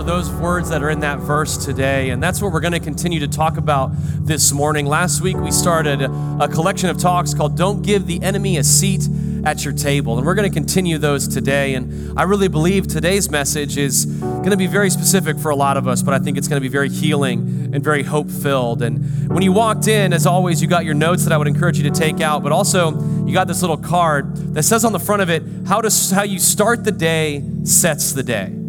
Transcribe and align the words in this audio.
For 0.00 0.06
those 0.06 0.30
words 0.30 0.70
that 0.70 0.82
are 0.82 0.88
in 0.88 1.00
that 1.00 1.18
verse 1.18 1.62
today. 1.62 2.08
And 2.08 2.22
that's 2.22 2.40
what 2.40 2.52
we're 2.52 2.60
going 2.60 2.72
to 2.72 2.80
continue 2.80 3.20
to 3.20 3.28
talk 3.28 3.58
about 3.58 3.90
this 4.24 4.50
morning. 4.50 4.86
Last 4.86 5.20
week, 5.20 5.36
we 5.36 5.50
started 5.50 6.00
a 6.00 6.48
collection 6.48 6.88
of 6.88 6.96
talks 6.96 7.34
called 7.34 7.54
Don't 7.54 7.82
Give 7.82 8.06
the 8.06 8.22
Enemy 8.22 8.56
a 8.56 8.64
Seat 8.64 9.06
at 9.44 9.62
Your 9.62 9.74
Table. 9.74 10.16
And 10.16 10.26
we're 10.26 10.36
going 10.36 10.50
to 10.50 10.54
continue 10.54 10.96
those 10.96 11.28
today. 11.28 11.74
And 11.74 12.18
I 12.18 12.22
really 12.22 12.48
believe 12.48 12.86
today's 12.86 13.30
message 13.30 13.76
is 13.76 14.06
going 14.06 14.52
to 14.52 14.56
be 14.56 14.66
very 14.66 14.88
specific 14.88 15.38
for 15.38 15.50
a 15.50 15.54
lot 15.54 15.76
of 15.76 15.86
us, 15.86 16.02
but 16.02 16.14
I 16.14 16.18
think 16.18 16.38
it's 16.38 16.48
going 16.48 16.62
to 16.62 16.66
be 16.66 16.72
very 16.72 16.88
healing 16.88 17.70
and 17.74 17.84
very 17.84 18.02
hope 18.02 18.30
filled. 18.30 18.80
And 18.80 19.28
when 19.28 19.42
you 19.42 19.52
walked 19.52 19.86
in, 19.86 20.14
as 20.14 20.24
always, 20.24 20.62
you 20.62 20.68
got 20.68 20.86
your 20.86 20.94
notes 20.94 21.24
that 21.24 21.32
I 21.32 21.36
would 21.36 21.46
encourage 21.46 21.76
you 21.76 21.84
to 21.90 21.94
take 21.94 22.22
out, 22.22 22.42
but 22.42 22.52
also 22.52 22.98
you 23.26 23.34
got 23.34 23.48
this 23.48 23.60
little 23.60 23.76
card 23.76 24.34
that 24.54 24.62
says 24.62 24.82
on 24.82 24.92
the 24.92 24.98
front 24.98 25.20
of 25.20 25.28
it, 25.28 25.42
how, 25.66 25.82
to, 25.82 26.14
how 26.14 26.22
you 26.22 26.38
start 26.38 26.84
the 26.84 26.92
day 26.92 27.44
sets 27.64 28.14
the 28.14 28.22
day. 28.22 28.59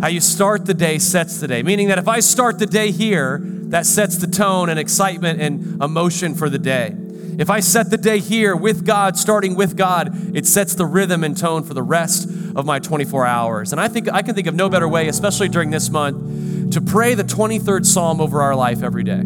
How 0.00 0.08
you 0.08 0.20
start 0.20 0.66
the 0.66 0.74
day 0.74 0.98
sets 0.98 1.40
the 1.40 1.48
day. 1.48 1.62
Meaning 1.62 1.88
that 1.88 1.98
if 1.98 2.06
I 2.06 2.20
start 2.20 2.58
the 2.58 2.66
day 2.66 2.90
here, 2.90 3.40
that 3.42 3.86
sets 3.86 4.16
the 4.16 4.26
tone 4.26 4.68
and 4.68 4.78
excitement 4.78 5.40
and 5.40 5.82
emotion 5.82 6.34
for 6.34 6.48
the 6.48 6.58
day. 6.58 6.94
If 7.38 7.50
I 7.50 7.60
set 7.60 7.90
the 7.90 7.98
day 7.98 8.18
here 8.18 8.56
with 8.56 8.86
God, 8.86 9.16
starting 9.16 9.56
with 9.56 9.76
God, 9.76 10.36
it 10.36 10.46
sets 10.46 10.74
the 10.74 10.86
rhythm 10.86 11.24
and 11.24 11.36
tone 11.36 11.64
for 11.64 11.74
the 11.74 11.82
rest 11.82 12.28
of 12.56 12.64
my 12.64 12.78
24 12.78 13.26
hours. 13.26 13.72
And 13.72 13.80
I 13.80 13.88
think 13.88 14.10
I 14.10 14.22
can 14.22 14.34
think 14.34 14.46
of 14.46 14.54
no 14.54 14.68
better 14.68 14.88
way, 14.88 15.08
especially 15.08 15.48
during 15.48 15.70
this 15.70 15.90
month, 15.90 16.72
to 16.72 16.80
pray 16.80 17.14
the 17.14 17.24
23rd 17.24 17.84
Psalm 17.84 18.20
over 18.20 18.40
our 18.40 18.54
life 18.54 18.82
every 18.82 19.04
day, 19.04 19.22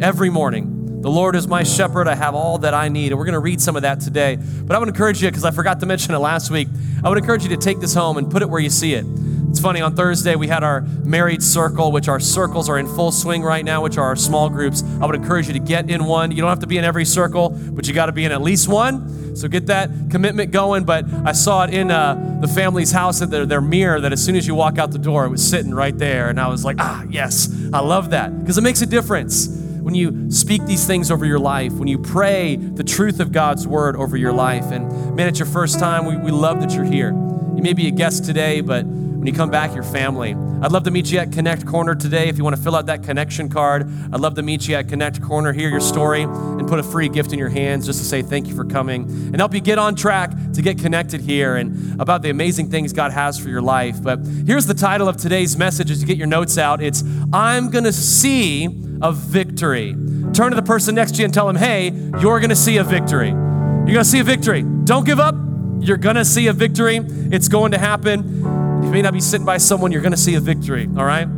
every 0.00 0.30
morning. 0.30 1.00
The 1.02 1.10
Lord 1.10 1.34
is 1.34 1.48
my 1.48 1.62
shepherd. 1.62 2.08
I 2.08 2.14
have 2.14 2.34
all 2.34 2.58
that 2.58 2.74
I 2.74 2.88
need. 2.88 3.12
And 3.12 3.18
we're 3.18 3.24
going 3.24 3.32
to 3.32 3.40
read 3.40 3.60
some 3.60 3.74
of 3.74 3.82
that 3.82 4.00
today. 4.00 4.36
But 4.36 4.76
I 4.76 4.78
would 4.78 4.88
encourage 4.88 5.22
you, 5.22 5.28
because 5.28 5.44
I 5.44 5.50
forgot 5.50 5.80
to 5.80 5.86
mention 5.86 6.14
it 6.14 6.18
last 6.18 6.50
week, 6.50 6.68
I 7.02 7.08
would 7.08 7.18
encourage 7.18 7.42
you 7.42 7.48
to 7.50 7.56
take 7.56 7.80
this 7.80 7.94
home 7.94 8.18
and 8.18 8.30
put 8.30 8.42
it 8.42 8.50
where 8.50 8.60
you 8.60 8.70
see 8.70 8.94
it. 8.94 9.06
It's 9.50 9.58
funny, 9.58 9.80
on 9.80 9.96
Thursday 9.96 10.36
we 10.36 10.46
had 10.46 10.62
our 10.62 10.82
married 11.02 11.42
circle, 11.42 11.90
which 11.90 12.06
our 12.06 12.20
circles 12.20 12.68
are 12.68 12.78
in 12.78 12.86
full 12.86 13.10
swing 13.10 13.42
right 13.42 13.64
now, 13.64 13.82
which 13.82 13.98
are 13.98 14.04
our 14.04 14.14
small 14.14 14.48
groups. 14.48 14.84
I 15.02 15.06
would 15.06 15.16
encourage 15.16 15.48
you 15.48 15.52
to 15.54 15.58
get 15.58 15.90
in 15.90 16.04
one. 16.04 16.30
You 16.30 16.36
don't 16.36 16.48
have 16.48 16.60
to 16.60 16.68
be 16.68 16.78
in 16.78 16.84
every 16.84 17.04
circle, 17.04 17.50
but 17.50 17.88
you 17.88 17.92
got 17.92 18.06
to 18.06 18.12
be 18.12 18.24
in 18.24 18.30
at 18.30 18.42
least 18.42 18.68
one. 18.68 19.36
So 19.36 19.48
get 19.48 19.66
that 19.66 19.90
commitment 20.08 20.52
going. 20.52 20.84
But 20.84 21.04
I 21.24 21.32
saw 21.32 21.64
it 21.64 21.74
in 21.74 21.90
uh, 21.90 22.38
the 22.40 22.46
family's 22.46 22.92
house 22.92 23.22
at 23.22 23.30
their, 23.30 23.44
their 23.44 23.60
mirror 23.60 24.00
that 24.00 24.12
as 24.12 24.24
soon 24.24 24.36
as 24.36 24.46
you 24.46 24.54
walk 24.54 24.78
out 24.78 24.92
the 24.92 24.98
door, 24.98 25.24
it 25.24 25.30
was 25.30 25.46
sitting 25.46 25.74
right 25.74 25.98
there. 25.98 26.28
And 26.28 26.40
I 26.40 26.46
was 26.46 26.64
like, 26.64 26.76
ah, 26.78 27.04
yes, 27.10 27.52
I 27.72 27.80
love 27.80 28.10
that 28.10 28.38
because 28.38 28.56
it 28.56 28.62
makes 28.62 28.82
a 28.82 28.86
difference 28.86 29.48
when 29.80 29.96
you 29.96 30.30
speak 30.30 30.64
these 30.66 30.86
things 30.86 31.10
over 31.10 31.26
your 31.26 31.40
life, 31.40 31.72
when 31.72 31.88
you 31.88 31.98
pray 31.98 32.54
the 32.54 32.84
truth 32.84 33.18
of 33.18 33.32
God's 33.32 33.66
word 33.66 33.96
over 33.96 34.16
your 34.16 34.32
life. 34.32 34.70
And 34.70 35.16
man, 35.16 35.26
it's 35.26 35.40
your 35.40 35.46
first 35.46 35.80
time. 35.80 36.04
We, 36.04 36.16
we 36.16 36.30
love 36.30 36.60
that 36.60 36.70
you're 36.72 36.84
here. 36.84 37.10
You 37.10 37.62
may 37.62 37.72
be 37.72 37.88
a 37.88 37.90
guest 37.90 38.24
today, 38.24 38.60
but 38.60 38.86
when 39.20 39.26
you 39.26 39.34
come 39.34 39.50
back, 39.50 39.74
your 39.74 39.84
family. 39.84 40.30
I'd 40.62 40.72
love 40.72 40.84
to 40.84 40.90
meet 40.90 41.12
you 41.12 41.18
at 41.18 41.30
Connect 41.30 41.66
Corner 41.66 41.94
today. 41.94 42.30
If 42.30 42.38
you 42.38 42.44
want 42.44 42.56
to 42.56 42.62
fill 42.62 42.74
out 42.74 42.86
that 42.86 43.02
connection 43.02 43.50
card, 43.50 43.86
I'd 44.14 44.20
love 44.20 44.34
to 44.36 44.42
meet 44.42 44.66
you 44.66 44.76
at 44.76 44.88
Connect 44.88 45.20
Corner, 45.20 45.52
hear 45.52 45.68
your 45.68 45.80
story, 45.80 46.22
and 46.22 46.66
put 46.66 46.78
a 46.78 46.82
free 46.82 47.10
gift 47.10 47.34
in 47.34 47.38
your 47.38 47.50
hands 47.50 47.84
just 47.84 47.98
to 47.98 48.04
say 48.06 48.22
thank 48.22 48.48
you 48.48 48.54
for 48.56 48.64
coming 48.64 49.02
and 49.02 49.36
help 49.36 49.52
you 49.52 49.60
get 49.60 49.78
on 49.78 49.94
track 49.94 50.30
to 50.54 50.62
get 50.62 50.78
connected 50.78 51.20
here 51.20 51.56
and 51.56 52.00
about 52.00 52.22
the 52.22 52.30
amazing 52.30 52.70
things 52.70 52.94
God 52.94 53.12
has 53.12 53.38
for 53.38 53.50
your 53.50 53.60
life. 53.60 54.02
But 54.02 54.20
here's 54.46 54.64
the 54.64 54.72
title 54.72 55.06
of 55.06 55.18
today's 55.18 55.54
message 55.54 55.90
as 55.90 56.00
you 56.00 56.06
get 56.06 56.16
your 56.16 56.26
notes 56.26 56.56
out 56.56 56.80
it's 56.80 57.04
I'm 57.30 57.68
going 57.68 57.84
to 57.84 57.92
see 57.92 58.68
a 59.02 59.12
victory. 59.12 59.94
Turn 60.32 60.48
to 60.48 60.56
the 60.56 60.62
person 60.62 60.94
next 60.94 61.16
to 61.16 61.18
you 61.18 61.26
and 61.26 61.34
tell 61.34 61.46
them, 61.46 61.56
hey, 61.56 61.90
you're 62.20 62.40
going 62.40 62.48
to 62.48 62.56
see 62.56 62.78
a 62.78 62.84
victory. 62.84 63.28
You're 63.28 63.84
going 63.84 63.96
to 63.96 64.04
see 64.04 64.20
a 64.20 64.24
victory. 64.24 64.62
Don't 64.62 65.04
give 65.04 65.20
up. 65.20 65.34
You're 65.80 65.98
going 65.98 66.16
to 66.16 66.24
see 66.24 66.46
a 66.46 66.54
victory. 66.54 66.96
It's 66.96 67.48
going 67.48 67.72
to 67.72 67.78
happen. 67.78 68.59
You 68.90 68.94
may 68.94 69.02
not 69.02 69.12
be 69.12 69.20
sitting 69.20 69.46
by 69.46 69.58
someone, 69.58 69.92
you're 69.92 70.02
going 70.02 70.10
to 70.10 70.18
see 70.18 70.34
a 70.34 70.40
victory, 70.40 70.88
all 70.96 71.04
right? 71.04 71.28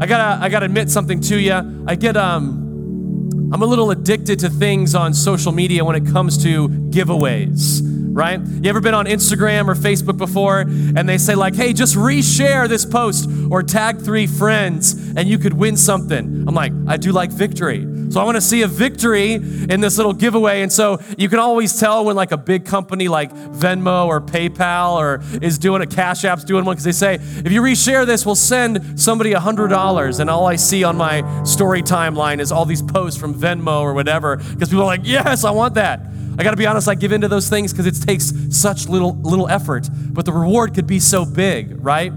I 0.00 0.06
got 0.06 0.18
to 0.18 0.44
I 0.44 0.48
got 0.48 0.58
to 0.58 0.66
admit 0.66 0.90
something 0.90 1.20
to 1.20 1.38
you. 1.38 1.84
I 1.86 1.94
get 1.94 2.16
um 2.16 3.30
I'm 3.52 3.62
a 3.62 3.64
little 3.64 3.92
addicted 3.92 4.40
to 4.40 4.50
things 4.50 4.96
on 4.96 5.14
social 5.14 5.52
media 5.52 5.84
when 5.84 5.94
it 5.94 6.04
comes 6.10 6.42
to 6.42 6.68
giveaways 6.68 7.80
right? 8.16 8.40
You 8.40 8.70
ever 8.70 8.80
been 8.80 8.94
on 8.94 9.04
Instagram 9.04 9.68
or 9.68 9.74
Facebook 9.74 10.16
before 10.16 10.60
and 10.60 11.06
they 11.06 11.18
say, 11.18 11.34
like, 11.34 11.54
hey, 11.54 11.74
just 11.74 11.96
reshare 11.96 12.66
this 12.66 12.86
post 12.86 13.28
or 13.50 13.62
tag 13.62 14.00
three 14.00 14.26
friends 14.26 14.94
and 15.14 15.28
you 15.28 15.38
could 15.38 15.52
win 15.52 15.76
something? 15.76 16.44
I'm 16.48 16.54
like, 16.54 16.72
I 16.88 16.96
do 16.96 17.12
like 17.12 17.30
victory. 17.30 17.84
So 18.16 18.22
I 18.22 18.24
want 18.24 18.36
to 18.36 18.40
see 18.40 18.62
a 18.62 18.66
victory 18.66 19.34
in 19.34 19.82
this 19.82 19.98
little 19.98 20.14
giveaway. 20.14 20.62
And 20.62 20.72
so 20.72 21.00
you 21.18 21.28
can 21.28 21.38
always 21.38 21.78
tell 21.78 22.02
when 22.06 22.16
like 22.16 22.32
a 22.32 22.38
big 22.38 22.64
company 22.64 23.08
like 23.08 23.30
Venmo 23.30 24.06
or 24.06 24.22
PayPal 24.22 24.92
or 24.94 25.20
is 25.42 25.58
doing 25.58 25.82
a 25.82 25.86
Cash 25.86 26.24
App's 26.24 26.42
doing 26.42 26.64
one 26.64 26.76
because 26.76 26.84
they 26.84 26.92
say, 26.92 27.16
if 27.16 27.52
you 27.52 27.60
reshare 27.60 28.06
this, 28.06 28.24
we'll 28.24 28.34
send 28.34 28.98
somebody 28.98 29.34
a 29.34 29.38
$100. 29.38 30.18
And 30.18 30.30
all 30.30 30.46
I 30.46 30.56
see 30.56 30.82
on 30.82 30.96
my 30.96 31.44
story 31.44 31.82
timeline 31.82 32.40
is 32.40 32.50
all 32.52 32.64
these 32.64 32.80
posts 32.80 33.20
from 33.20 33.34
Venmo 33.34 33.82
or 33.82 33.92
whatever 33.92 34.38
because 34.38 34.70
people 34.70 34.84
are 34.84 34.86
like, 34.86 35.02
yes, 35.04 35.44
I 35.44 35.50
want 35.50 35.74
that. 35.74 36.00
I 36.38 36.42
got 36.42 36.50
to 36.50 36.56
be 36.56 36.66
honest, 36.66 36.88
I 36.88 36.94
give 36.94 37.12
into 37.12 37.28
those 37.28 37.48
things 37.48 37.72
because 37.72 37.86
it 37.86 38.06
takes 38.06 38.32
such 38.50 38.88
little 38.88 39.14
little 39.20 39.48
effort, 39.48 39.88
but 40.12 40.24
the 40.24 40.32
reward 40.32 40.74
could 40.74 40.86
be 40.86 41.00
so 41.00 41.24
big, 41.24 41.82
right? 41.84 42.12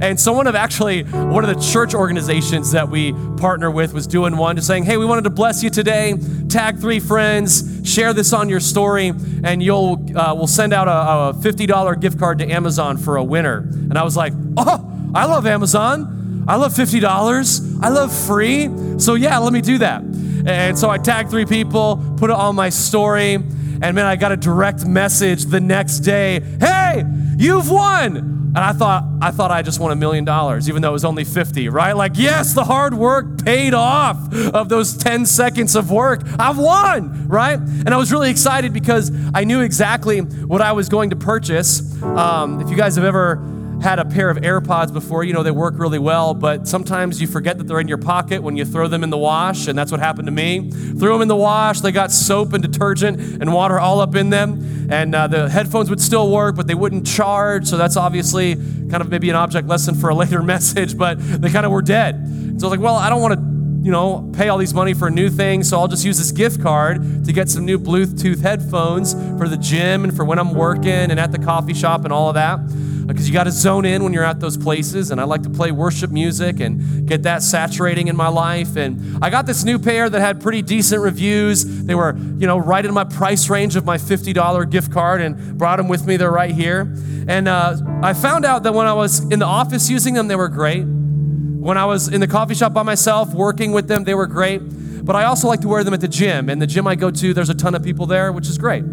And 0.00 0.18
so 0.18 0.32
one 0.32 0.46
of 0.46 0.54
actually 0.54 1.02
one 1.04 1.44
of 1.44 1.54
the 1.54 1.60
church 1.60 1.94
organizations 1.94 2.72
that 2.72 2.88
we 2.88 3.12
partner 3.36 3.70
with 3.70 3.92
was 3.92 4.06
doing 4.06 4.36
one, 4.36 4.56
just 4.56 4.68
saying, 4.68 4.84
"Hey, 4.84 4.96
we 4.96 5.06
wanted 5.06 5.24
to 5.24 5.30
bless 5.30 5.62
you 5.62 5.70
today. 5.70 6.14
Tag 6.48 6.78
three 6.78 7.00
friends, 7.00 7.88
share 7.88 8.12
this 8.12 8.32
on 8.32 8.48
your 8.48 8.60
story, 8.60 9.12
and 9.42 9.62
you'll 9.62 10.04
uh, 10.16 10.34
we'll 10.34 10.46
send 10.46 10.72
out 10.72 10.88
a, 10.88 11.36
a 11.38 11.42
fifty 11.42 11.66
dollar 11.66 11.94
gift 11.94 12.18
card 12.18 12.38
to 12.38 12.50
Amazon 12.50 12.96
for 12.96 13.16
a 13.16 13.24
winner." 13.24 13.58
And 13.58 13.98
I 13.98 14.04
was 14.04 14.16
like, 14.16 14.32
"Oh, 14.56 15.10
I 15.14 15.26
love 15.26 15.46
Amazon. 15.46 16.44
I 16.46 16.56
love 16.56 16.74
fifty 16.74 17.00
dollars. 17.00 17.60
I 17.80 17.88
love 17.88 18.12
free. 18.12 18.68
So 18.98 19.14
yeah, 19.14 19.38
let 19.38 19.52
me 19.52 19.60
do 19.60 19.78
that." 19.78 20.02
And 20.46 20.78
so 20.78 20.90
I 20.90 20.98
tagged 20.98 21.30
three 21.30 21.46
people, 21.46 22.02
put 22.18 22.30
it 22.30 22.36
on 22.36 22.54
my 22.54 22.68
story. 22.68 23.38
And 23.82 23.94
man, 23.94 24.06
I 24.06 24.16
got 24.16 24.32
a 24.32 24.36
direct 24.36 24.86
message 24.86 25.46
the 25.46 25.60
next 25.60 26.00
day. 26.00 26.40
Hey, 26.60 27.04
you've 27.36 27.70
won. 27.70 28.34
And 28.56 28.62
I 28.62 28.72
thought 28.72 29.04
I 29.20 29.32
thought 29.32 29.50
I 29.50 29.62
just 29.62 29.80
won 29.80 29.90
a 29.90 29.96
million 29.96 30.24
dollars, 30.24 30.68
even 30.68 30.80
though 30.80 30.90
it 30.90 30.92
was 30.92 31.04
only 31.04 31.24
50, 31.24 31.70
right? 31.70 31.92
Like, 31.92 32.12
yes, 32.14 32.54
the 32.54 32.62
hard 32.62 32.94
work 32.94 33.44
paid 33.44 33.74
off 33.74 34.32
of 34.32 34.68
those 34.68 34.96
10 34.96 35.26
seconds 35.26 35.74
of 35.74 35.90
work. 35.90 36.20
I've 36.38 36.56
won, 36.56 37.26
right? 37.26 37.58
And 37.58 37.88
I 37.88 37.96
was 37.96 38.12
really 38.12 38.30
excited 38.30 38.72
because 38.72 39.10
I 39.34 39.42
knew 39.42 39.60
exactly 39.60 40.20
what 40.20 40.60
I 40.60 40.70
was 40.70 40.88
going 40.88 41.10
to 41.10 41.16
purchase. 41.16 42.00
Um, 42.02 42.60
if 42.60 42.70
you 42.70 42.76
guys 42.76 42.94
have 42.94 43.04
ever 43.04 43.42
had 43.82 43.98
a 43.98 44.04
pair 44.04 44.30
of 44.30 44.38
AirPods 44.38 44.92
before, 44.92 45.24
you 45.24 45.32
know 45.32 45.42
they 45.42 45.50
work 45.50 45.74
really 45.76 45.98
well, 45.98 46.34
but 46.34 46.66
sometimes 46.66 47.20
you 47.20 47.26
forget 47.26 47.58
that 47.58 47.64
they're 47.64 47.80
in 47.80 47.88
your 47.88 47.98
pocket 47.98 48.42
when 48.42 48.56
you 48.56 48.64
throw 48.64 48.88
them 48.88 49.04
in 49.04 49.10
the 49.10 49.18
wash, 49.18 49.66
and 49.66 49.78
that's 49.78 49.90
what 49.90 50.00
happened 50.00 50.26
to 50.26 50.32
me. 50.32 50.70
Threw 50.70 51.12
them 51.12 51.22
in 51.22 51.28
the 51.28 51.36
wash, 51.36 51.80
they 51.80 51.92
got 51.92 52.10
soap 52.10 52.52
and 52.52 52.62
detergent 52.62 53.20
and 53.42 53.52
water 53.52 53.78
all 53.78 54.00
up 54.00 54.14
in 54.14 54.30
them, 54.30 54.88
and 54.90 55.14
uh, 55.14 55.26
the 55.26 55.48
headphones 55.48 55.90
would 55.90 56.00
still 56.00 56.30
work, 56.30 56.56
but 56.56 56.66
they 56.66 56.74
wouldn't 56.74 57.06
charge, 57.06 57.66
so 57.66 57.76
that's 57.76 57.96
obviously 57.96 58.54
kind 58.54 59.02
of 59.02 59.10
maybe 59.10 59.28
an 59.28 59.36
object 59.36 59.68
lesson 59.68 59.94
for 59.94 60.08
a 60.08 60.14
later 60.24 60.42
message, 60.42 60.96
but 60.96 61.18
they 61.18 61.50
kind 61.50 61.66
of 61.66 61.72
were 61.72 61.82
dead. 61.82 62.14
So 62.24 62.50
I 62.50 62.54
was 62.54 62.64
like, 62.64 62.80
well, 62.80 62.96
I 62.96 63.08
don't 63.10 63.20
want 63.20 63.34
to 63.34 63.54
you 63.84 63.90
know, 63.90 64.30
pay 64.32 64.48
all 64.48 64.56
these 64.56 64.72
money 64.72 64.94
for 64.94 65.08
a 65.08 65.10
new 65.10 65.28
thing, 65.28 65.62
so 65.62 65.78
I'll 65.78 65.88
just 65.88 66.06
use 66.06 66.16
this 66.16 66.32
gift 66.32 66.62
card 66.62 67.26
to 67.26 67.32
get 67.34 67.50
some 67.50 67.66
new 67.66 67.78
Bluetooth 67.78 68.40
headphones 68.40 69.12
for 69.36 69.46
the 69.46 69.58
gym 69.58 70.04
and 70.04 70.16
for 70.16 70.24
when 70.24 70.38
I'm 70.38 70.54
working 70.54 71.10
and 71.10 71.20
at 71.20 71.32
the 71.32 71.38
coffee 71.38 71.74
shop 71.74 72.04
and 72.04 72.12
all 72.12 72.30
of 72.30 72.34
that 72.34 72.60
because 73.06 73.28
you 73.28 73.32
got 73.32 73.44
to 73.44 73.50
zone 73.50 73.84
in 73.84 74.02
when 74.02 74.12
you're 74.12 74.24
at 74.24 74.40
those 74.40 74.56
places. 74.56 75.10
And 75.10 75.20
I 75.20 75.24
like 75.24 75.42
to 75.42 75.50
play 75.50 75.72
worship 75.72 76.10
music 76.10 76.60
and 76.60 77.06
get 77.06 77.22
that 77.24 77.42
saturating 77.42 78.08
in 78.08 78.16
my 78.16 78.28
life. 78.28 78.76
And 78.76 79.22
I 79.22 79.30
got 79.30 79.46
this 79.46 79.64
new 79.64 79.78
pair 79.78 80.08
that 80.08 80.20
had 80.20 80.40
pretty 80.40 80.62
decent 80.62 81.02
reviews. 81.02 81.64
They 81.64 81.94
were, 81.94 82.16
you 82.16 82.46
know, 82.46 82.58
right 82.58 82.84
in 82.84 82.92
my 82.94 83.04
price 83.04 83.48
range 83.48 83.76
of 83.76 83.84
my 83.84 83.98
$50 83.98 84.70
gift 84.70 84.92
card 84.92 85.20
and 85.20 85.58
brought 85.58 85.76
them 85.76 85.88
with 85.88 86.06
me. 86.06 86.16
They're 86.16 86.30
right 86.30 86.54
here. 86.54 86.92
And 87.28 87.48
uh, 87.48 87.76
I 88.02 88.12
found 88.12 88.44
out 88.44 88.62
that 88.64 88.74
when 88.74 88.86
I 88.86 88.92
was 88.92 89.20
in 89.30 89.38
the 89.38 89.46
office 89.46 89.88
using 89.88 90.14
them, 90.14 90.28
they 90.28 90.36
were 90.36 90.48
great. 90.48 90.84
When 90.84 91.78
I 91.78 91.86
was 91.86 92.08
in 92.08 92.20
the 92.20 92.26
coffee 92.26 92.54
shop 92.54 92.74
by 92.74 92.82
myself 92.82 93.32
working 93.32 93.72
with 93.72 93.88
them, 93.88 94.04
they 94.04 94.14
were 94.14 94.26
great. 94.26 94.60
But 95.04 95.16
I 95.16 95.24
also 95.24 95.48
like 95.48 95.60
to 95.60 95.68
wear 95.68 95.84
them 95.84 95.92
at 95.92 96.00
the 96.00 96.08
gym. 96.08 96.48
And 96.48 96.60
the 96.60 96.66
gym 96.66 96.86
I 96.86 96.94
go 96.94 97.10
to, 97.10 97.34
there's 97.34 97.50
a 97.50 97.54
ton 97.54 97.74
of 97.74 97.82
people 97.82 98.06
there, 98.06 98.32
which 98.32 98.48
is 98.48 98.56
great. 98.56 98.84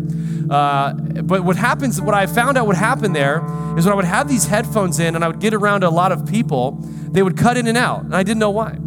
Uh, 0.50 0.94
but 1.24 1.46
what 1.46 1.56
happens, 1.56 2.02
what 2.02 2.14
I 2.14 2.26
found 2.26 2.58
out 2.58 2.68
would 2.68 2.76
happen 2.76 3.14
there 3.14 3.38
is 3.78 3.86
when 3.86 3.94
I 3.94 3.96
would 3.96 4.06
have 4.06 4.28
these 4.28 4.46
headphones 4.46 5.00
in 5.00 5.16
and 5.16 5.24
I 5.24 5.28
would 5.28 5.40
get 5.40 5.54
around 5.54 5.84
a 5.86 5.90
lot 5.90 6.12
of 6.12 6.26
people, 6.26 6.78
they 7.12 7.24
would 7.24 7.38
cut 7.38 7.56
in 7.56 7.68
and 7.68 7.78
out. 7.78 8.04
And 8.04 8.14
I 8.14 8.24
didn't 8.24 8.40
know 8.40 8.50
why. 8.50 8.78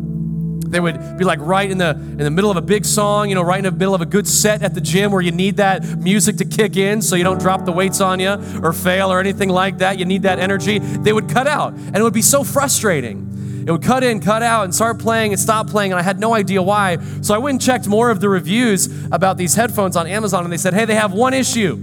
They 0.66 0.80
would 0.80 1.18
be 1.18 1.24
like 1.24 1.38
right 1.40 1.70
in 1.70 1.78
the 1.78 1.90
in 1.90 2.18
the 2.18 2.30
middle 2.30 2.50
of 2.50 2.56
a 2.56 2.62
big 2.62 2.84
song, 2.84 3.28
you 3.28 3.36
know, 3.36 3.42
right 3.42 3.58
in 3.58 3.64
the 3.64 3.70
middle 3.70 3.94
of 3.94 4.00
a 4.00 4.06
good 4.06 4.26
set 4.26 4.62
at 4.62 4.74
the 4.74 4.80
gym 4.80 5.12
where 5.12 5.22
you 5.22 5.30
need 5.30 5.58
that 5.58 5.84
music 5.98 6.36
to 6.38 6.44
kick 6.44 6.76
in 6.76 7.00
so 7.00 7.14
you 7.14 7.22
don't 7.22 7.38
drop 7.38 7.64
the 7.64 7.70
weights 7.70 8.00
on 8.00 8.18
you 8.18 8.36
or 8.60 8.72
fail 8.72 9.12
or 9.12 9.20
anything 9.20 9.48
like 9.48 9.78
that. 9.78 9.98
You 9.98 10.04
need 10.04 10.22
that 10.22 10.40
energy. 10.40 10.80
They 10.80 11.12
would 11.12 11.28
cut 11.28 11.46
out, 11.46 11.74
and 11.74 11.96
it 11.96 12.02
would 12.02 12.12
be 12.12 12.22
so 12.22 12.42
frustrating. 12.42 13.30
It 13.66 13.70
would 13.70 13.82
cut 13.82 14.04
in, 14.04 14.20
cut 14.20 14.42
out, 14.42 14.64
and 14.64 14.74
start 14.74 14.98
playing 14.98 15.32
and 15.32 15.40
stop 15.40 15.68
playing, 15.68 15.92
and 15.92 15.98
I 15.98 16.02
had 16.02 16.20
no 16.20 16.34
idea 16.34 16.62
why. 16.62 16.98
So 17.22 17.34
I 17.34 17.38
went 17.38 17.54
and 17.54 17.62
checked 17.62 17.86
more 17.88 18.10
of 18.10 18.20
the 18.20 18.28
reviews 18.28 18.88
about 19.10 19.38
these 19.38 19.54
headphones 19.54 19.96
on 19.96 20.06
Amazon, 20.06 20.44
and 20.44 20.52
they 20.52 20.58
said, 20.58 20.74
hey, 20.74 20.84
they 20.84 20.94
have 20.94 21.12
one 21.12 21.32
issue 21.32 21.78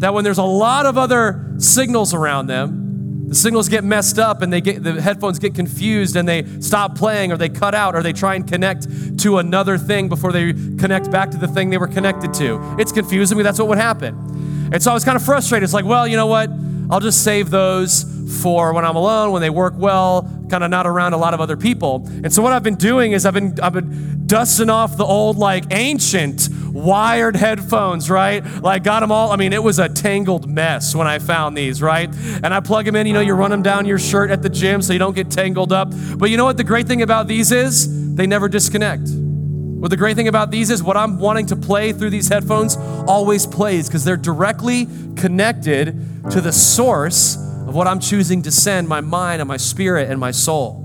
that 0.00 0.14
when 0.14 0.24
there's 0.24 0.38
a 0.38 0.44
lot 0.44 0.86
of 0.86 0.96
other 0.98 1.54
signals 1.58 2.14
around 2.14 2.46
them, 2.46 3.28
the 3.28 3.34
signals 3.34 3.68
get 3.68 3.84
messed 3.84 4.18
up 4.18 4.40
and 4.40 4.50
they 4.50 4.62
get 4.62 4.82
the 4.82 5.02
headphones 5.02 5.38
get 5.38 5.54
confused 5.54 6.16
and 6.16 6.26
they 6.26 6.44
stop 6.60 6.96
playing 6.96 7.30
or 7.30 7.36
they 7.36 7.50
cut 7.50 7.74
out 7.74 7.94
or 7.94 8.02
they 8.02 8.14
try 8.14 8.34
and 8.34 8.48
connect 8.48 9.18
to 9.18 9.36
another 9.36 9.76
thing 9.76 10.08
before 10.08 10.32
they 10.32 10.54
connect 10.54 11.10
back 11.10 11.30
to 11.32 11.36
the 11.36 11.46
thing 11.46 11.68
they 11.68 11.76
were 11.76 11.88
connected 11.88 12.32
to. 12.34 12.76
It's 12.78 12.90
confusing 12.90 13.36
me. 13.36 13.44
That's 13.44 13.58
what 13.58 13.68
would 13.68 13.76
happen. 13.76 14.70
And 14.72 14.82
so 14.82 14.90
I 14.90 14.94
was 14.94 15.04
kind 15.04 15.16
of 15.16 15.22
frustrated. 15.22 15.64
It's 15.64 15.74
like, 15.74 15.84
well, 15.84 16.08
you 16.08 16.16
know 16.16 16.26
what? 16.26 16.48
I'll 16.90 17.00
just 17.00 17.22
save 17.22 17.50
those 17.50 18.04
for 18.28 18.72
when 18.72 18.84
I'm 18.84 18.96
alone, 18.96 19.32
when 19.32 19.42
they 19.42 19.50
work 19.50 19.74
well, 19.76 20.22
kind 20.50 20.62
of 20.62 20.70
not 20.70 20.86
around 20.86 21.14
a 21.14 21.16
lot 21.16 21.34
of 21.34 21.40
other 21.40 21.56
people. 21.56 22.06
And 22.06 22.32
so 22.32 22.42
what 22.42 22.52
I've 22.52 22.62
been 22.62 22.76
doing 22.76 23.12
is 23.12 23.24
I've 23.26 23.34
been 23.34 23.58
I've 23.60 23.72
been 23.72 24.26
dusting 24.26 24.70
off 24.70 24.96
the 24.96 25.04
old 25.04 25.38
like 25.38 25.64
ancient 25.70 26.48
wired 26.72 27.36
headphones, 27.36 28.10
right? 28.10 28.44
Like 28.62 28.84
got 28.84 29.00
them 29.00 29.10
all. 29.10 29.32
I 29.32 29.36
mean, 29.36 29.52
it 29.52 29.62
was 29.62 29.78
a 29.78 29.88
tangled 29.88 30.48
mess 30.48 30.94
when 30.94 31.06
I 31.06 31.18
found 31.18 31.56
these, 31.56 31.80
right? 31.80 32.14
And 32.42 32.52
I 32.52 32.60
plug 32.60 32.84
them 32.84 32.96
in, 32.96 33.06
you 33.06 33.14
know, 33.14 33.20
you 33.20 33.34
run 33.34 33.50
them 33.50 33.62
down 33.62 33.86
your 33.86 33.98
shirt 33.98 34.30
at 34.30 34.42
the 34.42 34.50
gym 34.50 34.82
so 34.82 34.92
you 34.92 34.98
don't 34.98 35.14
get 35.14 35.30
tangled 35.30 35.72
up. 35.72 35.92
But 36.16 36.30
you 36.30 36.36
know 36.36 36.44
what 36.44 36.58
the 36.58 36.64
great 36.64 36.86
thing 36.86 37.02
about 37.02 37.26
these 37.26 37.50
is? 37.52 38.14
They 38.14 38.26
never 38.26 38.48
disconnect. 38.48 39.08
What 39.08 39.90
the 39.90 39.96
great 39.96 40.16
thing 40.16 40.28
about 40.28 40.50
these 40.50 40.70
is 40.70 40.82
what 40.82 40.96
I'm 40.96 41.18
wanting 41.18 41.46
to 41.46 41.56
play 41.56 41.92
through 41.92 42.10
these 42.10 42.28
headphones 42.28 42.76
always 43.06 43.46
plays 43.46 43.88
because 43.88 44.04
they're 44.04 44.16
directly 44.16 44.88
connected 45.16 45.86
to 46.30 46.40
the 46.40 46.52
source 46.52 47.36
of 47.68 47.74
what 47.74 47.86
I'm 47.86 48.00
choosing 48.00 48.40
to 48.42 48.50
send 48.50 48.88
my 48.88 49.02
mind 49.02 49.42
and 49.42 49.48
my 49.48 49.58
spirit 49.58 50.10
and 50.10 50.18
my 50.18 50.30
soul. 50.30 50.82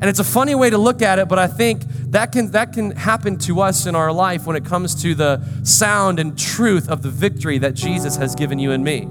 And 0.00 0.04
it's 0.04 0.20
a 0.20 0.24
funny 0.24 0.54
way 0.54 0.70
to 0.70 0.78
look 0.78 1.02
at 1.02 1.18
it, 1.18 1.28
but 1.28 1.38
I 1.38 1.48
think 1.48 1.82
that 2.10 2.30
can, 2.30 2.52
that 2.52 2.72
can 2.72 2.92
happen 2.92 3.38
to 3.38 3.60
us 3.60 3.86
in 3.86 3.96
our 3.96 4.12
life 4.12 4.46
when 4.46 4.54
it 4.54 4.64
comes 4.64 5.02
to 5.02 5.16
the 5.16 5.44
sound 5.64 6.20
and 6.20 6.38
truth 6.38 6.88
of 6.88 7.02
the 7.02 7.10
victory 7.10 7.58
that 7.58 7.74
Jesus 7.74 8.16
has 8.16 8.36
given 8.36 8.60
you 8.60 8.70
and 8.70 8.84
me. 8.84 9.08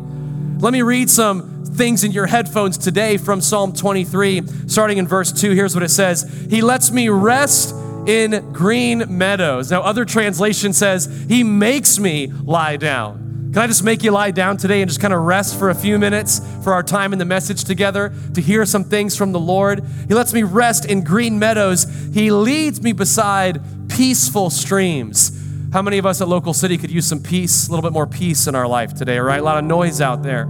Let 0.60 0.72
me 0.72 0.84
read 0.84 1.10
some 1.10 1.66
things 1.66 2.06
in 2.06 2.14
your 2.14 2.28
headphones 2.28 2.78
today 2.78 3.18
from 3.18 3.42
Psalm 3.42 3.74
23, 3.74 4.44
starting 4.68 4.98
in 4.98 5.06
verse 5.08 5.34
2. 5.34 5.52
Here's 5.52 5.74
what 5.74 5.84
it 5.84 5.90
says 5.90 6.48
He 6.50 6.62
lets 6.62 6.92
me 6.92 7.10
rest 7.10 7.76
in 8.08 8.54
green 8.54 9.18
meadows. 9.18 9.70
Now, 9.70 9.82
other 9.82 10.06
translation 10.06 10.72
says, 10.72 11.26
He 11.28 11.44
makes 11.44 12.00
me 12.00 12.28
lie 12.28 12.78
down. 12.78 13.31
Can 13.54 13.62
I 13.62 13.68
just 13.68 13.84
make 13.84 14.02
you 14.02 14.12
lie 14.12 14.32
down 14.32 14.56
today 14.56 14.82
and 14.82 14.90
just 14.90 15.02
kind 15.02 15.14
of 15.14 15.24
rest 15.24 15.60
for 15.60 15.70
a 15.70 15.76
few 15.76 16.00
minutes 16.00 16.40
for 16.64 16.72
our 16.72 16.82
time 16.82 17.12
in 17.12 17.20
the 17.20 17.26
message 17.26 17.66
together 17.66 18.14
to 18.34 18.40
hear 18.40 18.66
some 18.66 18.86
things 18.86 19.18
from 19.18 19.34
the 19.34 19.42
Lord? 19.42 19.84
He 20.08 20.14
lets 20.14 20.32
me 20.32 20.44
rest 20.44 20.86
in 20.86 21.04
green 21.04 21.38
meadows. 21.38 21.86
He 22.14 22.32
leads 22.32 22.82
me 22.82 22.94
beside 22.94 23.62
peaceful 23.90 24.52
streams. 24.52 25.38
How 25.74 25.82
many 25.82 25.98
of 25.98 26.06
us 26.06 26.22
at 26.22 26.30
Local 26.30 26.54
City 26.54 26.78
could 26.78 26.92
use 26.92 27.06
some 27.06 27.22
peace, 27.22 27.68
a 27.68 27.72
little 27.72 27.84
bit 27.84 27.92
more 27.92 28.08
peace 28.08 28.48
in 28.48 28.56
our 28.56 28.68
life 28.68 28.94
today, 28.94 29.20
right? 29.20 29.42
A 29.42 29.44
lot 29.44 29.58
of 29.58 29.66
noise 29.66 30.00
out 30.00 30.24
there. 30.24 30.48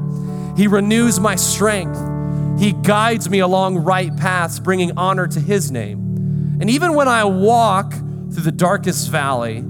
He 0.55 0.67
renews 0.67 1.19
my 1.19 1.35
strength. 1.35 1.99
He 2.59 2.73
guides 2.73 3.31
me 3.31 3.39
along 3.39 3.79
right 3.79 4.15
paths, 4.15 4.59
bringing 4.59 4.95
honor 4.95 5.25
to 5.25 5.39
His 5.39 5.71
name. 5.71 6.59
And 6.61 6.69
even 6.69 6.93
when 6.93 7.07
I 7.07 7.23
walk 7.23 7.93
through 7.93 8.43
the 8.43 8.51
darkest 8.51 9.09
valley, 9.09 9.65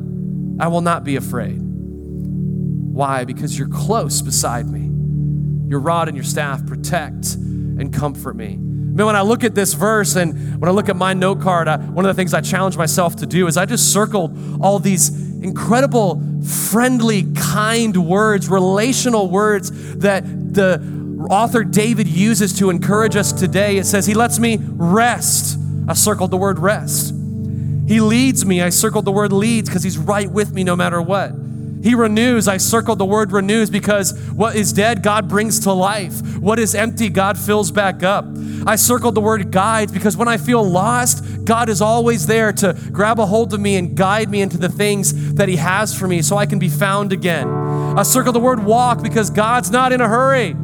I 0.59 0.67
will 0.67 0.81
not 0.81 1.05
be 1.05 1.15
afraid. 1.15 1.70
Why? 2.91 3.25
Because 3.25 3.57
you're 3.57 3.69
close 3.69 4.21
beside 4.21 4.67
me. 4.67 4.89
Your 5.69 5.79
rod 5.79 6.07
and 6.07 6.17
your 6.17 6.23
staff 6.23 6.65
protect 6.65 7.35
and 7.35 7.93
comfort 7.93 8.35
me. 8.35 8.57
Man, 8.57 9.05
when 9.05 9.15
I 9.15 9.21
look 9.21 9.43
at 9.43 9.55
this 9.55 9.73
verse 9.73 10.15
and 10.15 10.59
when 10.59 10.67
I 10.67 10.73
look 10.73 10.89
at 10.89 10.97
my 10.97 11.13
note 11.13 11.41
card, 11.41 11.67
I, 11.67 11.77
one 11.77 12.05
of 12.05 12.13
the 12.13 12.19
things 12.19 12.33
I 12.33 12.41
challenge 12.41 12.75
myself 12.75 13.15
to 13.17 13.25
do 13.25 13.47
is 13.47 13.55
I 13.55 13.65
just 13.65 13.93
circled 13.93 14.37
all 14.61 14.79
these 14.79 15.09
incredible, 15.41 16.21
friendly, 16.43 17.31
kind 17.33 17.95
words, 18.05 18.49
relational 18.49 19.29
words 19.29 19.95
that 19.97 20.23
the 20.53 21.27
author 21.29 21.63
David 21.63 22.07
uses 22.07 22.59
to 22.59 22.69
encourage 22.69 23.15
us 23.15 23.31
today. 23.31 23.77
It 23.77 23.85
says, 23.85 24.05
He 24.05 24.13
lets 24.13 24.39
me 24.39 24.57
rest 24.59 25.57
I 25.87 25.93
circled 25.93 26.31
the 26.31 26.37
word 26.37 26.59
rest. 26.59 27.09
He 27.87 27.99
leads 27.99 28.45
me. 28.45 28.61
I 28.61 28.69
circled 28.69 29.05
the 29.05 29.11
word 29.11 29.33
leads 29.33 29.67
because 29.67 29.83
he's 29.83 29.97
right 29.97 30.31
with 30.31 30.53
me 30.53 30.63
no 30.63 30.75
matter 30.75 31.01
what. 31.01 31.33
He 31.83 31.95
renews. 31.95 32.47
I 32.47 32.57
circled 32.57 32.99
the 32.99 33.05
word 33.05 33.31
renews 33.31 33.69
because 33.69 34.17
what 34.31 34.55
is 34.55 34.71
dead, 34.71 35.01
God 35.01 35.27
brings 35.27 35.59
to 35.61 35.73
life. 35.73 36.37
What 36.37 36.59
is 36.59 36.75
empty, 36.75 37.09
God 37.09 37.37
fills 37.37 37.71
back 37.71 38.03
up. 38.03 38.25
I 38.67 38.75
circled 38.75 39.15
the 39.15 39.21
word 39.21 39.51
guides 39.51 39.91
because 39.91 40.15
when 40.15 40.27
I 40.27 40.37
feel 40.37 40.63
lost, 40.63 41.45
God 41.45 41.69
is 41.69 41.81
always 41.81 42.27
there 42.27 42.53
to 42.53 42.73
grab 42.91 43.19
a 43.19 43.25
hold 43.25 43.53
of 43.53 43.59
me 43.59 43.77
and 43.77 43.95
guide 43.95 44.29
me 44.29 44.41
into 44.41 44.57
the 44.57 44.69
things 44.69 45.33
that 45.33 45.49
He 45.49 45.55
has 45.55 45.97
for 45.97 46.07
me 46.07 46.21
so 46.21 46.37
I 46.37 46.45
can 46.45 46.59
be 46.59 46.69
found 46.69 47.11
again. 47.11 47.47
I 47.47 48.03
circled 48.03 48.35
the 48.35 48.39
word 48.39 48.63
walk 48.63 49.01
because 49.01 49.29
God's 49.29 49.71
not 49.71 49.91
in 49.91 50.01
a 50.01 50.07
hurry. 50.07 50.55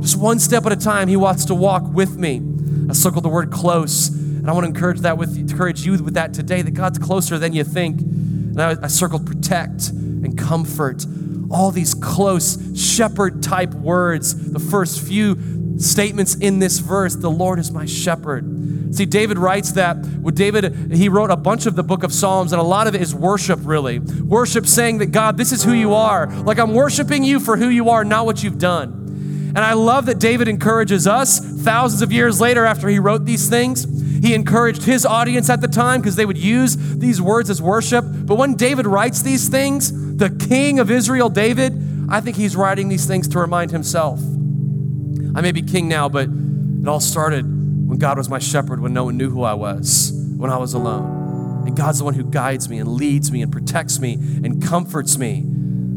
Just 0.00 0.16
one 0.16 0.38
step 0.38 0.66
at 0.66 0.72
a 0.72 0.76
time, 0.76 1.08
He 1.08 1.16
wants 1.16 1.46
to 1.46 1.54
walk 1.54 1.84
with 1.84 2.16
me. 2.16 2.42
I 2.88 2.92
circled 2.92 3.24
the 3.24 3.28
word 3.28 3.50
close 3.50 4.08
and 4.40 4.48
I 4.48 4.52
want 4.52 4.64
to 4.64 4.68
encourage 4.68 5.00
that 5.00 5.18
with 5.18 5.36
encourage 5.36 5.84
you 5.84 5.92
with 6.02 6.14
that 6.14 6.32
today 6.32 6.62
that 6.62 6.70
God's 6.70 6.98
closer 6.98 7.38
than 7.38 7.52
you 7.52 7.62
think. 7.62 8.00
And 8.00 8.60
I, 8.60 8.76
I 8.82 8.86
circled 8.88 9.26
protect 9.26 9.90
and 10.22 10.38
comfort. 10.38 11.04
All 11.50 11.70
these 11.70 11.94
close 11.94 12.58
shepherd 12.78 13.42
type 13.42 13.74
words. 13.74 14.52
The 14.52 14.58
first 14.58 15.00
few 15.00 15.78
statements 15.78 16.34
in 16.34 16.58
this 16.58 16.78
verse, 16.78 17.16
the 17.16 17.30
Lord 17.30 17.58
is 17.58 17.70
my 17.70 17.86
shepherd. 17.86 18.94
See, 18.94 19.06
David 19.06 19.38
writes 19.38 19.72
that 19.72 19.96
with 20.20 20.36
David, 20.36 20.92
he 20.92 21.08
wrote 21.08 21.30
a 21.30 21.36
bunch 21.36 21.66
of 21.66 21.76
the 21.76 21.82
book 21.82 22.02
of 22.02 22.12
Psalms, 22.12 22.52
and 22.52 22.60
a 22.60 22.64
lot 22.64 22.86
of 22.86 22.94
it 22.94 23.00
is 23.00 23.14
worship, 23.14 23.60
really. 23.62 23.98
Worship 23.98 24.66
saying 24.66 24.98
that 24.98 25.06
God, 25.06 25.36
this 25.36 25.52
is 25.52 25.62
who 25.62 25.72
you 25.72 25.94
are. 25.94 26.26
Like 26.26 26.58
I'm 26.58 26.74
worshiping 26.74 27.24
you 27.24 27.40
for 27.40 27.56
who 27.56 27.68
you 27.68 27.90
are, 27.90 28.04
not 28.04 28.26
what 28.26 28.42
you've 28.42 28.58
done. 28.58 29.52
And 29.54 29.58
I 29.58 29.72
love 29.72 30.06
that 30.06 30.20
David 30.20 30.46
encourages 30.48 31.06
us 31.06 31.40
thousands 31.62 32.02
of 32.02 32.12
years 32.12 32.40
later 32.40 32.64
after 32.64 32.88
he 32.88 32.98
wrote 32.98 33.24
these 33.24 33.48
things 33.48 33.84
he 34.20 34.34
encouraged 34.34 34.82
his 34.82 35.06
audience 35.06 35.48
at 35.48 35.60
the 35.60 35.68
time 35.68 36.00
because 36.00 36.16
they 36.16 36.26
would 36.26 36.38
use 36.38 36.76
these 36.98 37.20
words 37.22 37.50
as 37.50 37.62
worship. 37.62 38.04
But 38.06 38.36
when 38.36 38.54
David 38.54 38.86
writes 38.86 39.22
these 39.22 39.48
things, 39.48 40.16
the 40.16 40.30
king 40.30 40.78
of 40.78 40.90
Israel, 40.90 41.28
David, 41.28 42.06
I 42.08 42.20
think 42.20 42.36
he's 42.36 42.56
writing 42.56 42.88
these 42.88 43.06
things 43.06 43.28
to 43.28 43.38
remind 43.38 43.70
himself. 43.70 44.20
I 44.20 45.40
may 45.40 45.52
be 45.52 45.62
king 45.62 45.88
now, 45.88 46.08
but 46.08 46.28
it 46.28 46.88
all 46.88 47.00
started 47.00 47.44
when 47.88 47.98
God 47.98 48.18
was 48.18 48.28
my 48.28 48.38
shepherd, 48.38 48.80
when 48.80 48.92
no 48.92 49.04
one 49.04 49.16
knew 49.16 49.30
who 49.30 49.42
I 49.42 49.54
was, 49.54 50.12
when 50.36 50.50
I 50.50 50.58
was 50.58 50.74
alone. 50.74 51.66
And 51.66 51.76
God's 51.76 51.98
the 51.98 52.04
one 52.04 52.14
who 52.14 52.24
guides 52.24 52.68
me 52.68 52.78
and 52.78 52.88
leads 52.88 53.30
me 53.30 53.42
and 53.42 53.52
protects 53.52 54.00
me 54.00 54.14
and 54.14 54.62
comforts 54.62 55.18
me. 55.18 55.46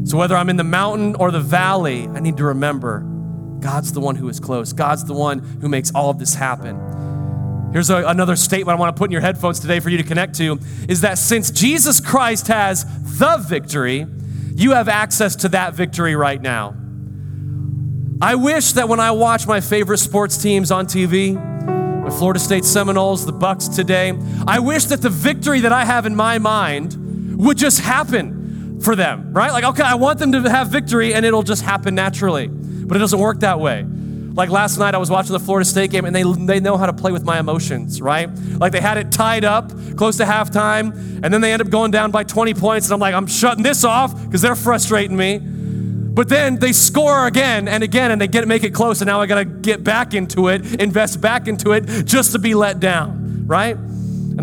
So 0.04 0.18
whether 0.18 0.36
I'm 0.36 0.50
in 0.50 0.56
the 0.56 0.64
mountain 0.64 1.14
or 1.16 1.30
the 1.30 1.40
valley, 1.40 2.06
I 2.08 2.20
need 2.20 2.36
to 2.36 2.44
remember 2.44 3.00
God's 3.60 3.92
the 3.92 4.00
one 4.00 4.16
who 4.16 4.28
is 4.28 4.38
close. 4.38 4.72
God's 4.72 5.04
the 5.04 5.14
one 5.14 5.38
who 5.38 5.68
makes 5.68 5.90
all 5.92 6.10
of 6.10 6.18
this 6.18 6.34
happen. 6.34 6.78
Here's 7.74 7.90
a, 7.90 8.06
another 8.06 8.36
statement 8.36 8.78
I 8.78 8.80
want 8.80 8.94
to 8.94 8.98
put 9.00 9.06
in 9.06 9.10
your 9.10 9.20
headphones 9.20 9.58
today 9.58 9.80
for 9.80 9.90
you 9.90 9.96
to 9.96 10.04
connect 10.04 10.36
to 10.36 10.60
is 10.88 11.00
that 11.00 11.18
since 11.18 11.50
Jesus 11.50 11.98
Christ 11.98 12.46
has 12.46 12.84
the 13.18 13.36
victory, 13.48 14.06
you 14.54 14.70
have 14.70 14.88
access 14.88 15.34
to 15.34 15.48
that 15.48 15.74
victory 15.74 16.14
right 16.14 16.40
now. 16.40 16.76
I 18.22 18.36
wish 18.36 18.74
that 18.74 18.88
when 18.88 19.00
I 19.00 19.10
watch 19.10 19.48
my 19.48 19.60
favorite 19.60 19.98
sports 19.98 20.40
teams 20.40 20.70
on 20.70 20.86
TV, 20.86 21.34
the 22.04 22.12
Florida 22.12 22.38
State 22.38 22.64
Seminoles, 22.64 23.26
the 23.26 23.32
Bucs 23.32 23.74
today, 23.74 24.16
I 24.46 24.60
wish 24.60 24.84
that 24.84 25.02
the 25.02 25.10
victory 25.10 25.58
that 25.62 25.72
I 25.72 25.84
have 25.84 26.06
in 26.06 26.14
my 26.14 26.38
mind 26.38 27.36
would 27.36 27.58
just 27.58 27.80
happen 27.80 28.80
for 28.82 28.94
them, 28.94 29.32
right? 29.32 29.50
Like, 29.50 29.64
okay, 29.64 29.82
I 29.82 29.96
want 29.96 30.20
them 30.20 30.30
to 30.30 30.48
have 30.48 30.68
victory 30.68 31.12
and 31.12 31.26
it'll 31.26 31.42
just 31.42 31.62
happen 31.62 31.96
naturally. 31.96 32.46
But 32.46 32.96
it 32.96 33.00
doesn't 33.00 33.18
work 33.18 33.40
that 33.40 33.58
way. 33.58 33.84
Like 34.34 34.50
last 34.50 34.78
night, 34.78 34.94
I 34.94 34.98
was 34.98 35.10
watching 35.10 35.32
the 35.32 35.38
Florida 35.38 35.64
State 35.64 35.92
game 35.92 36.04
and 36.04 36.14
they, 36.14 36.24
they 36.24 36.58
know 36.58 36.76
how 36.76 36.86
to 36.86 36.92
play 36.92 37.12
with 37.12 37.24
my 37.24 37.38
emotions, 37.38 38.02
right? 38.02 38.28
Like 38.58 38.72
they 38.72 38.80
had 38.80 38.98
it 38.98 39.12
tied 39.12 39.44
up 39.44 39.70
close 39.96 40.16
to 40.16 40.24
halftime 40.24 40.92
and 41.22 41.32
then 41.32 41.40
they 41.40 41.52
end 41.52 41.62
up 41.62 41.70
going 41.70 41.92
down 41.92 42.10
by 42.10 42.24
20 42.24 42.52
points. 42.54 42.86
And 42.86 42.94
I'm 42.94 43.00
like, 43.00 43.14
I'm 43.14 43.28
shutting 43.28 43.62
this 43.62 43.84
off 43.84 44.24
because 44.24 44.42
they're 44.42 44.56
frustrating 44.56 45.16
me. 45.16 45.38
But 45.38 46.28
then 46.28 46.58
they 46.58 46.72
score 46.72 47.26
again 47.26 47.68
and 47.68 47.84
again 47.84 48.10
and 48.10 48.20
they 48.20 48.26
get 48.26 48.46
make 48.48 48.64
it 48.64 48.74
close. 48.74 49.00
And 49.00 49.06
now 49.06 49.20
I 49.20 49.26
got 49.26 49.38
to 49.38 49.44
get 49.44 49.84
back 49.84 50.14
into 50.14 50.48
it, 50.48 50.80
invest 50.80 51.20
back 51.20 51.46
into 51.46 51.72
it 51.72 51.82
just 52.04 52.32
to 52.32 52.40
be 52.40 52.54
let 52.54 52.80
down, 52.80 53.46
right? 53.46 53.76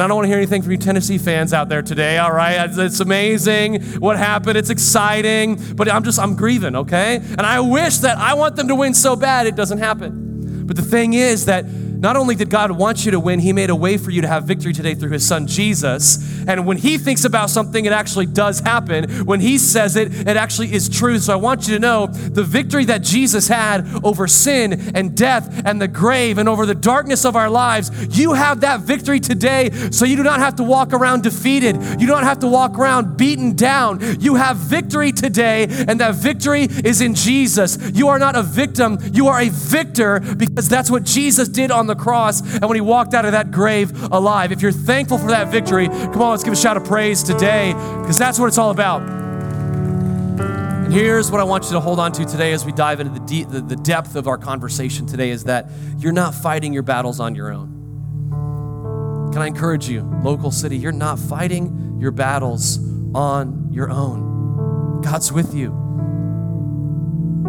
And 0.01 0.05
I 0.05 0.07
don't 0.07 0.15
want 0.15 0.25
to 0.25 0.29
hear 0.29 0.37
anything 0.37 0.63
from 0.63 0.71
you 0.71 0.79
Tennessee 0.79 1.19
fans 1.19 1.53
out 1.53 1.69
there 1.69 1.83
today, 1.83 2.17
all 2.17 2.31
right? 2.31 2.67
It's 2.75 3.01
amazing 3.01 3.83
what 3.99 4.17
happened. 4.17 4.57
It's 4.57 4.71
exciting, 4.71 5.75
but 5.75 5.87
I'm 5.91 6.03
just, 6.03 6.17
I'm 6.17 6.35
grieving, 6.35 6.75
okay? 6.75 7.17
And 7.17 7.41
I 7.41 7.59
wish 7.59 7.97
that 7.97 8.17
I 8.17 8.33
want 8.33 8.55
them 8.55 8.67
to 8.69 8.73
win 8.73 8.95
so 8.95 9.15
bad 9.15 9.45
it 9.45 9.55
doesn't 9.55 9.77
happen. 9.77 10.65
But 10.65 10.75
the 10.75 10.81
thing 10.81 11.13
is 11.13 11.45
that 11.45 11.65
not 12.01 12.17
only 12.17 12.33
did 12.33 12.49
God 12.49 12.71
want 12.71 13.05
you 13.05 13.11
to 13.11 13.19
win, 13.19 13.39
He 13.39 13.53
made 13.53 13.69
a 13.69 13.75
way 13.75 13.95
for 13.97 14.09
you 14.09 14.21
to 14.21 14.27
have 14.27 14.45
victory 14.45 14.73
today 14.73 14.95
through 14.95 15.11
His 15.11 15.25
Son 15.25 15.45
Jesus. 15.45 16.43
And 16.47 16.65
when 16.65 16.77
He 16.77 16.97
thinks 16.97 17.25
about 17.25 17.51
something, 17.51 17.85
it 17.85 17.91
actually 17.91 18.25
does 18.25 18.59
happen. 18.59 19.07
When 19.25 19.39
He 19.39 19.59
says 19.59 19.95
it, 19.95 20.27
it 20.27 20.35
actually 20.35 20.73
is 20.73 20.89
true. 20.89 21.19
So 21.19 21.31
I 21.31 21.35
want 21.35 21.67
you 21.67 21.75
to 21.75 21.79
know 21.79 22.07
the 22.07 22.43
victory 22.43 22.85
that 22.85 23.03
Jesus 23.03 23.47
had 23.47 23.87
over 24.03 24.27
sin 24.27 24.95
and 24.95 25.15
death 25.15 25.61
and 25.63 25.79
the 25.79 25.87
grave 25.87 26.39
and 26.39 26.49
over 26.49 26.65
the 26.65 26.73
darkness 26.73 27.23
of 27.23 27.35
our 27.35 27.51
lives, 27.51 27.91
you 28.17 28.33
have 28.33 28.61
that 28.61 28.79
victory 28.81 29.19
today. 29.19 29.69
So 29.91 30.03
you 30.03 30.15
do 30.15 30.23
not 30.23 30.39
have 30.39 30.55
to 30.55 30.63
walk 30.63 30.93
around 30.93 31.21
defeated. 31.21 31.75
You 32.01 32.07
don't 32.07 32.23
have 32.23 32.39
to 32.39 32.47
walk 32.47 32.79
around 32.79 33.15
beaten 33.15 33.55
down. 33.55 33.99
You 34.19 34.35
have 34.35 34.57
victory 34.57 35.11
today, 35.11 35.67
and 35.87 35.99
that 35.99 36.15
victory 36.15 36.63
is 36.63 37.01
in 37.01 37.13
Jesus. 37.13 37.77
You 37.93 38.07
are 38.07 38.17
not 38.17 38.35
a 38.35 38.41
victim, 38.41 38.97
you 39.13 39.27
are 39.27 39.39
a 39.39 39.49
victor 39.49 40.19
because 40.19 40.67
that's 40.67 40.89
what 40.89 41.03
Jesus 41.03 41.47
did 41.47 41.69
on 41.69 41.85
the 41.87 41.90
cross 41.95 42.41
and 42.41 42.65
when 42.65 42.75
he 42.75 42.81
walked 42.81 43.13
out 43.13 43.25
of 43.25 43.31
that 43.33 43.51
grave 43.51 43.91
alive. 44.11 44.51
If 44.51 44.61
you're 44.61 44.71
thankful 44.71 45.17
for 45.17 45.27
that 45.27 45.49
victory, 45.49 45.87
come 45.87 46.21
on, 46.21 46.31
let's 46.31 46.43
give 46.43 46.53
a 46.53 46.55
shout 46.55 46.77
of 46.77 46.85
praise 46.85 47.23
today 47.23 47.73
because 48.01 48.17
that's 48.17 48.39
what 48.39 48.47
it's 48.47 48.57
all 48.57 48.71
about. 48.71 49.01
And 50.91 50.93
here's 50.93 51.31
what 51.31 51.39
I 51.39 51.43
want 51.43 51.65
you 51.65 51.71
to 51.71 51.79
hold 51.79 51.99
on 51.99 52.11
to 52.13 52.25
today 52.25 52.53
as 52.53 52.65
we 52.65 52.71
dive 52.71 52.99
into 52.99 53.13
the, 53.13 53.25
deep, 53.25 53.49
the, 53.49 53.61
the 53.61 53.75
depth 53.75 54.15
of 54.15 54.27
our 54.27 54.37
conversation 54.37 55.05
today 55.05 55.29
is 55.29 55.45
that 55.45 55.69
you're 55.97 56.11
not 56.11 56.35
fighting 56.35 56.73
your 56.73 56.83
battles 56.83 57.19
on 57.19 57.35
your 57.35 57.51
own. 57.51 59.29
Can 59.31 59.41
I 59.41 59.47
encourage 59.47 59.87
you, 59.87 60.01
local 60.23 60.51
city, 60.51 60.77
you're 60.77 60.91
not 60.91 61.17
fighting 61.17 61.97
your 62.01 62.11
battles 62.11 62.77
on 63.15 63.69
your 63.71 63.89
own. 63.89 65.01
God's 65.01 65.31
with 65.31 65.53
you. 65.53 65.69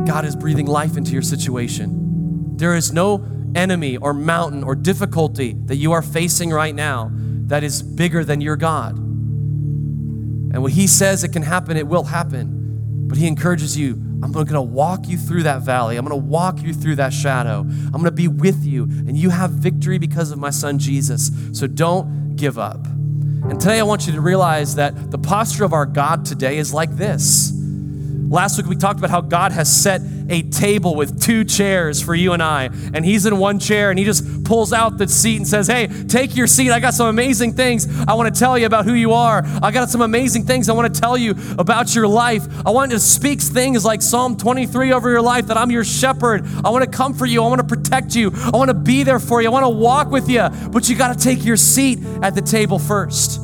God 0.06 0.24
is 0.24 0.36
breathing 0.36 0.66
life 0.66 0.96
into 0.96 1.12
your 1.12 1.22
situation. 1.22 2.56
There 2.56 2.74
is 2.74 2.92
no 2.92 3.26
enemy 3.54 3.96
or 3.96 4.14
mountain 4.14 4.64
or 4.64 4.74
difficulty 4.74 5.54
that 5.66 5.76
you 5.76 5.92
are 5.92 6.02
facing 6.02 6.50
right 6.50 6.74
now 6.74 7.10
that 7.12 7.62
is 7.62 7.82
bigger 7.82 8.24
than 8.24 8.40
your 8.40 8.56
God. 8.56 8.96
And 8.96 10.62
when 10.62 10.72
He 10.72 10.86
says 10.86 11.24
it 11.24 11.32
can 11.32 11.42
happen, 11.42 11.76
it 11.76 11.86
will 11.86 12.04
happen. 12.04 13.06
But 13.08 13.18
He 13.18 13.26
encourages 13.26 13.76
you 13.76 14.02
I'm 14.22 14.30
going 14.30 14.46
to 14.46 14.62
walk 14.62 15.08
you 15.08 15.18
through 15.18 15.42
that 15.44 15.62
valley. 15.62 15.96
I'm 15.96 16.06
going 16.06 16.18
to 16.18 16.26
walk 16.26 16.62
you 16.62 16.72
through 16.72 16.96
that 16.96 17.12
shadow. 17.12 17.60
I'm 17.60 17.90
going 17.90 18.04
to 18.04 18.12
be 18.12 18.28
with 18.28 18.64
you, 18.64 18.84
and 18.84 19.16
you 19.16 19.30
have 19.30 19.50
victory 19.50 19.98
because 19.98 20.30
of 20.30 20.38
my 20.38 20.50
son 20.50 20.78
Jesus. 20.78 21.30
So 21.52 21.66
don't 21.66 22.36
give 22.36 22.56
up. 22.56 22.86
And 22.86 23.60
today 23.60 23.80
I 23.80 23.82
want 23.82 24.06
you 24.06 24.12
to 24.12 24.20
realize 24.20 24.76
that 24.76 25.10
the 25.10 25.18
posture 25.18 25.64
of 25.64 25.72
our 25.72 25.86
God 25.86 26.24
today 26.24 26.58
is 26.58 26.72
like 26.72 26.96
this. 26.96 27.52
Last 27.52 28.56
week 28.56 28.66
we 28.66 28.76
talked 28.76 29.00
about 29.00 29.10
how 29.10 29.20
God 29.20 29.50
has 29.50 29.70
set 29.70 30.00
a 30.32 30.42
table 30.42 30.94
with 30.94 31.22
two 31.22 31.44
chairs 31.44 32.02
for 32.02 32.14
you 32.14 32.32
and 32.32 32.42
I. 32.42 32.70
And 32.94 33.04
he's 33.04 33.26
in 33.26 33.36
one 33.38 33.58
chair 33.58 33.90
and 33.90 33.98
he 33.98 34.04
just 34.04 34.44
pulls 34.44 34.72
out 34.72 34.96
the 34.96 35.06
seat 35.06 35.36
and 35.36 35.46
says, 35.46 35.66
Hey, 35.66 35.86
take 35.86 36.34
your 36.34 36.46
seat. 36.46 36.72
I 36.72 36.80
got 36.80 36.94
some 36.94 37.06
amazing 37.06 37.52
things 37.52 37.86
I 38.08 38.14
want 38.14 38.34
to 38.34 38.38
tell 38.38 38.58
you 38.58 38.64
about 38.66 38.86
who 38.86 38.94
you 38.94 39.12
are. 39.12 39.42
I 39.62 39.70
got 39.70 39.90
some 39.90 40.00
amazing 40.00 40.44
things 40.46 40.68
I 40.68 40.72
want 40.72 40.92
to 40.92 41.00
tell 41.00 41.18
you 41.18 41.34
about 41.58 41.94
your 41.94 42.08
life. 42.08 42.46
I 42.66 42.70
want 42.70 42.90
to 42.92 42.98
speak 42.98 43.40
things 43.40 43.84
like 43.84 44.00
Psalm 44.00 44.36
23 44.36 44.92
over 44.92 45.10
your 45.10 45.22
life 45.22 45.46
that 45.48 45.56
I'm 45.56 45.70
your 45.70 45.84
shepherd. 45.84 46.46
I 46.64 46.70
want 46.70 46.84
to 46.84 46.90
comfort 46.90 47.26
you. 47.26 47.42
I 47.42 47.48
want 47.48 47.60
to 47.60 47.76
protect 47.76 48.14
you. 48.14 48.32
I 48.34 48.56
want 48.56 48.68
to 48.68 48.74
be 48.74 49.02
there 49.02 49.18
for 49.18 49.42
you. 49.42 49.48
I 49.48 49.50
want 49.50 49.64
to 49.64 49.70
walk 49.70 50.10
with 50.10 50.30
you. 50.30 50.48
But 50.70 50.88
you 50.88 50.96
got 50.96 51.16
to 51.16 51.22
take 51.22 51.44
your 51.44 51.56
seat 51.56 51.98
at 52.22 52.34
the 52.34 52.42
table 52.42 52.78
first. 52.78 53.38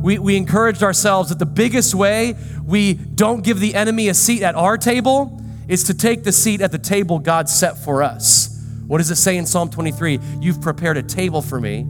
We, 0.00 0.18
we 0.18 0.36
encouraged 0.36 0.82
ourselves 0.82 1.28
that 1.28 1.38
the 1.38 1.46
biggest 1.46 1.94
way 1.94 2.34
we 2.64 2.94
don't 2.94 3.44
give 3.44 3.60
the 3.60 3.74
enemy 3.74 4.08
a 4.08 4.14
seat 4.14 4.42
at 4.42 4.54
our 4.54 4.78
table 4.78 5.42
is 5.68 5.84
to 5.84 5.94
take 5.94 6.24
the 6.24 6.32
seat 6.32 6.60
at 6.60 6.72
the 6.72 6.78
table 6.78 7.18
God 7.18 7.48
set 7.48 7.78
for 7.78 8.02
us. 8.02 8.64
What 8.86 8.98
does 8.98 9.10
it 9.10 9.16
say 9.16 9.36
in 9.36 9.44
Psalm 9.44 9.68
23? 9.68 10.18
You've 10.40 10.62
prepared 10.62 10.96
a 10.96 11.02
table 11.02 11.42
for 11.42 11.60
me 11.60 11.80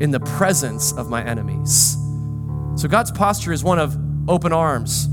in 0.00 0.10
the 0.10 0.20
presence 0.20 0.92
of 0.92 1.10
my 1.10 1.22
enemies. 1.22 1.96
So 2.76 2.88
God's 2.88 3.10
posture 3.10 3.52
is 3.52 3.62
one 3.62 3.78
of 3.78 3.96
open 4.28 4.52
arms. 4.52 5.06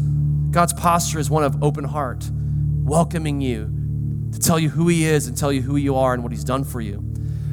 God's 0.51 0.73
posture 0.73 1.19
is 1.19 1.29
one 1.29 1.43
of 1.43 1.61
open 1.61 1.83
heart, 1.83 2.29
welcoming 2.83 3.41
you 3.41 3.69
to 4.31 4.39
tell 4.39 4.57
you 4.57 4.69
who 4.69 4.87
He 4.87 5.05
is 5.05 5.27
and 5.27 5.37
tell 5.37 5.51
you 5.51 5.61
who 5.61 5.75
you 5.75 5.95
are 5.95 6.13
and 6.13 6.23
what 6.23 6.31
He's 6.31 6.45
done 6.45 6.63
for 6.63 6.79
you. 6.79 6.99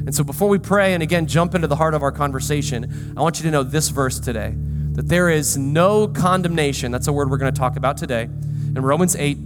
And 0.05 0.15
so 0.15 0.23
before 0.23 0.47
we 0.47 0.59
pray 0.59 0.93
and 0.93 1.03
again 1.03 1.27
jump 1.27 1.53
into 1.53 1.67
the 1.67 1.75
heart 1.75 1.93
of 1.93 2.03
our 2.03 2.11
conversation, 2.11 3.13
I 3.17 3.21
want 3.21 3.39
you 3.39 3.43
to 3.43 3.51
know 3.51 3.63
this 3.63 3.89
verse 3.89 4.19
today 4.19 4.53
that 4.93 5.09
there 5.09 5.29
is 5.29 5.57
no 5.57 6.07
condemnation. 6.07 6.91
That's 6.91 7.07
a 7.07 7.13
word 7.13 7.29
we're 7.29 7.37
going 7.37 7.53
to 7.53 7.59
talk 7.59 7.75
about 7.75 7.97
today. 7.97 8.23
In 8.23 8.81
Romans 8.81 9.17
8, 9.17 9.37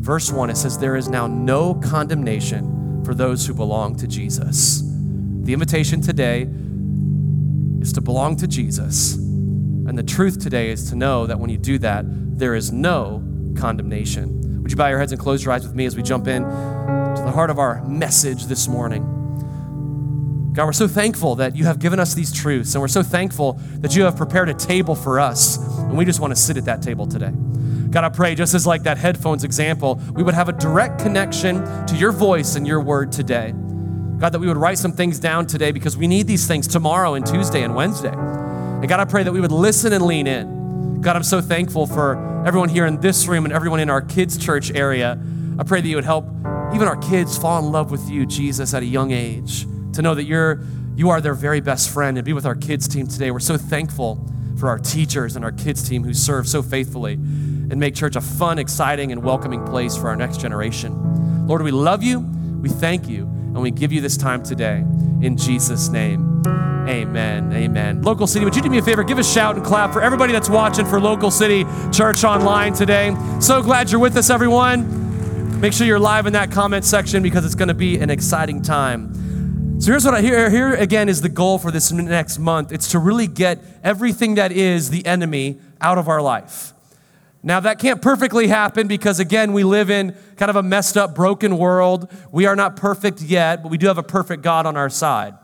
verse 0.00 0.30
1, 0.30 0.50
it 0.50 0.56
says, 0.56 0.78
There 0.78 0.96
is 0.96 1.08
now 1.08 1.26
no 1.26 1.74
condemnation 1.74 3.04
for 3.04 3.14
those 3.14 3.46
who 3.46 3.54
belong 3.54 3.96
to 3.96 4.06
Jesus. 4.06 4.82
The 5.42 5.52
invitation 5.52 6.00
today 6.00 6.48
is 7.80 7.92
to 7.94 8.00
belong 8.00 8.36
to 8.36 8.46
Jesus. 8.46 9.14
And 9.14 9.96
the 9.96 10.02
truth 10.02 10.38
today 10.40 10.70
is 10.70 10.90
to 10.90 10.96
know 10.96 11.26
that 11.26 11.38
when 11.38 11.50
you 11.50 11.58
do 11.58 11.78
that, 11.78 12.04
there 12.38 12.54
is 12.54 12.72
no 12.72 13.24
condemnation. 13.56 14.62
Would 14.62 14.70
you 14.70 14.76
bow 14.76 14.88
your 14.88 14.98
heads 14.98 15.12
and 15.12 15.20
close 15.20 15.44
your 15.44 15.54
eyes 15.54 15.66
with 15.66 15.74
me 15.74 15.86
as 15.86 15.96
we 15.96 16.02
jump 16.02 16.28
in 16.28 16.42
to 16.42 17.22
the 17.24 17.30
heart 17.30 17.48
of 17.48 17.58
our 17.58 17.82
message 17.84 18.46
this 18.46 18.68
morning? 18.68 19.14
God, 20.52 20.66
we're 20.66 20.72
so 20.72 20.88
thankful 20.88 21.36
that 21.36 21.56
you 21.56 21.64
have 21.64 21.78
given 21.78 22.00
us 22.00 22.14
these 22.14 22.32
truths, 22.32 22.74
and 22.74 22.82
we're 22.82 22.88
so 22.88 23.02
thankful 23.02 23.54
that 23.74 23.94
you 23.94 24.02
have 24.02 24.16
prepared 24.16 24.48
a 24.48 24.54
table 24.54 24.94
for 24.94 25.20
us, 25.20 25.56
and 25.56 25.96
we 25.96 26.04
just 26.04 26.20
want 26.20 26.32
to 26.32 26.36
sit 26.36 26.56
at 26.56 26.64
that 26.64 26.82
table 26.82 27.06
today. 27.06 27.32
God, 27.90 28.04
I 28.04 28.10
pray, 28.10 28.34
just 28.34 28.54
as 28.54 28.66
like 28.66 28.82
that 28.82 28.98
headphones 28.98 29.44
example, 29.44 30.00
we 30.12 30.22
would 30.22 30.34
have 30.34 30.50
a 30.50 30.52
direct 30.52 30.98
connection 30.98 31.64
to 31.86 31.96
your 31.96 32.12
voice 32.12 32.54
and 32.54 32.66
your 32.66 32.80
word 32.80 33.10
today. 33.10 33.52
God, 34.18 34.30
that 34.30 34.40
we 34.40 34.46
would 34.46 34.58
write 34.58 34.76
some 34.76 34.92
things 34.92 35.18
down 35.18 35.46
today 35.46 35.72
because 35.72 35.96
we 35.96 36.06
need 36.06 36.26
these 36.26 36.46
things 36.46 36.66
tomorrow 36.66 37.14
and 37.14 37.24
Tuesday 37.24 37.62
and 37.62 37.74
Wednesday. 37.74 38.12
And 38.12 38.86
God, 38.88 39.00
I 39.00 39.06
pray 39.06 39.22
that 39.22 39.32
we 39.32 39.40
would 39.40 39.52
listen 39.52 39.94
and 39.94 40.04
lean 40.04 40.26
in. 40.26 41.00
God, 41.00 41.16
I'm 41.16 41.22
so 41.22 41.40
thankful 41.40 41.86
for 41.86 42.44
everyone 42.46 42.68
here 42.68 42.84
in 42.84 43.00
this 43.00 43.26
room 43.26 43.44
and 43.44 43.54
everyone 43.54 43.80
in 43.80 43.88
our 43.88 44.02
kids' 44.02 44.36
church 44.36 44.70
area. 44.72 45.18
I 45.58 45.62
pray 45.62 45.80
that 45.80 45.88
you 45.88 45.96
would 45.96 46.04
help 46.04 46.26
even 46.74 46.88
our 46.88 46.96
kids 46.96 47.38
fall 47.38 47.64
in 47.64 47.72
love 47.72 47.90
with 47.90 48.10
you, 48.10 48.26
Jesus, 48.26 48.74
at 48.74 48.82
a 48.82 48.86
young 48.86 49.12
age 49.12 49.66
to 49.94 50.02
know 50.02 50.14
that 50.14 50.24
you're 50.24 50.62
you 50.94 51.10
are 51.10 51.20
their 51.20 51.34
very 51.34 51.60
best 51.60 51.90
friend 51.90 52.18
and 52.18 52.24
be 52.24 52.32
with 52.32 52.44
our 52.44 52.56
kids 52.56 52.88
team 52.88 53.06
today. 53.06 53.30
We're 53.30 53.38
so 53.38 53.56
thankful 53.56 54.28
for 54.58 54.68
our 54.68 54.78
teachers 54.78 55.36
and 55.36 55.44
our 55.44 55.52
kids 55.52 55.88
team 55.88 56.02
who 56.02 56.12
serve 56.12 56.48
so 56.48 56.60
faithfully 56.60 57.18
and 57.70 57.78
make 57.78 57.94
church 57.94 58.16
a 58.16 58.20
fun, 58.20 58.58
exciting, 58.58 59.12
and 59.12 59.22
welcoming 59.22 59.64
place 59.64 59.96
for 59.96 60.08
our 60.08 60.16
next 60.16 60.40
generation. 60.40 61.46
Lord, 61.46 61.62
we 61.62 61.70
love 61.70 62.02
you, 62.02 62.20
we 62.20 62.68
thank 62.68 63.08
you, 63.08 63.24
and 63.24 63.60
we 63.60 63.70
give 63.70 63.92
you 63.92 64.00
this 64.00 64.16
time 64.16 64.42
today. 64.42 64.84
In 65.20 65.36
Jesus' 65.36 65.88
name, 65.88 66.42
amen. 66.88 67.52
Amen. 67.52 68.02
Local 68.02 68.26
City, 68.26 68.44
would 68.44 68.54
you 68.54 68.62
do 68.62 68.70
me 68.70 68.78
a 68.78 68.82
favor? 68.82 69.02
Give 69.02 69.18
a 69.18 69.24
shout 69.24 69.56
and 69.56 69.64
clap 69.64 69.92
for 69.92 70.02
everybody 70.02 70.32
that's 70.32 70.48
watching 70.48 70.86
for 70.86 71.00
Local 71.00 71.30
City 71.30 71.64
Church 71.92 72.24
Online 72.24 72.72
today. 72.72 73.16
So 73.40 73.62
glad 73.62 73.90
you're 73.90 74.00
with 74.00 74.16
us, 74.16 74.30
everyone. 74.30 75.60
Make 75.60 75.72
sure 75.72 75.86
you're 75.86 75.98
live 75.98 76.26
in 76.26 76.34
that 76.34 76.52
comment 76.52 76.84
section 76.84 77.22
because 77.22 77.44
it's 77.44 77.56
going 77.56 77.68
to 77.68 77.74
be 77.74 77.98
an 77.98 78.10
exciting 78.10 78.62
time. 78.62 79.80
So 79.80 79.92
here's 79.92 80.04
what 80.04 80.14
I 80.14 80.20
hear. 80.20 80.50
Here 80.50 80.74
again 80.74 81.08
is 81.08 81.20
the 81.20 81.28
goal 81.28 81.58
for 81.58 81.70
this 81.70 81.92
next 81.92 82.38
month. 82.38 82.72
It's 82.72 82.90
to 82.92 82.98
really 82.98 83.26
get 83.26 83.62
everything 83.82 84.34
that 84.36 84.52
is 84.52 84.90
the 84.90 85.06
enemy 85.06 85.60
out 85.80 85.98
of 85.98 86.08
our 86.08 86.20
life. 86.20 86.72
Now, 87.42 87.60
that 87.60 87.78
can't 87.78 88.02
perfectly 88.02 88.48
happen 88.48 88.88
because, 88.88 89.20
again, 89.20 89.52
we 89.52 89.62
live 89.62 89.90
in 89.90 90.16
kind 90.36 90.50
of 90.50 90.56
a 90.56 90.62
messed 90.62 90.96
up, 90.96 91.14
broken 91.14 91.56
world. 91.56 92.12
We 92.32 92.46
are 92.46 92.56
not 92.56 92.76
perfect 92.76 93.22
yet, 93.22 93.62
but 93.62 93.70
we 93.70 93.78
do 93.78 93.86
have 93.86 93.98
a 93.98 94.02
perfect 94.02 94.42
God 94.42 94.66
on 94.66 94.76
our 94.76 94.90
side. 94.90 95.34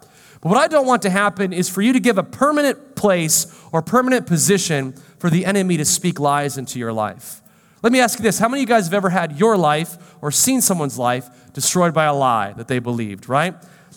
But 0.41 0.49
what 0.51 0.59
I 0.59 0.67
don't 0.67 0.87
want 0.87 1.03
to 1.03 1.11
happen 1.11 1.53
is 1.53 1.71
for 1.71 1.83
you 1.83 1.93
to 1.93 2.01
give 2.01 2.19
a 2.19 2.23
permanent 2.23 2.97
place 2.97 3.47
or 3.73 3.81
permanent 3.81 4.27
position 4.27 4.93
for 5.19 5.31
the 5.31 5.47
enemy 5.47 5.77
to 5.77 5.85
speak 5.85 6.19
lies 6.19 6.59
into 6.59 6.79
your 6.79 6.93
life. 6.93 7.41
Let 7.83 7.93
me 7.93 8.01
ask 8.01 8.19
you 8.19 8.23
this 8.23 8.39
How 8.39 8.49
many 8.49 8.63
of 8.63 8.69
you 8.69 8.75
guys 8.75 8.87
have 8.87 8.95
ever 8.95 9.11
had 9.11 9.39
your 9.39 9.57
life 9.57 10.17
or 10.21 10.31
seen 10.31 10.61
someone's 10.61 10.99
life 10.99 11.53
destroyed 11.53 11.95
by 11.95 12.05
a 12.05 12.15
lie 12.15 12.53
that 12.55 12.67
they 12.67 12.79
believed, 12.79 13.29
right? 13.29 13.55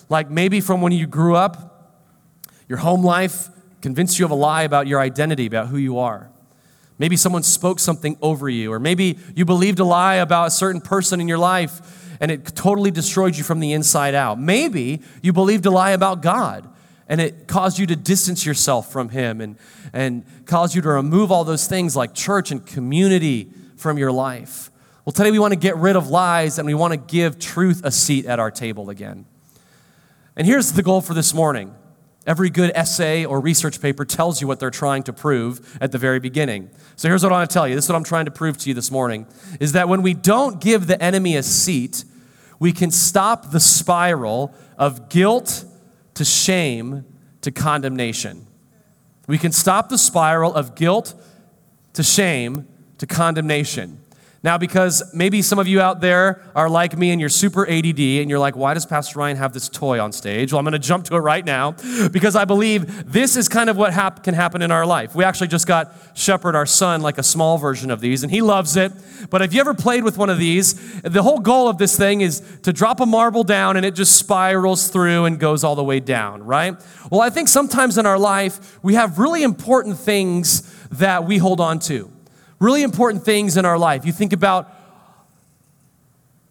Like 0.07 0.29
maybe 0.29 0.61
from 0.61 0.81
when 0.81 0.91
you 0.91 1.07
grew 1.07 1.35
up, 1.35 1.99
your 2.69 2.77
home 2.77 3.03
life 3.03 3.49
convinced 3.81 4.19
you 4.19 4.25
of 4.25 4.31
a 4.31 4.35
lie 4.35 4.63
about 4.63 4.87
your 4.87 4.99
identity, 4.99 5.47
about 5.47 5.67
who 5.67 5.77
you 5.77 5.99
are. 5.99 6.29
Maybe 6.99 7.15
someone 7.15 7.43
spoke 7.43 7.79
something 7.79 8.17
over 8.21 8.49
you, 8.49 8.71
or 8.71 8.79
maybe 8.79 9.19
you 9.35 9.45
believed 9.45 9.79
a 9.79 9.83
lie 9.83 10.15
about 10.15 10.47
a 10.47 10.51
certain 10.51 10.81
person 10.81 11.21
in 11.21 11.27
your 11.27 11.37
life 11.37 12.15
and 12.19 12.31
it 12.31 12.55
totally 12.55 12.91
destroyed 12.91 13.35
you 13.35 13.43
from 13.43 13.59
the 13.59 13.73
inside 13.73 14.15
out. 14.15 14.39
Maybe 14.39 15.01
you 15.21 15.33
believed 15.33 15.65
a 15.65 15.71
lie 15.71 15.91
about 15.91 16.21
God 16.21 16.67
and 17.07 17.21
it 17.21 17.47
caused 17.47 17.79
you 17.79 17.85
to 17.87 17.95
distance 17.95 18.45
yourself 18.45 18.91
from 18.91 19.09
Him 19.09 19.39
and, 19.41 19.57
and 19.93 20.25
caused 20.45 20.75
you 20.75 20.81
to 20.81 20.89
remove 20.89 21.31
all 21.31 21.43
those 21.43 21.67
things 21.67 21.95
like 21.95 22.13
church 22.13 22.51
and 22.51 22.65
community 22.65 23.51
from 23.77 23.97
your 23.97 24.11
life. 24.11 24.71
Well, 25.05 25.13
today 25.13 25.31
we 25.31 25.39
want 25.39 25.53
to 25.53 25.59
get 25.59 25.77
rid 25.77 25.95
of 25.95 26.09
lies 26.09 26.59
and 26.59 26.65
we 26.65 26.73
want 26.73 26.91
to 26.91 26.97
give 26.97 27.39
truth 27.39 27.81
a 27.83 27.91
seat 27.91 28.25
at 28.25 28.39
our 28.39 28.51
table 28.51 28.89
again. 28.89 29.25
And 30.35 30.45
here's 30.45 30.73
the 30.73 30.83
goal 30.83 31.01
for 31.01 31.13
this 31.13 31.33
morning. 31.33 31.73
Every 32.27 32.49
good 32.49 32.73
essay 32.75 33.23
or 33.23 33.39
research 33.39 33.81
paper 33.81 34.03
tells 34.03 34.41
you 34.41 34.47
what 34.47 34.59
they're 34.59 34.69
trying 34.69 35.03
to 35.03 35.13
prove 35.13 35.77
at 35.79 35.93
the 35.93 35.97
very 35.97 36.19
beginning. 36.19 36.69
So 36.97 37.07
here's 37.07 37.23
what 37.23 37.31
I 37.31 37.37
want 37.37 37.49
to 37.49 37.53
tell 37.53 37.65
you. 37.65 37.73
This 37.73 37.85
is 37.85 37.89
what 37.89 37.95
I'm 37.95 38.03
trying 38.03 38.25
to 38.25 38.31
prove 38.31 38.57
to 38.57 38.69
you 38.69 38.75
this 38.75 38.91
morning 38.91 39.25
is 39.61 39.71
that 39.71 39.87
when 39.87 40.01
we 40.01 40.13
don't 40.13 40.59
give 40.59 40.87
the 40.87 41.01
enemy 41.01 41.37
a 41.37 41.43
seat, 41.43 42.03
we 42.59 42.73
can 42.73 42.91
stop 42.91 43.51
the 43.51 43.61
spiral 43.61 44.53
of 44.77 45.07
guilt 45.07 45.63
to 46.15 46.25
shame 46.25 47.05
to 47.41 47.51
condemnation. 47.51 48.45
We 49.27 49.37
can 49.37 49.53
stop 49.53 49.87
the 49.87 49.97
spiral 49.97 50.53
of 50.53 50.75
guilt 50.75 51.13
to 51.93 52.03
shame 52.03 52.67
to 52.97 53.07
condemnation. 53.07 54.01
Now, 54.47 54.57
because 54.57 55.13
maybe 55.13 55.41
some 55.41 55.59
of 55.59 55.67
you 55.67 55.81
out 55.81 55.99
there 55.99 56.41
are 56.55 56.69
like 56.69 56.97
me 56.97 57.11
and 57.11 57.19
you're 57.19 57.27
super 57.27 57.67
ADD 57.67 57.99
and 57.99 58.29
you're 58.29 58.39
like, 58.39 58.55
why 58.55 58.73
does 58.73 58.85
Pastor 58.85 59.19
Ryan 59.19 59.35
have 59.35 59.51
this 59.51 59.67
toy 59.67 60.01
on 60.01 60.13
stage? 60.13 60.53
Well, 60.53 60.59
I'm 60.59 60.63
going 60.63 60.71
to 60.71 60.79
jump 60.79 61.03
to 61.07 61.17
it 61.17 61.19
right 61.19 61.43
now 61.43 61.75
because 62.13 62.33
I 62.33 62.45
believe 62.45 63.11
this 63.11 63.35
is 63.35 63.49
kind 63.49 63.69
of 63.69 63.75
what 63.75 63.91
hap- 63.91 64.23
can 64.23 64.33
happen 64.33 64.61
in 64.61 64.71
our 64.71 64.85
life. 64.85 65.13
We 65.13 65.25
actually 65.25 65.49
just 65.49 65.67
got 65.67 65.93
Shepherd, 66.13 66.55
our 66.55 66.65
son, 66.65 67.01
like 67.01 67.17
a 67.17 67.23
small 67.23 67.57
version 67.57 67.91
of 67.91 67.99
these, 67.99 68.23
and 68.23 68.31
he 68.31 68.39
loves 68.39 68.77
it. 68.77 68.93
But 69.29 69.41
if 69.41 69.53
you 69.53 69.59
ever 69.59 69.73
played 69.73 70.05
with 70.05 70.17
one 70.17 70.29
of 70.29 70.37
these, 70.37 71.01
the 71.01 71.23
whole 71.23 71.39
goal 71.39 71.67
of 71.67 71.77
this 71.77 71.97
thing 71.97 72.21
is 72.21 72.41
to 72.63 72.71
drop 72.71 73.01
a 73.01 73.05
marble 73.05 73.43
down 73.43 73.75
and 73.75 73.85
it 73.85 73.95
just 73.95 74.15
spirals 74.15 74.87
through 74.87 75.25
and 75.25 75.41
goes 75.41 75.65
all 75.65 75.75
the 75.75 75.83
way 75.83 75.99
down, 75.99 76.41
right? 76.41 76.73
Well, 77.11 77.19
I 77.19 77.29
think 77.31 77.49
sometimes 77.49 77.97
in 77.97 78.05
our 78.05 78.17
life, 78.17 78.79
we 78.81 78.93
have 78.93 79.19
really 79.19 79.43
important 79.43 79.99
things 79.99 80.73
that 80.91 81.25
we 81.25 81.37
hold 81.37 81.59
on 81.59 81.79
to 81.79 82.13
really 82.59 82.83
important 82.83 83.23
things 83.23 83.57
in 83.57 83.65
our 83.65 83.77
life. 83.77 84.05
You 84.05 84.11
think 84.11 84.33
about 84.33 84.73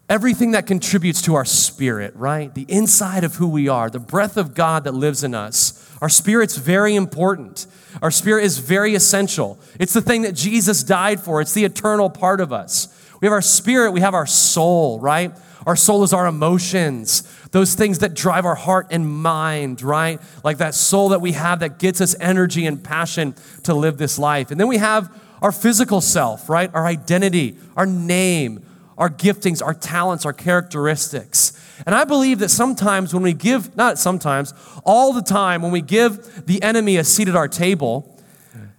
everything 0.09 0.53
that 0.53 0.67
contributes 0.67 1.23
to 1.23 1.35
our 1.35 1.45
spirit, 1.45 2.15
right? 2.15 2.55
The 2.55 2.67
inside 2.69 3.25
of 3.25 3.37
who 3.37 3.49
we 3.49 3.69
are, 3.69 3.91
the 3.91 3.99
breath 3.99 4.37
of 4.37 4.55
God 4.55 4.85
that 4.85 4.93
lives 4.93 5.25
in 5.25 5.35
us. 5.35 5.83
Our 6.01 6.09
spirit's 6.09 6.57
very 6.57 6.95
important. 6.95 7.67
Our 8.03 8.11
spirit 8.11 8.45
is 8.45 8.59
very 8.59 8.95
essential. 8.95 9.59
It's 9.81 9.95
the 9.95 10.03
thing 10.03 10.23
that 10.23 10.35
Jesus 10.35 10.83
died 10.83 11.21
for, 11.21 11.41
it's 11.41 11.55
the 11.55 11.65
eternal 11.65 12.11
part 12.11 12.41
of 12.41 12.53
us. 12.53 12.93
We 13.21 13.27
have 13.27 13.33
our 13.33 13.43
spirit, 13.43 13.93
we 13.93 14.01
have 14.01 14.15
our 14.15 14.27
soul, 14.27 15.01
right? 15.01 15.33
Our 15.67 15.75
soul 15.75 16.05
is 16.05 16.13
our 16.13 16.27
emotions, 16.27 17.23
those 17.51 17.75
things 17.75 17.99
that 17.99 18.15
drive 18.15 18.45
our 18.45 18.55
heart 18.55 18.89
and 18.91 19.09
mind, 19.09 19.83
right? 19.83 20.21
Like 20.45 20.59
that 20.59 20.75
soul 20.75 21.09
that 21.09 21.21
we 21.21 21.33
have 21.33 21.59
that 21.61 21.81
gets 21.81 22.01
us 22.01 22.15
energy 22.21 22.67
and 22.67 22.83
passion 22.83 23.35
to 23.65 23.75
live 23.75 23.99
this 23.99 24.17
life. 24.17 24.53
And 24.53 24.61
then 24.61 24.69
we 24.69 24.77
have 24.77 25.11
our 25.43 25.53
physical 25.53 26.01
self, 26.01 26.49
right? 26.49 26.71
Our 26.75 26.87
identity, 26.87 27.57
our 27.77 27.87
name, 27.87 28.65
our 28.99 29.11
giftings, 29.11 29.63
our 29.65 29.75
talents, 29.75 30.25
our 30.25 30.33
characteristics. 30.33 31.53
And 31.85 31.95
I 31.95 32.05
believe 32.05 32.39
that 32.39 32.49
sometimes 32.49 33.13
when 33.13 33.23
we 33.23 33.35
give, 33.35 33.77
not 33.77 33.99
sometimes, 33.99 34.55
all 34.85 35.13
the 35.13 35.23
time, 35.23 35.63
when 35.63 35.73
we 35.73 35.83
give 35.83 36.47
the 36.47 36.63
enemy 36.63 36.97
a 36.97 37.05
seat 37.05 37.29
at 37.29 37.37
our 37.37 37.49
table 37.49 38.19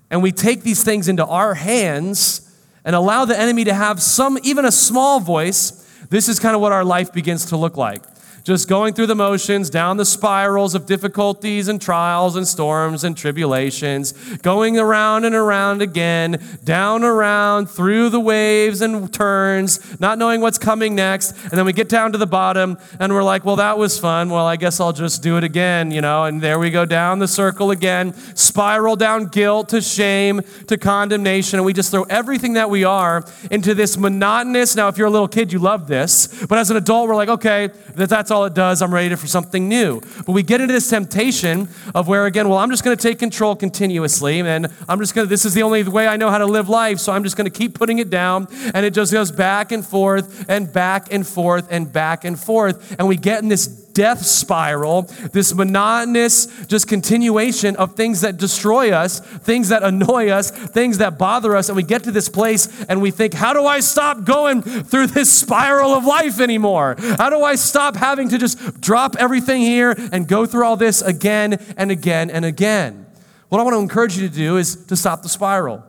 and 0.10 0.24
we 0.24 0.32
take 0.32 0.64
these 0.64 0.84
things 0.84 1.08
into 1.08 1.26
our 1.26 1.54
hands 1.54 2.44
and 2.84 2.96
allow 2.96 3.26
the 3.26 3.38
enemy 3.38 3.64
to 3.66 3.74
have 3.74 4.02
some, 4.02 4.40
even 4.44 4.66
a 4.66 4.72
small 4.72 5.20
voice, 5.20 5.84
this 6.10 6.28
is 6.28 6.40
kind 6.40 6.56
of 6.56 6.62
what 6.62 6.72
our 6.72 6.86
life 6.86 7.14
begins 7.14 7.46
to 7.48 7.58
look 7.58 7.78
like 7.78 8.04
just 8.48 8.70
going 8.70 8.94
through 8.94 9.08
the 9.08 9.14
motions, 9.14 9.70
down 9.70 9.98
the 9.98 10.06
spirals 10.06 10.74
of 10.74 10.86
difficulties 10.86 11.68
and 11.68 11.82
trials 11.82 12.38
and 12.38 12.48
storms 12.48 13.04
and 13.04 13.18
tribulations, 13.18 14.14
going 14.38 14.80
around 14.80 15.26
and 15.26 15.36
around 15.36 15.82
again, 15.82 16.42
down 16.64 17.04
around 17.04 17.70
through 17.70 18.10
the 18.10 18.22
waves 18.22 18.80
and 18.80 19.14
turns, 19.14 20.00
not 20.00 20.18
knowing 20.18 20.40
what's 20.40 20.58
coming 20.58 20.96
next. 20.96 21.32
And 21.44 21.52
then 21.52 21.66
we 21.66 21.74
get 21.74 21.90
down 21.90 22.14
to 22.14 22.18
the 22.18 22.26
bottom 22.26 22.78
and 23.02 23.12
we're 23.12 23.22
like, 23.22 23.44
well, 23.44 23.58
that 23.58 23.78
was 23.78 24.00
fun. 24.00 24.30
Well, 24.30 24.46
I 24.46 24.56
guess 24.56 24.80
I'll 24.80 24.94
just 24.94 25.22
do 25.22 25.36
it 25.36 25.44
again, 25.44 25.92
you 25.92 26.00
know. 26.00 26.24
And 26.24 26.40
there 26.40 26.58
we 26.58 26.72
go 26.72 26.86
down 26.86 27.20
the 27.20 27.28
circle 27.28 27.72
again, 27.72 28.14
spiral 28.34 28.96
down 28.96 29.26
guilt 29.26 29.68
to 29.70 29.82
shame 29.82 30.40
to 30.68 30.78
condemnation. 30.78 31.60
And 31.60 31.66
we 31.66 31.74
just 31.74 31.92
throw 31.92 32.04
everything 32.04 32.54
that 32.54 32.70
we 32.70 32.86
are 32.86 33.26
into 33.52 33.74
this 33.74 33.98
monotonous. 33.98 34.74
Now, 34.74 34.88
if 34.88 34.98
you're 34.98 35.08
a 35.08 35.12
little 35.12 35.28
kid, 35.28 35.52
you 35.52 35.60
love 35.60 35.90
this. 35.90 36.46
But 36.46 36.60
as 36.60 36.72
an 36.72 36.78
adult, 36.78 37.10
we're 37.10 37.16
like, 37.18 37.28
okay, 37.28 37.72
that's 37.94 38.32
all 38.32 38.37
all 38.38 38.46
it 38.46 38.54
does. 38.54 38.84
I'm 38.84 38.94
ready 38.94 39.14
for 39.16 39.26
something 39.26 39.68
new. 39.68 40.00
But 40.26 40.34
we 40.34 40.44
get 40.44 40.62
into 40.62 40.74
this 40.74 40.88
temptation 40.90 41.68
of 41.96 42.08
where, 42.08 42.28
again, 42.28 42.48
well, 42.50 42.60
I'm 42.60 42.70
just 42.70 42.84
going 42.84 42.96
to 42.96 43.02
take 43.02 43.18
control 43.18 43.56
continuously, 43.56 44.40
and 44.42 44.68
I'm 44.88 45.00
just 45.00 45.16
going 45.16 45.26
to, 45.26 45.30
this 45.30 45.44
is 45.44 45.56
the 45.56 45.64
only 45.64 45.84
way 45.84 46.08
I 46.08 46.18
know 46.18 46.30
how 46.30 46.38
to 46.38 46.46
live 46.46 46.70
life, 46.70 47.00
so 47.00 47.12
I'm 47.12 47.24
just 47.24 47.36
going 47.36 47.50
to 47.50 47.58
keep 47.58 47.74
putting 47.74 47.98
it 47.98 48.12
down, 48.12 48.48
and 48.76 48.86
it 48.86 48.94
just 48.94 49.12
goes 49.12 49.32
back 49.32 49.72
and 49.72 49.84
forth, 49.84 50.46
and 50.48 50.72
back 50.72 51.12
and 51.12 51.26
forth, 51.26 51.68
and 51.72 51.92
back 51.92 52.26
and 52.26 52.40
forth. 52.40 52.96
And 53.00 53.08
we 53.08 53.18
get 53.18 53.42
in 53.42 53.50
this 53.50 53.87
death 53.98 54.24
spiral, 54.24 55.02
this 55.34 55.56
monotonous 55.56 56.46
just 56.68 56.88
continuation 56.88 57.76
of 57.78 57.96
things 57.96 58.22
that 58.22 58.38
destroy 58.38 58.92
us, 58.92 59.20
things 59.20 59.70
that 59.70 59.82
annoy 59.82 60.30
us, 60.30 60.52
things 60.52 61.00
that 61.00 61.18
bother 61.18 61.56
us. 61.56 61.68
And 61.68 61.76
we 61.76 61.82
get 61.82 62.04
to 62.04 62.12
this 62.12 62.30
place 62.30 62.86
and 62.88 63.02
we 63.02 63.10
think, 63.10 63.34
how 63.34 63.54
do 63.54 63.66
I 63.66 63.80
stop 63.80 64.24
going 64.24 64.62
through 64.62 65.08
this 65.08 65.34
spiral 65.34 65.96
of 65.96 66.06
life 66.06 66.40
anymore? 66.40 66.96
How 67.18 67.32
do 67.32 67.42
I 67.42 67.56
stop 67.56 67.96
having 67.96 68.30
to 68.30 68.38
just 68.38 68.80
drop 68.80 69.16
everything 69.18 69.62
here 69.62 69.96
and 70.12 70.28
go 70.28 70.46
through 70.46 70.66
all 70.66 70.78
this 70.78 71.02
again 71.02 71.54
and 71.76 71.90
again 71.90 72.30
and 72.30 72.46
again? 72.46 73.08
What 73.50 73.60
I 73.60 73.64
want 73.64 73.74
to 73.74 73.80
encourage 73.80 74.16
you 74.16 74.30
to 74.30 74.34
do 74.34 74.58
is 74.58 74.76
to 74.86 74.96
stop 74.96 75.24
the 75.24 75.30
spiral. 75.30 75.84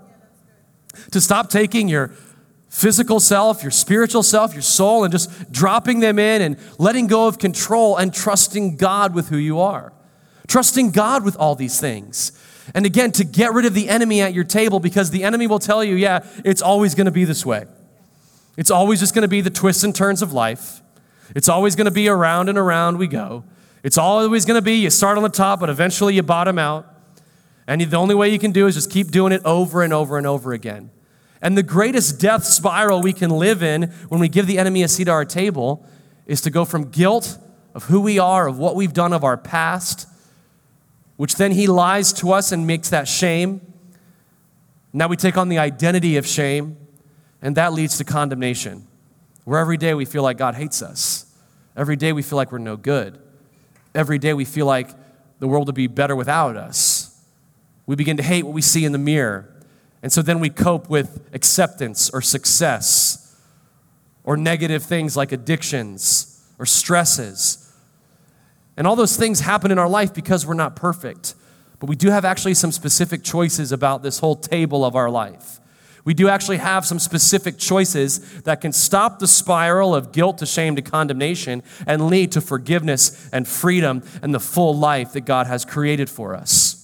To 1.11 1.21
stop 1.21 1.51
taking 1.51 1.89
your 1.89 2.13
physical 2.69 3.19
self, 3.21 3.63
your 3.63 3.71
spiritual 3.71 4.23
self, 4.23 4.53
your 4.53 4.63
soul, 4.63 5.05
and 5.05 5.13
just 5.13 5.51
dropping 5.51 6.01
them 6.01 6.19
in 6.19 6.43
and 6.43 6.59
letting 6.79 7.07
go 7.07 7.27
of 7.27 7.39
control 7.39 7.97
and 7.97 8.13
trusting 8.13 8.77
God 8.77 9.15
with 9.15 9.29
who 9.29 9.37
you 9.37 9.61
are. 9.61 9.93
Trusting 10.47 10.91
God 10.91 11.25
with 11.25 11.37
all 11.37 11.55
these 11.55 11.81
things. 11.81 12.33
And 12.75 12.85
again, 12.85 13.13
to 13.13 13.25
get 13.25 13.53
rid 13.53 13.65
of 13.65 13.75
the 13.75 13.89
enemy 13.89 14.21
at 14.21 14.35
your 14.35 14.45
table 14.45 14.81
because 14.81 15.11
the 15.11 15.25
enemy 15.25 15.47
will 15.47 15.59
tell 15.59 15.83
you, 15.83 15.95
yeah, 15.95 16.27
it's 16.45 16.63
always 16.63 16.95
going 16.95 17.07
to 17.07 17.11
be 17.11 17.25
this 17.25 17.45
way. 17.45 17.65
It's 18.57 18.71
always 18.71 19.01
just 19.01 19.15
going 19.15 19.23
to 19.23 19.29
be 19.29 19.41
the 19.41 19.51
twists 19.51 19.85
and 19.85 19.95
turns 19.95 20.21
of 20.21 20.33
life. 20.33 20.83
It's 21.35 21.49
always 21.49 21.77
going 21.77 21.87
to 21.87 21.91
be 21.91 22.09
around 22.09 22.49
and 22.49 22.59
around 22.59 22.99
we 22.99 23.07
go. 23.07 23.45
It's 23.83 23.97
always 23.97 24.45
going 24.45 24.59
to 24.59 24.63
be 24.63 24.75
you 24.75 24.91
start 24.91 25.17
on 25.17 25.23
the 25.23 25.29
top, 25.29 25.61
but 25.61 25.71
eventually 25.71 26.15
you 26.15 26.23
bottom 26.23 26.59
out. 26.59 26.87
And 27.67 27.81
the 27.81 27.97
only 27.97 28.15
way 28.15 28.31
you 28.31 28.39
can 28.39 28.51
do 28.51 28.67
is 28.67 28.75
just 28.75 28.91
keep 28.91 29.11
doing 29.11 29.33
it 29.33 29.43
over 29.45 29.83
and 29.83 29.93
over 29.93 30.19
and 30.19 30.27
over 30.27 30.53
again. 30.53 30.91
And 31.41 31.57
the 31.57 31.63
greatest 31.63 32.21
death 32.21 32.45
spiral 32.45 33.01
we 33.01 33.13
can 33.13 33.31
live 33.31 33.63
in 33.63 33.85
when 34.09 34.21
we 34.21 34.29
give 34.29 34.47
the 34.47 34.59
enemy 34.59 34.83
a 34.83 34.89
seat 34.89 35.09
at 35.09 35.13
our 35.13 35.25
table 35.25 35.87
is 36.27 36.41
to 36.43 36.51
go 36.51 36.65
from 36.65 36.91
guilt 36.91 37.39
of 37.75 37.85
who 37.85 38.01
we 38.01 38.19
are, 38.19 38.49
of 38.49 38.59
what 38.59 38.75
we've 38.75 38.93
done, 38.93 39.13
of 39.13 39.23
our 39.23 39.37
past, 39.37 40.09
which 41.17 41.37
then 41.37 41.53
he 41.53 41.67
lies 41.67 42.13
to 42.15 42.33
us 42.33 42.51
and 42.53 42.67
makes 42.67 42.91
that 42.91 43.07
shame. 43.07 43.61
Now 44.93 45.07
we 45.07 45.17
take 45.17 45.37
on 45.37 45.49
the 45.49 45.59
identity 45.59 46.17
of 46.17 46.27
shame, 46.27 46.77
and 47.41 47.57
that 47.57 47.73
leads 47.73 47.99
to 47.99 48.05
condemnation, 48.05 48.87
where 49.45 49.61
every 49.61 49.77
day 49.77 49.95
we 49.95 50.05
feel 50.05 50.23
like 50.23 50.39
God 50.39 50.55
hates 50.55 50.83
us. 50.83 51.27
Every 51.77 51.97
day 51.97 52.13
we 52.13 52.23
feel 52.23 52.37
like 52.37 52.51
we're 52.51 52.59
no 52.59 52.77
good. 52.77 53.19
Every 53.95 54.19
day 54.19 54.35
we 54.35 54.45
feel 54.45 54.67
like 54.67 54.91
the 55.39 55.47
world 55.47 55.67
would 55.69 55.75
be 55.75 55.87
better 55.87 56.17
without 56.17 56.57
us. 56.57 57.23
We 57.87 57.95
begin 57.95 58.17
to 58.17 58.23
hate 58.23 58.45
what 58.45 58.55
we 58.55 58.63
see 58.63 58.85
in 58.85 58.93
the 58.93 58.99
mirror. 58.99 59.55
And 60.03 60.13
so 60.13 60.23
then 60.23 60.41
we 60.41 60.51
cope 60.51 60.89
with 60.89 61.29
acceptance 61.33 62.11
or 62.11 62.23
success 62.23 63.37
or 64.25 64.37
negative 64.37 64.83
things 64.83 65.17
like 65.17 65.33
addictions 65.33 66.47
or 66.59 66.67
stresses. 66.67 67.73
And 68.77 68.87
all 68.87 68.95
those 68.95 69.17
things 69.17 69.41
happen 69.41 69.71
in 69.71 69.79
our 69.79 69.89
life 69.89 70.15
because 70.15 70.47
we're 70.47 70.55
not 70.55 70.77
perfect. 70.77 71.35
But 71.81 71.89
we 71.89 71.97
do 71.97 72.11
have 72.11 72.25
actually 72.25 72.55
some 72.55 72.73
specific 72.73 73.23
choices 73.23 73.73
about 73.73 74.03
this 74.03 74.19
whole 74.19 74.37
table 74.37 74.85
of 74.85 74.97
our 74.97 75.11
life. 75.11 75.61
We 76.05 76.15
do 76.15 76.29
actually 76.29 76.57
have 76.59 76.87
some 76.87 76.99
specific 76.99 77.59
choices 77.59 78.43
that 78.43 78.61
can 78.61 78.73
stop 78.73 79.19
the 79.19 79.27
spiral 79.27 79.95
of 79.95 80.13
guilt 80.13 80.39
to 80.39 80.47
shame 80.47 80.77
to 80.77 80.83
condemnation 80.83 81.63
and 81.87 82.07
lead 82.09 82.33
to 82.33 82.41
forgiveness 82.41 83.29
and 83.31 83.47
freedom 83.47 84.03
and 84.23 84.35
the 84.35 84.41
full 84.41 84.77
life 84.77 85.13
that 85.13 85.23
God 85.23 85.47
has 85.49 85.65
created 85.65 86.09
for 86.09 86.35
us. 86.35 86.78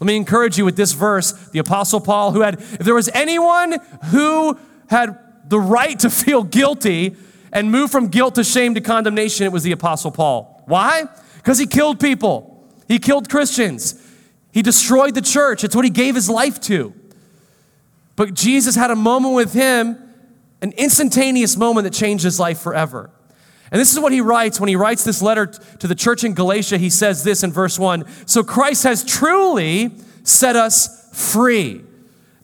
Let 0.00 0.06
me 0.06 0.16
encourage 0.16 0.56
you 0.56 0.64
with 0.64 0.76
this 0.76 0.92
verse. 0.92 1.32
The 1.32 1.58
Apostle 1.58 2.00
Paul, 2.00 2.32
who 2.32 2.40
had, 2.40 2.54
if 2.54 2.78
there 2.78 2.94
was 2.94 3.10
anyone 3.10 3.76
who 4.06 4.58
had 4.88 5.18
the 5.46 5.60
right 5.60 5.98
to 6.00 6.08
feel 6.08 6.42
guilty 6.42 7.16
and 7.52 7.70
move 7.70 7.90
from 7.90 8.08
guilt 8.08 8.36
to 8.36 8.44
shame 8.44 8.74
to 8.74 8.80
condemnation, 8.80 9.44
it 9.44 9.52
was 9.52 9.62
the 9.62 9.72
Apostle 9.72 10.10
Paul. 10.10 10.62
Why? 10.66 11.04
Because 11.36 11.58
he 11.58 11.66
killed 11.66 12.00
people, 12.00 12.66
he 12.88 12.98
killed 12.98 13.28
Christians, 13.28 13.94
he 14.52 14.62
destroyed 14.62 15.14
the 15.14 15.22
church. 15.22 15.64
It's 15.64 15.76
what 15.76 15.84
he 15.84 15.90
gave 15.90 16.14
his 16.14 16.28
life 16.28 16.60
to. 16.62 16.94
But 18.16 18.34
Jesus 18.34 18.74
had 18.74 18.90
a 18.90 18.96
moment 18.96 19.34
with 19.34 19.52
him, 19.52 19.98
an 20.60 20.72
instantaneous 20.72 21.56
moment 21.56 21.84
that 21.84 21.92
changed 21.92 22.24
his 22.24 22.40
life 22.40 22.58
forever. 22.58 23.10
And 23.70 23.80
this 23.80 23.92
is 23.92 24.00
what 24.00 24.12
he 24.12 24.20
writes 24.20 24.58
when 24.58 24.68
he 24.68 24.76
writes 24.76 25.04
this 25.04 25.22
letter 25.22 25.46
to 25.46 25.86
the 25.86 25.94
church 25.94 26.24
in 26.24 26.34
Galatia. 26.34 26.76
He 26.78 26.90
says 26.90 27.22
this 27.22 27.42
in 27.42 27.52
verse 27.52 27.78
1 27.78 28.04
So 28.26 28.42
Christ 28.42 28.84
has 28.84 29.04
truly 29.04 29.92
set 30.24 30.56
us 30.56 31.08
free. 31.12 31.82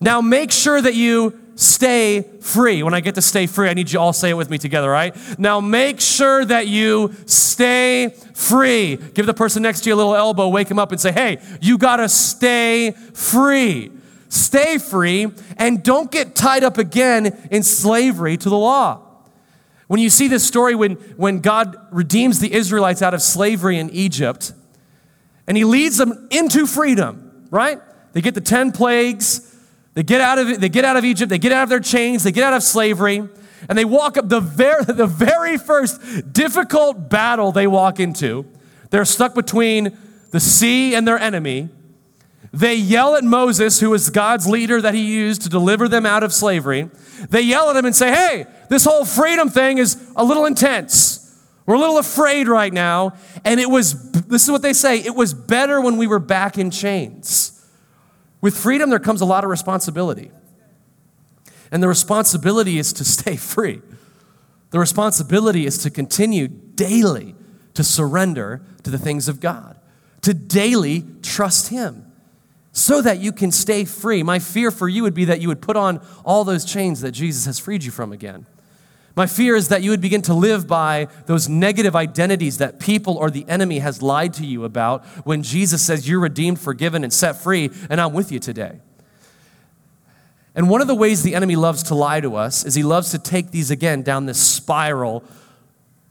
Now 0.01 0.21
make 0.21 0.53
sure 0.53 0.81
that 0.81 0.95
you 0.95 1.39
stay 1.57 2.23
free. 2.41 2.83
When 2.83 2.95
I 2.95 3.01
get 3.01 3.15
to 3.17 3.23
stay 3.23 3.47
free, 3.47 3.69
I 3.69 3.75
need 3.75 3.91
you 3.91 3.99
all 3.99 4.12
say 4.12 4.31
it 4.31 4.35
with 4.35 4.51
me 4.51 4.59
together, 4.59 4.91
right? 4.91 5.17
Now 5.39 5.61
make 5.61 6.01
sure 6.01 6.45
that 6.45 6.69
you 6.69 7.15
stay 7.25 8.15
free. 8.35 8.97
Give 8.97 9.27
the 9.27 9.35
person 9.35 9.62
next 9.62 9.81
to 9.81 9.91
you 9.91 9.95
a 9.95 9.97
little 9.97 10.15
elbow, 10.15 10.49
wake 10.49 10.71
him 10.71 10.79
up 10.79 10.93
and 10.93 11.01
say, 11.01 11.12
hey, 11.12 11.39
you 11.61 11.79
gotta 11.79 12.09
stay 12.09 12.93
free. 12.93 13.91
Stay 14.29 14.79
free 14.79 15.29
and 15.57 15.83
don't 15.83 16.11
get 16.11 16.35
tied 16.35 16.62
up 16.62 16.79
again 16.79 17.49
in 17.51 17.62
slavery 17.62 18.37
to 18.37 18.49
the 18.51 18.57
law. 18.57 19.06
When 19.87 20.01
you 20.01 20.11
see 20.11 20.29
this 20.29 20.46
story, 20.46 20.75
when, 20.75 20.92
when 21.16 21.40
God 21.40 21.77
redeems 21.90 22.40
the 22.40 22.53
Israelites 22.53 23.03
out 23.03 23.14
of 23.14 23.22
slavery 23.22 23.79
in 23.79 23.90
Egypt, 23.90 24.53
and 25.46 25.57
he 25.57 25.64
leads 25.64 25.96
them 25.96 26.27
into 26.31 26.66
freedom, 26.66 27.46
right? 27.51 27.81
They 28.12 28.20
get 28.20 28.35
the 28.35 28.40
10 28.40 28.72
plagues, 28.72 29.55
they 29.94 30.03
get 30.03 30.20
out 30.20 30.38
of, 30.38 30.61
they 30.61 30.68
get 30.68 30.85
out 30.85 30.96
of 30.96 31.05
Egypt, 31.05 31.31
they 31.31 31.38
get 31.38 31.53
out 31.53 31.62
of 31.62 31.68
their 31.68 31.81
chains, 31.81 32.25
they 32.25 32.33
get 32.33 32.42
out 32.42 32.55
of 32.55 32.62
slavery, 32.62 33.29
and 33.68 33.79
they 33.79 33.85
walk 33.85 34.16
up 34.16 34.29
the 34.29 34.40
very, 34.40 34.85
the 34.88 35.07
very 35.07 35.57
first 35.57 36.33
difficult 36.33 37.09
battle 37.09 37.53
they 37.53 37.66
walk 37.66 38.01
into. 38.01 38.44
They're 38.90 39.05
stuck 39.05 39.35
between 39.35 39.96
the 40.33 40.40
sea 40.40 40.94
and 40.94 41.07
their 41.07 41.18
enemy. 41.18 41.68
They 42.53 42.75
yell 42.75 43.17
at 43.17 43.25
Moses, 43.25 43.81
who 43.81 43.93
is 43.95 44.11
God's 44.11 44.47
leader 44.47 44.81
that 44.81 44.95
he 44.95 45.05
used 45.05 45.43
to 45.43 45.49
deliver 45.49 45.89
them 45.89 46.07
out 46.07 46.23
of 46.23 46.33
slavery. 46.33 46.91
They 47.31 47.43
yell 47.43 47.71
at 47.71 47.77
him 47.77 47.85
and 47.85 47.95
say, 47.95 48.11
Hey, 48.11 48.47
this 48.69 48.85
whole 48.85 49.05
freedom 49.05 49.49
thing 49.49 49.79
is 49.79 49.97
a 50.17 50.25
little 50.25 50.47
intense. 50.47 51.23
We're 51.65 51.75
a 51.75 51.79
little 51.79 51.99
afraid 51.99 52.49
right 52.49 52.73
now. 52.73 53.15
And 53.45 53.59
it 53.59 53.69
was, 53.69 54.13
this 54.13 54.45
is 54.45 54.51
what 54.51 54.63
they 54.63 54.73
say, 54.73 54.99
it 54.99 55.15
was 55.15 55.35
better 55.35 55.81
when 55.81 55.97
we 55.97 56.07
were 56.07 56.19
back 56.19 56.59
in 56.59 56.71
chains. 56.71 57.53
With 58.41 58.57
freedom, 58.57 58.91
there 58.91 58.99
comes 58.99 59.21
a 59.21 59.25
lot 59.25 59.45
of 59.45 59.51
responsibility. 59.51 60.31
And 61.73 61.83
the 61.83 61.89
responsibility 61.89 62.79
is 62.79 62.93
to 62.95 63.05
stay 63.05 63.37
free. 63.37 63.83
The 64.71 64.79
responsibility 64.79 65.67
is 65.67 65.79
to 65.79 65.91
continue 65.91 66.49
daily 66.49 67.35
to 67.75 67.85
surrender 67.85 68.63
to 68.83 68.91
the 68.91 68.99
things 68.99 69.29
of 69.29 69.41
God, 69.41 69.79
to 70.23 70.33
daily 70.33 71.05
trust 71.23 71.69
Him 71.69 72.06
so 72.77 73.01
that 73.01 73.21
you 73.21 73.33
can 73.33 73.51
stay 73.51 73.87
free. 73.87 74.23
My 74.23 74.39
fear 74.39 74.71
for 74.71 74.87
you 74.87 75.03
would 75.05 75.15
be 75.15 75.25
that 75.25 75.41
you 75.41 75.49
would 75.49 75.62
put 75.62 75.79
on 75.79 75.99
all 76.27 76.45
those 76.45 76.62
chains 76.62 77.01
that 77.01 77.12
Jesus 77.12 77.47
has 77.47 77.59
freed 77.59 77.83
you 77.83 77.91
from 77.91 78.12
again. 78.12 78.45
My 79.17 79.27
fear 79.27 79.57
is 79.57 79.69
that 79.69 79.83
you 79.83 79.89
would 79.93 80.03
begin 80.03 80.21
to 80.23 80.35
live 80.35 80.67
by 80.67 81.09
those 81.25 81.49
negative 81.49 81.97
identities 81.97 82.59
that 82.59 82.79
people 82.79 83.17
or 83.17 83.31
the 83.31 83.47
enemy 83.49 83.79
has 83.79 84.03
lied 84.03 84.35
to 84.35 84.45
you 84.45 84.65
about 84.65 85.07
when 85.25 85.43
Jesus 85.43 85.81
says 85.81 86.07
you're 86.07 86.21
redeemed, 86.21 86.61
forgiven, 86.61 87.03
and 87.03 87.11
set 87.11 87.41
free, 87.41 87.71
and 87.89 87.99
I'm 87.99 88.12
with 88.12 88.31
you 88.31 88.39
today. 88.39 88.79
And 90.55 90.69
one 90.69 90.83
of 90.83 90.87
the 90.87 90.95
ways 90.95 91.23
the 91.23 91.35
enemy 91.35 91.57
loves 91.57 91.83
to 91.85 91.95
lie 91.95 92.21
to 92.21 92.37
us 92.37 92.62
is 92.62 92.75
he 92.75 92.83
loves 92.83 93.11
to 93.12 93.19
take 93.19 93.53
these 93.53 93.71
again 93.71 94.03
down 94.03 94.27
this 94.27 94.39
spiral 94.39 95.25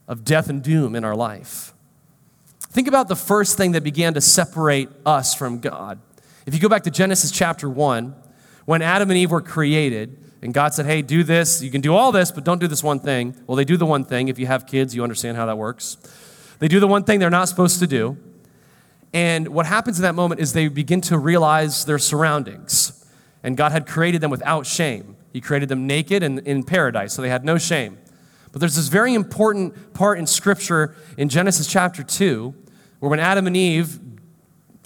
of 0.08 0.24
death 0.24 0.50
and 0.50 0.64
doom 0.64 0.96
in 0.96 1.04
our 1.04 1.14
life. 1.14 1.72
Think 2.58 2.88
about 2.88 3.06
the 3.06 3.14
first 3.14 3.56
thing 3.56 3.70
that 3.72 3.84
began 3.84 4.14
to 4.14 4.20
separate 4.20 4.88
us 5.06 5.32
from 5.32 5.60
God. 5.60 6.00
If 6.46 6.54
you 6.54 6.60
go 6.60 6.68
back 6.68 6.84
to 6.84 6.92
Genesis 6.92 7.32
chapter 7.32 7.68
1, 7.68 8.14
when 8.66 8.80
Adam 8.80 9.10
and 9.10 9.18
Eve 9.18 9.32
were 9.32 9.40
created, 9.40 10.16
and 10.42 10.54
God 10.54 10.72
said, 10.74 10.86
Hey, 10.86 11.02
do 11.02 11.24
this. 11.24 11.60
You 11.60 11.72
can 11.72 11.80
do 11.80 11.92
all 11.94 12.12
this, 12.12 12.30
but 12.30 12.44
don't 12.44 12.60
do 12.60 12.68
this 12.68 12.84
one 12.84 13.00
thing. 13.00 13.34
Well, 13.48 13.56
they 13.56 13.64
do 13.64 13.76
the 13.76 13.86
one 13.86 14.04
thing. 14.04 14.28
If 14.28 14.38
you 14.38 14.46
have 14.46 14.64
kids, 14.64 14.94
you 14.94 15.02
understand 15.02 15.36
how 15.36 15.46
that 15.46 15.58
works. 15.58 15.96
They 16.60 16.68
do 16.68 16.78
the 16.78 16.86
one 16.86 17.02
thing 17.02 17.18
they're 17.18 17.30
not 17.30 17.48
supposed 17.48 17.80
to 17.80 17.86
do. 17.88 18.16
And 19.12 19.48
what 19.48 19.66
happens 19.66 19.98
in 19.98 20.04
that 20.04 20.14
moment 20.14 20.40
is 20.40 20.52
they 20.52 20.68
begin 20.68 21.00
to 21.02 21.18
realize 21.18 21.84
their 21.84 21.98
surroundings. 21.98 23.04
And 23.42 23.56
God 23.56 23.72
had 23.72 23.86
created 23.86 24.20
them 24.20 24.30
without 24.30 24.66
shame. 24.66 25.16
He 25.32 25.40
created 25.40 25.68
them 25.68 25.86
naked 25.86 26.22
and 26.22 26.38
in 26.40 26.62
paradise, 26.62 27.12
so 27.12 27.22
they 27.22 27.28
had 27.28 27.44
no 27.44 27.58
shame. 27.58 27.98
But 28.52 28.60
there's 28.60 28.76
this 28.76 28.88
very 28.88 29.14
important 29.14 29.94
part 29.94 30.18
in 30.18 30.26
Scripture 30.28 30.94
in 31.16 31.28
Genesis 31.28 31.66
chapter 31.66 32.04
2 32.04 32.54
where 33.00 33.10
when 33.10 33.20
Adam 33.20 33.46
and 33.46 33.56
Eve 33.56 33.98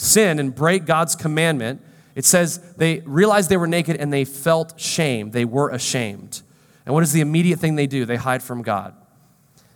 sin 0.01 0.39
and 0.39 0.55
break 0.55 0.87
God's 0.87 1.15
commandment, 1.15 1.83
it 2.15 2.25
says 2.25 2.59
they 2.77 3.01
realized 3.01 3.51
they 3.51 3.57
were 3.57 3.67
naked 3.67 3.97
and 3.97 4.13
they 4.13 4.25
felt 4.25 4.81
shame. 4.81 5.31
They 5.31 5.45
were 5.45 5.71
ashamed. 5.71 6.43
And 6.87 6.95
what 6.95 7.03
is 7.03 7.13
the 7.13 7.21
immediate 7.21 7.61
thing 7.61 7.77
they 7.77 7.87
do? 7.87 8.05
They 8.05 8.17
hide 8.17 8.43
from 8.43 8.63
God. 8.63 8.95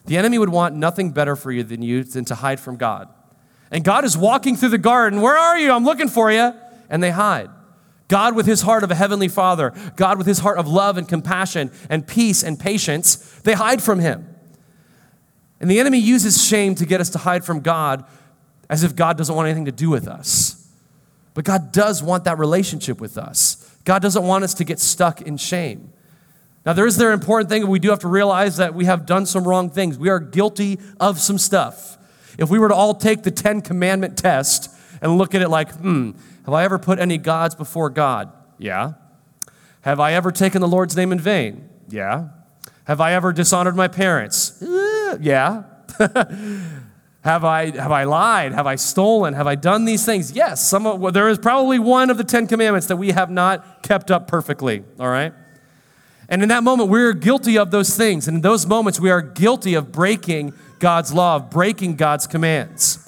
The 0.07 0.17
enemy 0.17 0.39
would 0.39 0.49
want 0.49 0.75
nothing 0.75 1.13
better 1.13 1.37
for 1.37 1.53
you 1.53 1.63
than 1.63 1.83
you 1.83 2.05
than 2.05 2.25
to 2.27 2.35
hide 2.35 2.61
from 2.61 2.77
God. 2.77 3.09
And 3.71 3.85
God 3.85 4.05
is 4.05 4.17
walking 4.17 4.57
through 4.57 4.71
the 4.71 4.79
garden. 4.79 5.21
Where 5.21 5.37
are 5.37 5.59
you? 5.59 5.73
I'm 5.73 5.85
looking 5.85 6.09
for 6.09 6.31
you. 6.31 6.53
And 6.89 7.03
they 7.03 7.11
hide. 7.11 7.51
God, 8.09 8.37
with 8.37 8.47
his 8.47 8.63
heart 8.63 8.85
of 8.85 8.91
a 8.91 8.95
heavenly 8.95 9.29
father, 9.29 9.73
God, 9.97 10.19
with 10.19 10.27
his 10.27 10.41
heart 10.41 10.59
of 10.59 10.69
love 10.69 10.99
and 10.99 11.09
compassion 11.09 11.71
and 11.89 12.07
peace 12.07 12.43
and 12.43 12.59
patience, 12.59 13.17
they 13.41 13.55
hide 13.55 13.83
from 13.83 13.99
him. 13.99 14.29
And 15.61 15.71
the 15.71 15.81
enemy 15.81 15.99
uses 15.99 16.45
shame 16.45 16.75
to 16.75 16.85
get 16.85 17.01
us 17.01 17.09
to 17.11 17.19
hide 17.19 17.45
from 17.45 17.61
God 17.61 18.05
as 18.69 18.83
if 18.83 18.97
God 18.97 19.19
doesn't 19.19 19.35
want 19.35 19.47
anything 19.47 19.67
to 19.67 19.73
do 19.73 19.91
with 19.91 20.09
us. 20.09 20.69
But 21.35 21.45
God 21.45 21.73
does 21.73 22.03
want 22.03 22.25
that 22.25 22.39
relationship 22.39 23.01
with 23.01 23.19
us. 23.19 23.77
God 23.85 24.01
doesn't 24.01 24.25
want 24.25 24.45
us 24.45 24.55
to 24.55 24.65
get 24.65 24.79
stuck 24.79 25.21
in 25.21 25.37
shame. 25.37 25.93
Now, 26.65 26.73
there 26.73 26.87
is 26.87 26.97
their 26.97 27.13
important 27.13 27.51
thing, 27.51 27.67
we 27.67 27.79
do 27.79 27.91
have 27.91 27.99
to 28.01 28.09
realize 28.09 28.57
that 28.57 28.75
we 28.75 28.87
have 28.87 29.05
done 29.05 29.27
some 29.27 29.47
wrong 29.47 29.69
things. 29.69 29.99
We 29.99 30.09
are 30.09 30.19
guilty 30.19 30.79
of 30.99 31.21
some 31.21 31.37
stuff. 31.37 31.99
If 32.39 32.49
we 32.49 32.59
were 32.59 32.69
to 32.69 32.75
all 32.75 32.95
take 32.95 33.23
the 33.23 33.31
Ten 33.31 33.61
Commandment 33.61 34.17
test 34.17 34.71
and 35.03 35.19
look 35.19 35.35
at 35.35 35.43
it 35.43 35.51
like, 35.51 35.71
hmm, 35.75 36.13
have 36.47 36.55
I 36.55 36.65
ever 36.65 36.79
put 36.79 36.99
any 36.99 37.19
gods 37.19 37.55
before 37.55 37.91
God? 37.91 38.33
Yeah. 38.59 38.95
Have 39.83 40.01
I 40.01 40.13
ever 40.13 40.33
taken 40.33 40.63
the 40.63 40.69
Lord's 40.69 40.97
name 40.97 41.13
in 41.13 41.21
vain? 41.21 41.69
Yeah. 41.89 42.29
Have 42.85 43.01
I 43.01 43.13
ever 43.13 43.33
dishonored 43.33 43.77
my 43.77 43.89
parents? 43.89 44.63
Uh, 44.63 45.19
yeah. 45.21 45.65
Have 47.25 47.43
I, 47.43 47.71
have 47.71 47.91
I 47.91 48.05
lied? 48.05 48.53
Have 48.53 48.67
I 48.67 48.75
stolen? 48.75 49.33
Have 49.33 49.47
I 49.47 49.55
done 49.55 49.87
these 49.87 50.05
things? 50.05 50.33
Yes, 50.33 50.63
some 50.63 50.87
of, 50.87 51.01
well, 51.01 51.11
there 51.11 51.31
is 51.31 51.39
probably 51.39 51.79
one 51.79 52.11
of 52.11 52.19
the 52.19 52.25
Ten 52.25 52.47
Commandments 52.47 52.87
that 52.89 52.97
we 52.97 53.13
have 53.13 53.31
not 53.31 53.83
kept 53.83 54.11
up 54.11 54.29
perfectly, 54.29 54.85
all 55.01 55.09
right? 55.09 55.33
And 56.29 56.43
in 56.43 56.51
that 56.51 56.63
moment, 56.63 56.91
we're 56.91 57.15
guilty 57.15 57.57
of 57.57 57.71
those 57.71 57.97
things. 57.97 58.29
And 58.29 58.37
in 58.37 58.41
those 58.43 58.67
moments, 58.67 59.01
we 59.01 59.11
are 59.11 59.23
guilty 59.23 59.73
of 59.73 59.91
breaking 59.91 60.53
God's 60.81 61.15
law, 61.15 61.37
of 61.37 61.49
breaking 61.49 61.97
God's 61.97 62.27
commands. 62.27 63.01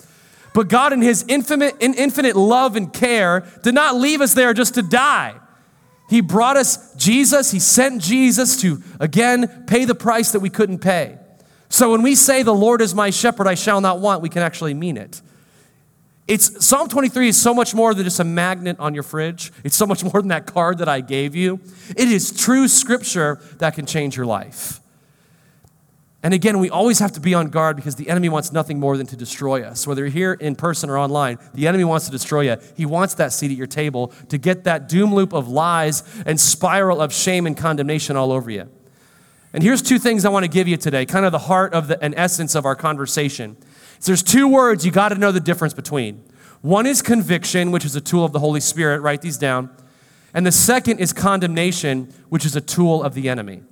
But 0.55 0.69
God, 0.69 0.95
in 0.95 1.03
His 1.03 1.23
infinite, 1.29 1.75
in 1.81 1.93
infinite 1.93 2.37
love 2.37 2.75
and 2.75 2.91
care, 2.91 3.47
did 3.63 3.75
not 3.75 3.97
leave 3.97 4.23
us 4.23 4.33
there 4.33 4.55
just 4.55 4.75
to 4.75 4.83
die. 4.83 5.35
He 6.09 6.23
brought 6.23 6.57
us 6.57 6.95
Jesus. 6.95 7.51
He 7.51 7.59
sent 7.59 8.01
Jesus 8.01 8.63
to, 8.63 8.83
again, 8.99 9.65
pay 9.67 9.85
the 9.85 9.95
price 9.95 10.33
that 10.33 10.41
we 10.41 10.49
couldn't 10.49 10.79
pay. 10.79 11.19
So 11.77 11.91
when 11.91 12.01
we 12.01 12.15
say, 12.15 12.43
The 12.43 12.55
Lord 12.55 12.81
is 12.81 12.95
my 12.95 13.11
shepherd, 13.11 13.47
I 13.47 13.55
shall 13.55 13.83
not 13.83 14.01
want, 14.01 14.23
we 14.23 14.31
can 14.31 14.41
actually 14.41 14.73
mean 14.73 14.97
it. 14.97 15.21
It's 16.27 16.65
Psalm 16.65 16.89
23 16.89 17.29
is 17.29 17.39
so 17.39 17.53
much 17.53 17.75
more 17.75 17.93
than 17.93 18.05
just 18.05 18.19
a 18.19 18.25
magnet 18.25 18.77
on 18.79 18.95
your 18.95 19.03
fridge. 19.03 19.53
It's 19.62 19.77
so 19.77 19.85
much 19.85 20.03
more 20.03 20.23
than 20.23 20.29
that 20.29 20.47
card 20.47 20.79
that 20.79 20.89
I 20.89 21.03
gave 21.03 21.37
you. 21.37 21.61
It 21.91 22.09
is 22.09 22.33
true 22.33 22.67
scripture 22.67 23.43
that 23.59 23.75
can 23.75 23.85
change 23.85 24.17
your 24.17 24.25
life. 24.25 24.81
And 26.23 26.33
again, 26.33 26.61
we 26.61 26.71
always 26.71 26.99
have 27.01 27.12
to 27.12 27.21
be 27.21 27.35
on 27.35 27.51
guard 27.51 27.77
because 27.77 27.97
the 27.97 28.09
enemy 28.09 28.31
wants 28.31 28.53
nothing 28.53 28.81
more 28.81 28.97
than 28.97 29.07
to 29.09 29.17
destroy 29.17 29.62
us. 29.62 29.87
Whether 29.87 30.01
you're 30.01 30.11
here 30.11 30.33
in 30.33 30.57
person 30.57 30.89
or 30.89 30.97
online, 30.97 31.39
the 31.53 31.69
enemy 31.69 31.85
wants 31.85 32.07
to 32.07 32.11
destroy 32.11 32.51
you. 32.51 32.57
He 32.75 32.87
wants 32.87 33.12
that 33.17 33.35
seat 33.35 33.51
at 33.51 33.57
your 33.59 33.67
table 33.67 34.15
to 34.31 34.39
get 34.39 34.65
that 34.65 34.89
doom 34.89 35.15
loop 35.15 35.35
of 35.35 35.47
lies 35.47 36.03
and 36.25 36.41
spiral 36.41 37.03
of 37.03 37.12
shame 37.12 37.47
and 37.47 37.55
condemnation 37.55 38.17
all 38.17 38.33
over 38.33 38.51
you. 38.51 38.71
And 39.53 39.63
here's 39.63 39.83
two 39.83 39.99
things 39.99 40.25
I 40.25 40.29
want 40.29 40.45
to 40.45 40.51
give 40.51 40.69
you 40.69 40.77
today, 40.77 41.07
kind 41.07 41.25
of 41.25 41.33
the 41.33 41.39
heart 41.39 41.73
of 41.73 41.89
the, 41.89 42.03
an 42.03 42.15
essence 42.15 42.55
of 42.55 42.67
our 42.67 42.75
conversation. 42.75 43.57
So 44.01 44.11
there's 44.11 44.23
two 44.23 44.49
words 44.49 44.85
you 44.85 44.93
got 44.93 45.11
to 45.11 45.15
know 45.15 45.33
the 45.33 45.41
difference 45.41 45.73
between. 45.73 46.23
One 46.63 46.87
is 46.87 47.01
conviction, 47.01 47.71
which 47.71 47.85
is 47.85 47.97
a 47.97 48.01
tool 48.01 48.25
of 48.25 48.33
the 48.33 48.41
Holy 48.41 48.61
Spirit. 48.61 49.01
Write 49.01 49.23
these 49.23 49.39
down. 49.39 49.71
And 50.35 50.45
the 50.45 50.53
second 50.53 50.99
is 50.99 51.13
condemnation, 51.13 52.13
which 52.29 52.45
is 52.45 52.57
a 52.57 52.61
tool 52.61 53.03
of 53.03 53.15
the 53.15 53.29
enemy. 53.29 53.63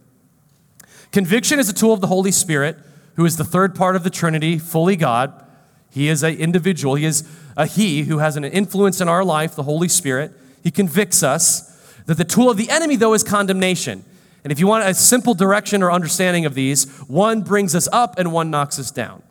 Conviction 1.13 1.59
is 1.59 1.69
a 1.69 1.75
tool 1.75 1.93
of 1.93 2.01
the 2.01 2.07
Holy 2.07 2.33
Spirit, 2.33 2.79
who 3.17 3.25
is 3.25 3.37
the 3.37 3.45
third 3.45 3.75
part 3.75 3.97
of 3.97 4.05
the 4.05 4.11
Trinity, 4.11 4.59
fully 4.59 4.97
God. 4.97 5.45
He 5.91 6.09
is 6.09 6.23
an 6.23 6.35
individual. 6.37 6.95
He 6.95 7.05
is 7.05 7.29
a 7.57 7.67
He 7.67 8.05
who 8.05 8.19
has 8.19 8.37
an 8.37 8.45
influence 8.45 9.01
in 9.01 9.09
our 9.09 9.25
life, 9.25 9.55
the 9.55 9.63
Holy 9.63 9.89
Spirit. 9.89 10.33
He 10.63 10.71
convicts 10.71 11.23
us. 11.23 11.71
That 12.07 12.17
the 12.17 12.25
tool 12.25 12.51
of 12.51 12.57
the 12.57 12.69
enemy, 12.69 12.97
though, 12.97 13.15
is 13.15 13.23
condemnation. 13.23 14.05
And 14.45 14.53
if 14.53 14.61
you 14.61 14.67
want 14.67 14.87
a 14.87 14.95
simple 14.95 15.35
direction 15.35 15.83
or 15.83 15.91
understanding 15.91 16.45
of 16.45 16.55
these, 16.55 16.89
one 17.09 17.43
brings 17.43 17.75
us 17.75 17.89
up 17.91 18.19
and 18.19 18.31
one 18.31 18.51
knocks 18.51 18.79
us 18.79 18.91
down. 18.91 19.23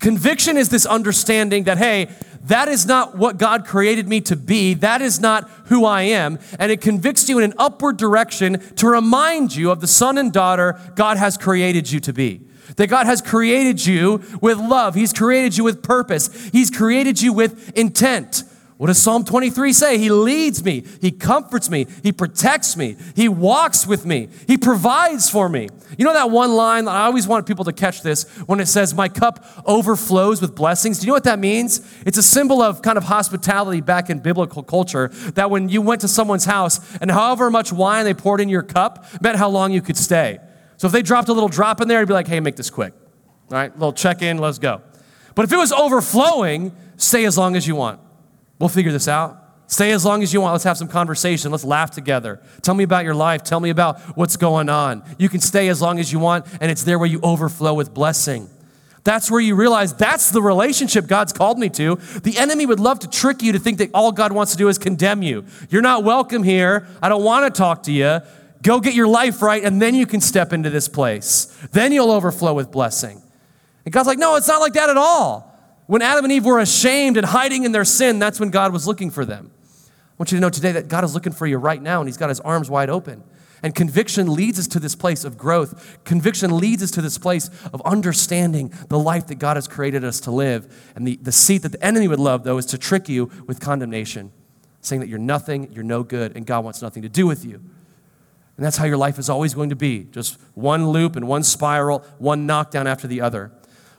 Conviction 0.00 0.58
is 0.58 0.68
this 0.68 0.84
understanding 0.84 1.64
that, 1.64 1.78
hey, 1.78 2.10
that 2.42 2.68
is 2.68 2.84
not 2.84 3.16
what 3.16 3.38
God 3.38 3.64
created 3.64 4.06
me 4.06 4.20
to 4.22 4.36
be. 4.36 4.74
That 4.74 5.00
is 5.00 5.18
not 5.18 5.48
who 5.66 5.86
I 5.86 6.02
am. 6.02 6.38
And 6.58 6.70
it 6.70 6.82
convicts 6.82 7.26
you 7.26 7.38
in 7.38 7.44
an 7.44 7.54
upward 7.56 7.96
direction 7.96 8.60
to 8.76 8.86
remind 8.86 9.56
you 9.56 9.70
of 9.70 9.80
the 9.80 9.86
son 9.86 10.18
and 10.18 10.30
daughter 10.30 10.78
God 10.94 11.16
has 11.16 11.38
created 11.38 11.90
you 11.90 12.00
to 12.00 12.12
be. 12.12 12.42
That 12.76 12.88
God 12.88 13.06
has 13.06 13.22
created 13.22 13.86
you 13.86 14.22
with 14.42 14.58
love. 14.58 14.94
He's 14.94 15.14
created 15.14 15.56
you 15.56 15.64
with 15.64 15.82
purpose. 15.82 16.50
He's 16.50 16.70
created 16.70 17.22
you 17.22 17.32
with 17.32 17.72
intent. 17.78 18.42
What 18.76 18.88
does 18.88 19.00
Psalm 19.00 19.24
23 19.24 19.72
say? 19.72 19.98
He 19.98 20.10
leads 20.10 20.64
me, 20.64 20.84
He 21.00 21.12
comforts 21.12 21.70
me, 21.70 21.86
He 22.02 22.10
protects 22.10 22.76
me, 22.76 22.96
He 23.14 23.28
walks 23.28 23.86
with 23.86 24.04
me, 24.04 24.28
He 24.48 24.58
provides 24.58 25.30
for 25.30 25.48
me. 25.48 25.68
You 25.96 26.04
know 26.04 26.12
that 26.12 26.30
one 26.30 26.54
line 26.54 26.88
I 26.88 27.04
always 27.04 27.28
want 27.28 27.46
people 27.46 27.64
to 27.66 27.72
catch 27.72 28.02
this 28.02 28.24
when 28.46 28.58
it 28.58 28.66
says, 28.66 28.92
My 28.92 29.08
cup 29.08 29.46
overflows 29.64 30.40
with 30.40 30.56
blessings? 30.56 30.98
Do 30.98 31.06
you 31.06 31.08
know 31.08 31.14
what 31.14 31.24
that 31.24 31.38
means? 31.38 31.88
It's 32.04 32.18
a 32.18 32.22
symbol 32.22 32.62
of 32.62 32.82
kind 32.82 32.98
of 32.98 33.04
hospitality 33.04 33.80
back 33.80 34.10
in 34.10 34.18
biblical 34.18 34.64
culture 34.64 35.08
that 35.34 35.50
when 35.50 35.68
you 35.68 35.80
went 35.80 36.00
to 36.00 36.08
someone's 36.08 36.44
house 36.44 36.80
and 36.96 37.12
however 37.12 37.52
much 37.52 37.72
wine 37.72 38.04
they 38.04 38.14
poured 38.14 38.40
in 38.40 38.48
your 38.48 38.62
cup 38.62 39.06
meant 39.22 39.38
how 39.38 39.48
long 39.48 39.72
you 39.72 39.82
could 39.82 39.96
stay. 39.96 40.40
So 40.78 40.88
if 40.88 40.92
they 40.92 41.02
dropped 41.02 41.28
a 41.28 41.32
little 41.32 41.48
drop 41.48 41.80
in 41.80 41.86
there, 41.86 42.00
you'd 42.00 42.08
be 42.08 42.14
like, 42.14 42.26
hey, 42.26 42.40
make 42.40 42.56
this 42.56 42.70
quick. 42.70 42.92
All 43.52 43.56
right, 43.56 43.72
little 43.72 43.92
check 43.92 44.20
in, 44.20 44.38
let's 44.38 44.58
go. 44.58 44.82
But 45.36 45.44
if 45.44 45.52
it 45.52 45.56
was 45.56 45.70
overflowing, 45.70 46.74
stay 46.96 47.24
as 47.24 47.38
long 47.38 47.54
as 47.54 47.68
you 47.68 47.76
want. 47.76 48.00
We'll 48.58 48.68
figure 48.68 48.92
this 48.92 49.08
out. 49.08 49.40
Stay 49.66 49.92
as 49.92 50.04
long 50.04 50.22
as 50.22 50.32
you 50.32 50.40
want. 50.40 50.52
Let's 50.52 50.64
have 50.64 50.76
some 50.76 50.88
conversation. 50.88 51.50
Let's 51.50 51.64
laugh 51.64 51.90
together. 51.90 52.40
Tell 52.62 52.74
me 52.74 52.84
about 52.84 53.04
your 53.04 53.14
life. 53.14 53.42
Tell 53.42 53.60
me 53.60 53.70
about 53.70 53.98
what's 54.16 54.36
going 54.36 54.68
on. 54.68 55.02
You 55.18 55.28
can 55.28 55.40
stay 55.40 55.68
as 55.68 55.80
long 55.80 55.98
as 55.98 56.12
you 56.12 56.18
want, 56.18 56.46
and 56.60 56.70
it's 56.70 56.84
there 56.84 56.98
where 56.98 57.08
you 57.08 57.20
overflow 57.22 57.74
with 57.74 57.94
blessing. 57.94 58.48
That's 59.04 59.30
where 59.30 59.40
you 59.40 59.54
realize 59.54 59.94
that's 59.94 60.30
the 60.30 60.40
relationship 60.40 61.06
God's 61.06 61.32
called 61.32 61.58
me 61.58 61.68
to. 61.70 61.96
The 62.22 62.38
enemy 62.38 62.66
would 62.66 62.80
love 62.80 63.00
to 63.00 63.08
trick 63.08 63.42
you 63.42 63.52
to 63.52 63.58
think 63.58 63.78
that 63.78 63.90
all 63.92 64.12
God 64.12 64.32
wants 64.32 64.52
to 64.52 64.58
do 64.58 64.68
is 64.68 64.78
condemn 64.78 65.22
you. 65.22 65.44
You're 65.68 65.82
not 65.82 66.04
welcome 66.04 66.42
here. 66.42 66.86
I 67.02 67.08
don't 67.08 67.22
want 67.22 67.52
to 67.52 67.58
talk 67.58 67.82
to 67.84 67.92
you. 67.92 68.20
Go 68.62 68.80
get 68.80 68.94
your 68.94 69.08
life 69.08 69.42
right, 69.42 69.62
and 69.62 69.80
then 69.80 69.94
you 69.94 70.06
can 70.06 70.22
step 70.22 70.54
into 70.54 70.70
this 70.70 70.88
place. 70.88 71.46
Then 71.72 71.92
you'll 71.92 72.10
overflow 72.10 72.54
with 72.54 72.70
blessing. 72.70 73.22
And 73.84 73.92
God's 73.92 74.06
like, 74.06 74.18
no, 74.18 74.36
it's 74.36 74.48
not 74.48 74.60
like 74.60 74.72
that 74.72 74.88
at 74.88 74.96
all. 74.96 75.53
When 75.86 76.02
Adam 76.02 76.24
and 76.24 76.32
Eve 76.32 76.44
were 76.44 76.58
ashamed 76.58 77.16
and 77.16 77.26
hiding 77.26 77.64
in 77.64 77.72
their 77.72 77.84
sin, 77.84 78.18
that's 78.18 78.40
when 78.40 78.50
God 78.50 78.72
was 78.72 78.86
looking 78.86 79.10
for 79.10 79.24
them. 79.24 79.50
I 79.54 80.16
want 80.18 80.32
you 80.32 80.36
to 80.36 80.40
know 80.40 80.50
today 80.50 80.72
that 80.72 80.88
God 80.88 81.04
is 81.04 81.14
looking 81.14 81.32
for 81.32 81.46
you 81.46 81.58
right 81.58 81.82
now, 81.82 82.00
and 82.00 82.08
He's 82.08 82.16
got 82.16 82.28
His 82.28 82.40
arms 82.40 82.70
wide 82.70 82.88
open. 82.88 83.22
And 83.62 83.74
conviction 83.74 84.32
leads 84.32 84.58
us 84.58 84.66
to 84.68 84.78
this 84.78 84.94
place 84.94 85.24
of 85.24 85.38
growth. 85.38 85.98
Conviction 86.04 86.58
leads 86.58 86.82
us 86.82 86.90
to 86.92 87.02
this 87.02 87.16
place 87.16 87.48
of 87.72 87.80
understanding 87.82 88.72
the 88.88 88.98
life 88.98 89.26
that 89.28 89.36
God 89.36 89.56
has 89.56 89.66
created 89.66 90.04
us 90.04 90.20
to 90.20 90.30
live. 90.30 90.92
And 90.94 91.06
the, 91.06 91.16
the 91.16 91.32
seat 91.32 91.62
that 91.62 91.72
the 91.72 91.82
enemy 91.82 92.06
would 92.06 92.20
love, 92.20 92.44
though, 92.44 92.58
is 92.58 92.66
to 92.66 92.78
trick 92.78 93.08
you 93.08 93.30
with 93.46 93.60
condemnation, 93.60 94.32
saying 94.82 95.00
that 95.00 95.08
you're 95.08 95.18
nothing, 95.18 95.72
you're 95.72 95.82
no 95.82 96.02
good, 96.02 96.36
and 96.36 96.46
God 96.46 96.62
wants 96.62 96.82
nothing 96.82 97.02
to 97.02 97.08
do 97.08 97.26
with 97.26 97.44
you. 97.44 97.54
And 98.56 98.64
that's 98.64 98.76
how 98.76 98.84
your 98.84 98.98
life 98.98 99.18
is 99.18 99.28
always 99.28 99.54
going 99.54 99.70
to 99.70 99.76
be 99.76 100.04
just 100.04 100.38
one 100.54 100.90
loop 100.90 101.16
and 101.16 101.26
one 101.26 101.42
spiral, 101.42 102.00
one 102.18 102.46
knockdown 102.46 102.86
after 102.86 103.08
the 103.08 103.20
other. 103.20 103.50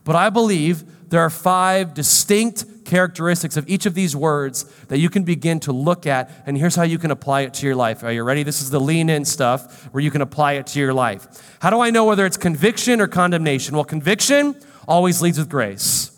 But 0.04 0.16
I 0.16 0.30
believe 0.30 0.84
there 1.10 1.22
are 1.22 1.30
five 1.30 1.94
distinct 1.94 2.86
characteristics 2.86 3.58
of 3.58 3.68
each 3.68 3.86
of 3.86 3.94
these 3.94 4.16
words 4.16 4.64
that 4.88 5.00
you 5.00 5.10
can 5.10 5.24
begin 5.24 5.60
to 5.62 5.72
look 5.72 6.06
at, 6.06 6.30
and 6.46 6.58
here's 6.58 6.76
how 6.76 6.84
you 6.84 7.00
can 7.00 7.12
apply 7.12 7.42
it 7.42 7.54
to 7.56 7.66
your 7.66 7.76
life. 7.76 8.04
Are 8.04 8.12
you 8.12 8.24
ready? 8.24 8.44
This 8.44 8.62
is 8.62 8.70
the 8.70 8.80
lean 8.80 9.10
in 9.10 9.26
stuff 9.26 9.92
where 9.94 10.04
you 10.04 10.12
can 10.12 10.22
apply 10.22 10.54
it 10.54 10.68
to 10.68 10.80
your 10.80 10.94
life. 10.94 11.58
How 11.60 11.70
do 11.70 11.80
I 11.80 11.90
know 11.90 12.06
whether 12.06 12.26
it's 12.26 12.38
conviction 12.38 13.02
or 13.02 13.08
condemnation? 13.08 13.76
Well, 13.76 13.86
conviction 13.86 14.56
always 14.88 15.22
leads 15.22 15.38
with 15.38 15.50
grace. 15.50 16.12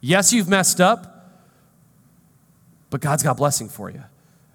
Yes, 0.00 0.32
you've 0.32 0.48
messed 0.48 0.80
up, 0.80 1.40
but 2.90 3.00
God's 3.00 3.22
got 3.22 3.36
blessing 3.36 3.68
for 3.68 3.90
you. 3.90 4.02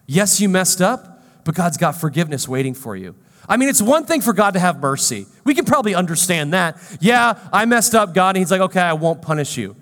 Yes, 0.05 0.39
you 0.39 0.49
messed 0.49 0.81
up, 0.81 1.23
but 1.43 1.55
God's 1.55 1.77
got 1.77 1.93
forgiveness 1.93 2.47
waiting 2.47 2.73
for 2.73 2.95
you. 2.95 3.15
I 3.49 3.57
mean, 3.57 3.69
it's 3.69 3.81
one 3.81 4.05
thing 4.05 4.21
for 4.21 4.33
God 4.33 4.55
to 4.55 4.59
have 4.59 4.79
mercy. 4.79 5.25
We 5.45 5.53
can 5.53 5.65
probably 5.65 5.95
understand 5.95 6.53
that. 6.53 6.77
Yeah, 6.99 7.39
I 7.53 7.65
messed 7.65 7.95
up, 7.95 8.13
God, 8.13 8.35
and 8.35 8.37
He's 8.37 8.51
like, 8.51 8.61
okay, 8.61 8.81
I 8.81 8.93
won't 8.93 9.21
punish 9.21 9.57
you. 9.57 9.75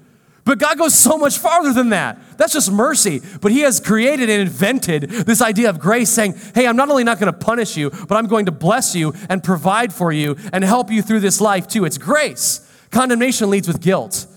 But 0.43 0.59
God 0.59 0.77
goes 0.77 0.93
so 0.93 1.17
much 1.17 1.39
farther 1.39 1.73
than 1.73 1.89
that. 1.89 2.19
That's 2.37 2.53
just 2.53 2.71
mercy. 2.71 3.21
But 3.41 3.51
He 3.51 3.61
has 3.61 3.79
created 3.79 4.29
and 4.29 4.43
invented 4.43 5.09
this 5.09 5.41
idea 5.41 5.69
of 5.69 5.79
grace, 5.79 6.11
saying, 6.11 6.35
Hey, 6.53 6.67
I'm 6.67 6.75
not 6.75 6.89
only 6.89 7.03
not 7.03 7.19
going 7.19 7.33
to 7.33 7.37
punish 7.37 7.75
you, 7.75 7.89
but 7.89 8.11
I'm 8.11 8.27
going 8.27 8.45
to 8.45 8.51
bless 8.51 8.95
you 8.95 9.13
and 9.27 9.43
provide 9.43 9.91
for 9.91 10.11
you 10.11 10.37
and 10.53 10.63
help 10.63 10.91
you 10.91 11.01
through 11.01 11.21
this 11.21 11.41
life 11.41 11.67
too. 11.67 11.83
It's 11.83 11.97
grace. 11.97 12.61
Condemnation 12.91 13.49
leads 13.49 13.67
with 13.67 13.81
guilt. 13.81 14.27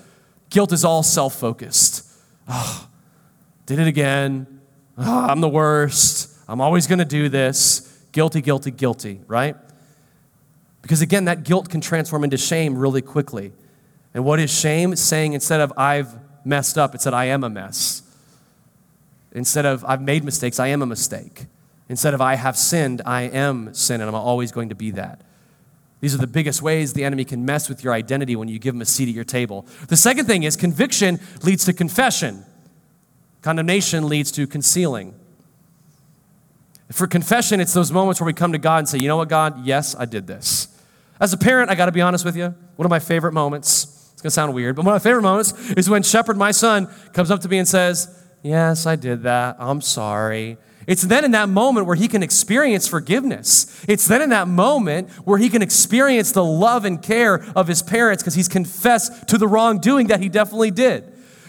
Guilt 0.49 0.73
is 0.73 0.83
all 0.83 1.03
self 1.03 1.35
focused. 1.39 2.05
Oh, 2.49 2.53
ah, 2.55 2.89
did 3.67 3.79
it 3.79 3.87
again. 3.87 4.47
Oh, 4.97 5.27
I'm 5.27 5.43
the 5.43 5.49
worst. 5.49 6.35
I'm 6.49 6.63
always 6.63 6.87
going 6.87 7.01
to 7.01 7.05
do 7.05 7.29
this. 7.29 7.88
Guilty, 8.13 8.41
guilty, 8.41 8.71
guilty, 8.71 9.21
right? 9.27 9.57
Because 10.83 11.03
again, 11.03 11.27
that 11.27 11.45
guilt 11.45 11.69
can 11.69 11.81
transform 11.81 12.25
into 12.25 12.39
shame 12.39 12.77
really 12.77 13.03
quickly. 13.03 13.53
And 14.15 14.25
what 14.25 14.41
is 14.41 14.51
shame? 14.51 14.97
saying 14.97 15.35
instead 15.35 15.61
of 15.61 15.73
I've 15.77 16.15
messed 16.45 16.79
up, 16.79 16.95
it 16.95 17.03
said 17.03 17.15
I 17.15 17.27
am 17.27 17.45
a 17.45 17.51
mess. 17.51 18.03
Instead 19.33 19.67
of 19.67 19.85
I've 19.85 20.01
made 20.01 20.25
mistakes, 20.25 20.59
I 20.59 20.69
am 20.69 20.83
a 20.83 20.87
mistake. 20.87 21.47
Instead 21.89 22.15
of 22.15 22.21
I 22.21 22.35
have 22.35 22.57
sinned, 22.57 23.03
I 23.07 23.23
am 23.23 23.73
sin, 23.75 24.01
and 24.01 24.09
I'm 24.09 24.15
always 24.15 24.53
going 24.53 24.69
to 24.71 24.75
be 24.75 24.91
that. 24.93 25.23
These 26.01 26.15
are 26.15 26.19
the 26.19 26.27
biggest 26.27 26.63
ways 26.63 26.93
the 26.93 27.05
enemy 27.05 27.25
can 27.25 27.45
mess 27.45 27.69
with 27.69 27.83
your 27.83 27.93
identity 27.93 28.37
when 28.37 28.49
you 28.49 28.59
give 28.59 28.75
him 28.75 28.81
a 28.81 28.87
seat 28.87 29.09
at 29.09 29.15
your 29.15 29.25
table. 29.25 29.67
The 29.89 29.97
second 29.97 30.27
thing 30.27 30.45
is 30.45 30.57
conviction 30.57 31.19
leads 31.43 31.65
to 31.65 31.73
confession, 31.73 32.45
condemnation 33.43 34.09
leads 34.09 34.31
to 34.33 34.47
concealing. 34.47 35.18
For 36.91 37.07
confession, 37.07 37.61
it's 37.61 37.75
those 37.75 37.93
moments 37.93 38.21
where 38.21 38.27
we 38.27 38.33
come 38.33 38.53
to 38.53 38.59
God 38.59 38.79
and 38.79 38.89
say, 38.89 38.99
you 38.99 39.09
know 39.09 39.19
what, 39.19 39.29
God, 39.29 39.65
yes, 39.65 39.95
I 39.95 40.07
did 40.07 40.27
this. 40.27 40.69
As 41.21 41.33
a 41.33 41.37
parent, 41.37 41.71
I 41.71 41.75
got 41.75 41.87
to 41.87 41.93
be 41.93 42.01
honest 42.01 42.25
with 42.25 42.37
you. 42.37 42.55
One 42.77 42.87
of 42.87 42.91
my 42.91 42.99
favorite 42.99 43.33
moments 43.33 43.95
it's 44.19 44.23
going 44.23 44.31
to 44.31 44.35
sound 44.35 44.53
weird, 44.53 44.75
but 44.75 44.85
one 44.85 44.93
of 44.97 45.01
my 45.01 45.09
favorite 45.09 45.23
moments 45.23 45.53
is 45.77 45.89
when 45.89 46.03
Shepherd, 46.03 46.37
my 46.37 46.51
son, 46.51 46.89
comes 47.13 47.31
up 47.31 47.41
to 47.43 47.49
me 47.49 47.59
and 47.59 47.69
says, 47.69 48.21
Yes, 48.43 48.85
I 48.85 48.97
did 48.97 49.23
that. 49.23 49.55
I'm 49.61 49.81
sorry. 49.81 50.57
It's 50.89 51.03
then 51.03 51.25
in 51.25 51.31
that 51.33 51.49
moment 51.49 51.87
where 51.87 51.95
he 51.95 52.09
can 52.09 52.25
experience 52.25 52.89
forgiveness. 52.89 53.85
It's 53.87 54.09
then 54.09 54.21
in 54.21 54.31
that 54.31 54.49
moment 54.49 55.11
where 55.25 55.39
he 55.39 55.49
can 55.49 55.63
experience 55.63 56.33
the 56.33 56.43
love 56.43 56.85
and 56.85 57.01
care 57.01 57.45
of 57.55 57.69
his 57.69 57.81
parents 57.81 58.23
because 58.23 58.35
he's 58.35 58.49
confessed 58.49 59.29
to 59.29 59.39
the 59.39 59.47
wrongdoing 59.47 60.09
that 60.09 60.21
he 60.21 60.29
definitely 60.29 60.73
did. 60.73 61.05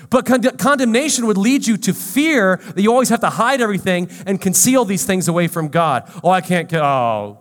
But 0.10 0.26
con- 0.26 0.42
condemnation 0.58 1.28
would 1.28 1.38
lead 1.38 1.68
you 1.68 1.78
to 1.78 1.94
fear 1.94 2.58
that 2.58 2.82
you 2.82 2.92
always 2.92 3.10
have 3.10 3.20
to 3.22 3.30
hide 3.30 3.62
everything 3.62 4.10
and 4.26 4.42
conceal 4.42 4.86
these 4.86 5.06
things 5.06 5.28
away 5.28 5.48
from 5.48 5.68
God. 5.68 6.12
Oh, 6.24 6.30
I 6.30 6.42
can't 6.42 6.72
oh, 6.74 7.38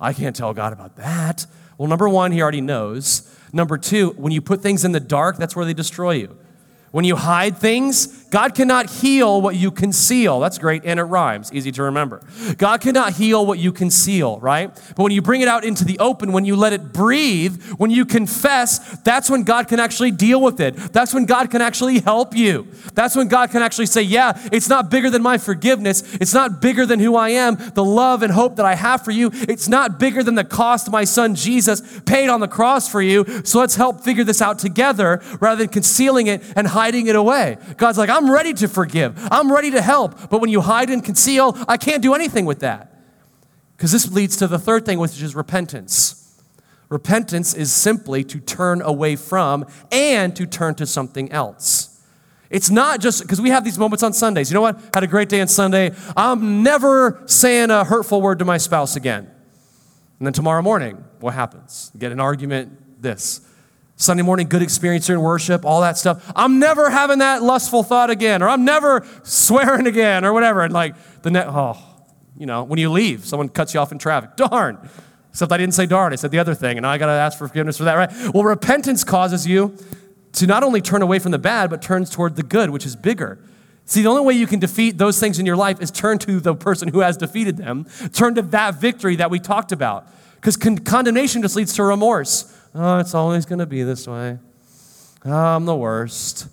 I 0.00 0.12
can't 0.12 0.34
tell 0.34 0.54
God 0.54 0.72
about 0.72 0.96
that. 0.96 1.46
Well, 1.76 1.88
number 1.88 2.08
one, 2.08 2.32
he 2.32 2.42
already 2.42 2.60
knows. 2.60 3.34
Number 3.52 3.78
two, 3.78 4.10
when 4.10 4.32
you 4.32 4.40
put 4.40 4.62
things 4.62 4.84
in 4.84 4.92
the 4.92 5.00
dark, 5.00 5.36
that's 5.36 5.54
where 5.54 5.64
they 5.64 5.74
destroy 5.74 6.12
you. 6.12 6.36
When 6.90 7.04
you 7.04 7.16
hide 7.16 7.58
things, 7.58 8.06
God 8.30 8.54
cannot 8.54 8.90
heal 8.90 9.40
what 9.40 9.56
you 9.56 9.70
conceal. 9.70 10.40
That's 10.40 10.58
great, 10.58 10.84
and 10.84 11.00
it 11.00 11.04
rhymes, 11.04 11.52
easy 11.52 11.72
to 11.72 11.82
remember. 11.84 12.22
God 12.58 12.80
cannot 12.80 13.14
heal 13.14 13.44
what 13.46 13.58
you 13.58 13.72
conceal, 13.72 14.38
right? 14.40 14.74
But 14.96 15.02
when 15.02 15.12
you 15.12 15.22
bring 15.22 15.40
it 15.40 15.48
out 15.48 15.64
into 15.64 15.84
the 15.84 15.98
open, 15.98 16.32
when 16.32 16.44
you 16.44 16.54
let 16.54 16.72
it 16.72 16.92
breathe, 16.92 17.62
when 17.78 17.90
you 17.90 18.04
confess, 18.04 18.98
that's 19.00 19.30
when 19.30 19.44
God 19.44 19.68
can 19.68 19.80
actually 19.80 20.10
deal 20.10 20.42
with 20.42 20.60
it. 20.60 20.76
That's 20.76 21.14
when 21.14 21.24
God 21.24 21.50
can 21.50 21.62
actually 21.62 22.00
help 22.00 22.36
you. 22.36 22.68
That's 22.94 23.16
when 23.16 23.28
God 23.28 23.50
can 23.50 23.62
actually 23.62 23.86
say, 23.86 24.02
Yeah, 24.02 24.38
it's 24.52 24.68
not 24.68 24.90
bigger 24.90 25.10
than 25.10 25.22
my 25.22 25.38
forgiveness. 25.38 26.14
It's 26.16 26.34
not 26.34 26.60
bigger 26.60 26.84
than 26.84 27.00
who 27.00 27.16
I 27.16 27.30
am, 27.30 27.56
the 27.74 27.84
love 27.84 28.22
and 28.22 28.32
hope 28.32 28.56
that 28.56 28.66
I 28.66 28.74
have 28.74 29.04
for 29.04 29.10
you. 29.10 29.30
It's 29.32 29.68
not 29.68 29.98
bigger 29.98 30.22
than 30.22 30.34
the 30.34 30.44
cost 30.44 30.90
my 30.90 31.04
son 31.04 31.34
Jesus 31.34 32.00
paid 32.00 32.28
on 32.28 32.40
the 32.40 32.48
cross 32.48 32.90
for 32.90 33.00
you. 33.00 33.24
So 33.44 33.58
let's 33.58 33.76
help 33.76 34.02
figure 34.02 34.24
this 34.24 34.42
out 34.42 34.58
together 34.58 35.22
rather 35.40 35.58
than 35.64 35.68
concealing 35.68 36.26
it 36.26 36.42
and 36.56 36.68
hiding 36.78 37.08
it 37.08 37.16
away. 37.16 37.56
God's 37.76 37.98
like, 37.98 38.08
I'm 38.08 38.30
ready 38.30 38.54
to 38.54 38.68
forgive, 38.68 39.18
I'm 39.32 39.52
ready 39.52 39.72
to 39.72 39.82
help. 39.82 40.30
But 40.30 40.40
when 40.40 40.50
you 40.50 40.60
hide 40.60 40.90
and 40.90 41.04
conceal, 41.04 41.56
I 41.66 41.76
can't 41.76 42.02
do 42.02 42.14
anything 42.14 42.46
with 42.46 42.60
that. 42.60 42.94
Because 43.76 43.90
this 43.90 44.10
leads 44.12 44.36
to 44.36 44.46
the 44.46 44.58
third 44.58 44.86
thing, 44.86 44.98
which 45.00 45.20
is 45.20 45.34
repentance. 45.34 46.40
Repentance 46.88 47.52
is 47.54 47.72
simply 47.72 48.22
to 48.24 48.38
turn 48.38 48.80
away 48.80 49.16
from 49.16 49.66
and 49.90 50.34
to 50.36 50.46
turn 50.46 50.74
to 50.76 50.86
something 50.86 51.30
else. 51.32 52.00
It's 52.48 52.70
not 52.70 53.00
just 53.00 53.22
because 53.22 53.40
we 53.40 53.50
have 53.50 53.64
these 53.64 53.78
moments 53.78 54.02
on 54.02 54.12
Sundays. 54.12 54.50
You 54.50 54.54
know 54.54 54.62
what? 54.62 54.80
Had 54.94 55.02
a 55.02 55.06
great 55.06 55.28
day 55.28 55.40
on 55.40 55.48
Sunday. 55.48 55.90
I'm 56.16 56.62
never 56.62 57.22
saying 57.26 57.70
a 57.70 57.84
hurtful 57.84 58.22
word 58.22 58.38
to 58.38 58.44
my 58.44 58.56
spouse 58.56 58.96
again. 58.96 59.30
And 60.18 60.26
then 60.26 60.32
tomorrow 60.32 60.62
morning, 60.62 61.04
what 61.20 61.34
happens? 61.34 61.92
Get 61.98 62.10
an 62.12 62.20
argument, 62.20 63.02
this. 63.02 63.40
Sunday 64.00 64.22
morning, 64.22 64.46
good 64.46 64.62
experience 64.62 65.10
in 65.10 65.20
worship, 65.20 65.64
all 65.64 65.80
that 65.80 65.98
stuff. 65.98 66.32
I'm 66.36 66.60
never 66.60 66.88
having 66.88 67.18
that 67.18 67.42
lustful 67.42 67.82
thought 67.82 68.10
again, 68.10 68.42
or 68.42 68.48
I'm 68.48 68.64
never 68.64 69.04
swearing 69.24 69.88
again, 69.88 70.24
or 70.24 70.32
whatever. 70.32 70.62
And 70.62 70.72
like 70.72 70.94
the 71.22 71.32
net, 71.32 71.48
oh, 71.48 71.76
you 72.38 72.46
know, 72.46 72.62
when 72.62 72.78
you 72.78 72.90
leave, 72.92 73.26
someone 73.26 73.48
cuts 73.48 73.74
you 73.74 73.80
off 73.80 73.90
in 73.90 73.98
traffic. 73.98 74.36
Darn. 74.36 74.88
Except 75.30 75.50
I 75.50 75.56
didn't 75.56 75.74
say 75.74 75.86
darn, 75.86 76.12
I 76.12 76.16
said 76.16 76.30
the 76.30 76.38
other 76.38 76.54
thing, 76.54 76.76
and 76.76 76.86
I 76.86 76.96
got 76.96 77.06
to 77.06 77.12
ask 77.12 77.36
for 77.36 77.48
forgiveness 77.48 77.76
for 77.76 77.84
that, 77.84 77.94
right? 77.94 78.10
Well, 78.32 78.44
repentance 78.44 79.02
causes 79.02 79.48
you 79.48 79.76
to 80.34 80.46
not 80.46 80.62
only 80.62 80.80
turn 80.80 81.02
away 81.02 81.18
from 81.18 81.32
the 81.32 81.38
bad, 81.38 81.68
but 81.68 81.82
turns 81.82 82.08
toward 82.08 82.36
the 82.36 82.44
good, 82.44 82.70
which 82.70 82.86
is 82.86 82.94
bigger. 82.94 83.40
See, 83.84 84.02
the 84.02 84.08
only 84.10 84.22
way 84.22 84.34
you 84.34 84.46
can 84.46 84.60
defeat 84.60 84.96
those 84.96 85.18
things 85.18 85.40
in 85.40 85.46
your 85.46 85.56
life 85.56 85.80
is 85.82 85.90
turn 85.90 86.18
to 86.20 86.38
the 86.38 86.54
person 86.54 86.88
who 86.88 87.00
has 87.00 87.16
defeated 87.16 87.56
them, 87.56 87.86
turn 88.12 88.36
to 88.36 88.42
that 88.42 88.76
victory 88.76 89.16
that 89.16 89.30
we 89.30 89.40
talked 89.40 89.72
about. 89.72 90.06
Because 90.36 90.56
con- 90.56 90.78
condemnation 90.78 91.42
just 91.42 91.56
leads 91.56 91.74
to 91.74 91.82
remorse. 91.82 92.54
Oh, 92.80 92.98
it's 92.98 93.12
always 93.12 93.44
going 93.44 93.58
to 93.58 93.66
be 93.66 93.82
this 93.82 94.06
way. 94.06 94.38
Oh, 95.24 95.32
I'm 95.32 95.64
the 95.64 95.74
worst. 95.74 96.46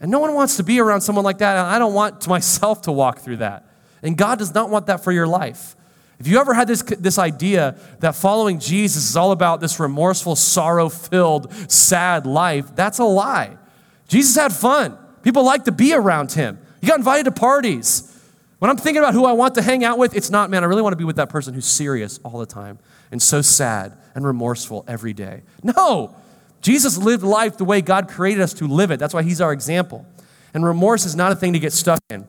And 0.00 0.10
no 0.10 0.18
one 0.18 0.34
wants 0.34 0.56
to 0.56 0.64
be 0.64 0.80
around 0.80 1.02
someone 1.02 1.24
like 1.24 1.38
that. 1.38 1.56
And 1.56 1.66
I 1.68 1.78
don't 1.78 1.94
want 1.94 2.26
myself 2.28 2.82
to 2.82 2.92
walk 2.92 3.20
through 3.20 3.36
that. 3.36 3.64
And 4.02 4.16
God 4.16 4.40
does 4.40 4.52
not 4.52 4.70
want 4.70 4.86
that 4.86 5.04
for 5.04 5.12
your 5.12 5.26
life. 5.26 5.76
If 6.18 6.26
you 6.26 6.40
ever 6.40 6.52
had 6.52 6.66
this, 6.66 6.82
this 6.82 7.16
idea 7.18 7.78
that 8.00 8.16
following 8.16 8.58
Jesus 8.58 9.08
is 9.08 9.16
all 9.16 9.30
about 9.30 9.60
this 9.60 9.78
remorseful, 9.78 10.34
sorrow 10.34 10.88
filled, 10.88 11.52
sad 11.70 12.26
life, 12.26 12.74
that's 12.74 12.98
a 12.98 13.04
lie. 13.04 13.56
Jesus 14.08 14.34
had 14.34 14.52
fun. 14.52 14.98
People 15.22 15.44
liked 15.44 15.66
to 15.66 15.72
be 15.72 15.94
around 15.94 16.32
him. 16.32 16.58
He 16.80 16.88
got 16.88 16.98
invited 16.98 17.24
to 17.24 17.32
parties. 17.32 18.12
When 18.58 18.70
I'm 18.70 18.78
thinking 18.78 19.02
about 19.02 19.14
who 19.14 19.26
I 19.26 19.32
want 19.32 19.54
to 19.56 19.62
hang 19.62 19.84
out 19.84 19.98
with, 19.98 20.16
it's 20.16 20.30
not, 20.30 20.50
man, 20.50 20.64
I 20.64 20.66
really 20.66 20.82
want 20.82 20.94
to 20.94 20.98
be 20.98 21.04
with 21.04 21.16
that 21.16 21.28
person 21.28 21.54
who's 21.54 21.66
serious 21.66 22.18
all 22.24 22.40
the 22.40 22.46
time 22.46 22.78
and 23.12 23.22
so 23.22 23.42
sad 23.42 23.96
and 24.16 24.26
remorseful 24.26 24.84
every 24.88 25.12
day. 25.12 25.42
No! 25.62 26.16
Jesus 26.62 26.96
lived 26.96 27.22
life 27.22 27.58
the 27.58 27.64
way 27.64 27.82
God 27.82 28.08
created 28.08 28.40
us 28.40 28.54
to 28.54 28.66
live 28.66 28.90
it. 28.90 28.98
That's 28.98 29.14
why 29.14 29.22
he's 29.22 29.40
our 29.40 29.52
example. 29.52 30.04
And 30.54 30.64
remorse 30.64 31.04
is 31.04 31.14
not 31.14 31.30
a 31.30 31.36
thing 31.36 31.52
to 31.52 31.58
get 31.58 31.72
stuck 31.72 32.00
in. 32.10 32.26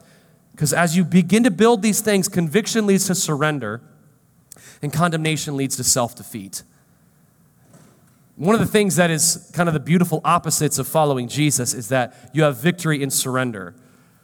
Because 0.51 0.73
as 0.73 0.97
you 0.97 1.05
begin 1.05 1.43
to 1.45 1.51
build 1.51 1.81
these 1.81 2.01
things, 2.01 2.27
conviction 2.27 2.85
leads 2.85 3.07
to 3.07 3.15
surrender, 3.15 3.81
and 4.81 4.91
condemnation 4.91 5.55
leads 5.55 5.77
to 5.77 5.83
self 5.83 6.13
defeat. 6.15 6.63
One 8.35 8.53
of 8.53 8.59
the 8.59 8.67
things 8.67 8.97
that 8.97 9.09
is 9.09 9.49
kind 9.53 9.69
of 9.69 9.73
the 9.73 9.79
beautiful 9.79 10.21
opposites 10.25 10.77
of 10.77 10.87
following 10.87 11.27
Jesus 11.27 11.73
is 11.73 11.87
that 11.87 12.31
you 12.33 12.43
have 12.43 12.57
victory 12.57 13.01
in 13.01 13.09
surrender. 13.09 13.75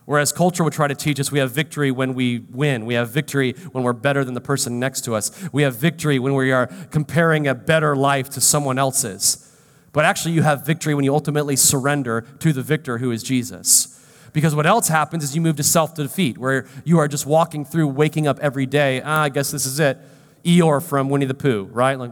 Whereas 0.05 0.31
culture 0.33 0.63
would 0.63 0.73
try 0.73 0.87
to 0.87 0.95
teach 0.95 1.19
us 1.19 1.31
we 1.31 1.39
have 1.39 1.51
victory 1.51 1.91
when 1.91 2.13
we 2.13 2.39
win. 2.51 2.85
We 2.85 2.95
have 2.95 3.09
victory 3.09 3.53
when 3.71 3.83
we're 3.83 3.93
better 3.93 4.25
than 4.25 4.33
the 4.33 4.41
person 4.41 4.79
next 4.79 5.01
to 5.05 5.15
us. 5.15 5.31
We 5.53 5.63
have 5.63 5.75
victory 5.75 6.19
when 6.19 6.35
we 6.35 6.51
are 6.51 6.67
comparing 6.91 7.47
a 7.47 7.55
better 7.55 7.95
life 7.95 8.29
to 8.31 8.41
someone 8.41 8.77
else's. 8.77 9.49
But 9.93 10.05
actually, 10.05 10.33
you 10.33 10.41
have 10.41 10.65
victory 10.65 10.95
when 10.95 11.05
you 11.05 11.13
ultimately 11.13 11.55
surrender 11.55 12.21
to 12.39 12.51
the 12.51 12.63
victor 12.63 12.97
who 12.97 13.11
is 13.11 13.23
Jesus. 13.23 13.89
Because 14.33 14.55
what 14.55 14.65
else 14.65 14.87
happens 14.87 15.23
is 15.23 15.35
you 15.35 15.41
move 15.41 15.55
to 15.57 15.63
self 15.63 15.93
defeat, 15.93 16.39
where 16.39 16.65
you 16.83 16.97
are 16.97 17.07
just 17.07 17.27
walking 17.27 17.63
through, 17.63 17.87
waking 17.89 18.27
up 18.27 18.39
every 18.39 18.65
day. 18.65 19.01
Ah, 19.05 19.23
I 19.23 19.29
guess 19.29 19.51
this 19.51 19.67
is 19.67 19.79
it. 19.79 19.99
Eeyore 20.43 20.83
from 20.83 21.09
Winnie 21.09 21.27
the 21.27 21.35
Pooh, 21.35 21.69
right? 21.71 21.97
Like, 21.97 22.11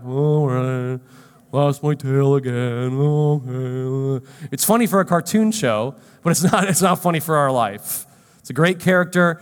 lost 1.51 1.83
my 1.83 1.93
tail 1.95 2.35
again. 2.35 2.97
Okay. 2.99 4.25
It's 4.51 4.65
funny 4.65 4.87
for 4.87 4.99
a 4.99 5.05
cartoon 5.05 5.51
show, 5.51 5.95
but 6.23 6.31
it's 6.31 6.43
not, 6.43 6.67
it's 6.69 6.81
not 6.81 7.01
funny 7.01 7.19
for 7.19 7.35
our 7.35 7.51
life. 7.51 8.05
It's 8.39 8.49
a 8.49 8.53
great 8.53 8.79
character 8.79 9.41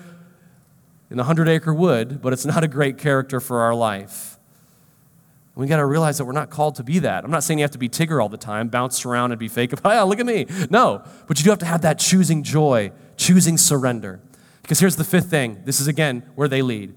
in 1.09 1.17
the 1.17 1.23
Hundred 1.23 1.47
Acre 1.47 1.73
Wood, 1.73 2.21
but 2.21 2.33
it's 2.33 2.45
not 2.45 2.63
a 2.63 2.67
great 2.67 2.97
character 2.97 3.39
for 3.39 3.61
our 3.61 3.73
life. 3.73 4.37
We 5.55 5.67
got 5.67 5.77
to 5.77 5.85
realize 5.85 6.17
that 6.19 6.25
we're 6.25 6.31
not 6.31 6.49
called 6.49 6.75
to 6.75 6.83
be 6.83 6.99
that. 6.99 7.25
I'm 7.25 7.31
not 7.31 7.43
saying 7.43 7.59
you 7.59 7.63
have 7.63 7.71
to 7.71 7.77
be 7.77 7.89
Tigger 7.89 8.21
all 8.21 8.29
the 8.29 8.37
time, 8.37 8.69
bounce 8.69 9.05
around 9.05 9.33
and 9.33 9.39
be 9.39 9.49
fake. 9.49 9.73
Oh, 9.83 9.89
yeah, 9.91 10.03
look 10.03 10.19
at 10.19 10.25
me. 10.25 10.45
No, 10.69 11.03
but 11.27 11.37
you 11.37 11.43
do 11.43 11.49
have 11.49 11.59
to 11.59 11.65
have 11.65 11.81
that 11.81 11.99
choosing 11.99 12.43
joy, 12.43 12.93
choosing 13.17 13.57
surrender. 13.57 14.21
Because 14.61 14.79
here's 14.79 14.95
the 14.95 15.03
fifth 15.03 15.29
thing. 15.29 15.61
This 15.65 15.81
is 15.81 15.87
again 15.87 16.23
where 16.35 16.47
they 16.47 16.61
lead. 16.61 16.95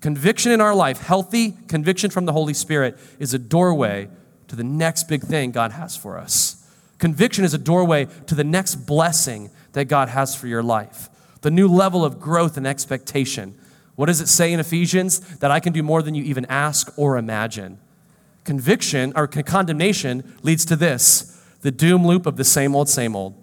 Conviction 0.00 0.50
in 0.50 0.60
our 0.60 0.74
life, 0.74 1.00
healthy 1.00 1.56
conviction 1.68 2.10
from 2.10 2.24
the 2.24 2.32
Holy 2.32 2.54
Spirit, 2.54 2.98
is 3.20 3.32
a 3.32 3.38
doorway 3.38 4.08
to 4.50 4.56
the 4.56 4.64
next 4.64 5.04
big 5.04 5.22
thing 5.22 5.52
God 5.52 5.70
has 5.70 5.96
for 5.96 6.18
us. 6.18 6.68
Conviction 6.98 7.44
is 7.44 7.54
a 7.54 7.58
doorway 7.58 8.08
to 8.26 8.34
the 8.34 8.42
next 8.42 8.74
blessing 8.74 9.48
that 9.74 9.84
God 9.84 10.08
has 10.08 10.34
for 10.34 10.48
your 10.48 10.62
life, 10.62 11.08
the 11.42 11.52
new 11.52 11.68
level 11.68 12.04
of 12.04 12.18
growth 12.18 12.56
and 12.56 12.66
expectation. 12.66 13.56
What 13.94 14.06
does 14.06 14.20
it 14.20 14.26
say 14.26 14.52
in 14.52 14.58
Ephesians? 14.58 15.20
That 15.38 15.52
I 15.52 15.60
can 15.60 15.72
do 15.72 15.84
more 15.84 16.02
than 16.02 16.16
you 16.16 16.24
even 16.24 16.46
ask 16.46 16.92
or 16.98 17.16
imagine. 17.16 17.78
Conviction 18.42 19.12
or 19.14 19.28
condemnation 19.28 20.36
leads 20.42 20.64
to 20.64 20.74
this 20.74 21.40
the 21.60 21.70
doom 21.70 22.04
loop 22.04 22.26
of 22.26 22.36
the 22.36 22.44
same 22.44 22.74
old, 22.74 22.88
same 22.88 23.14
old. 23.14 23.39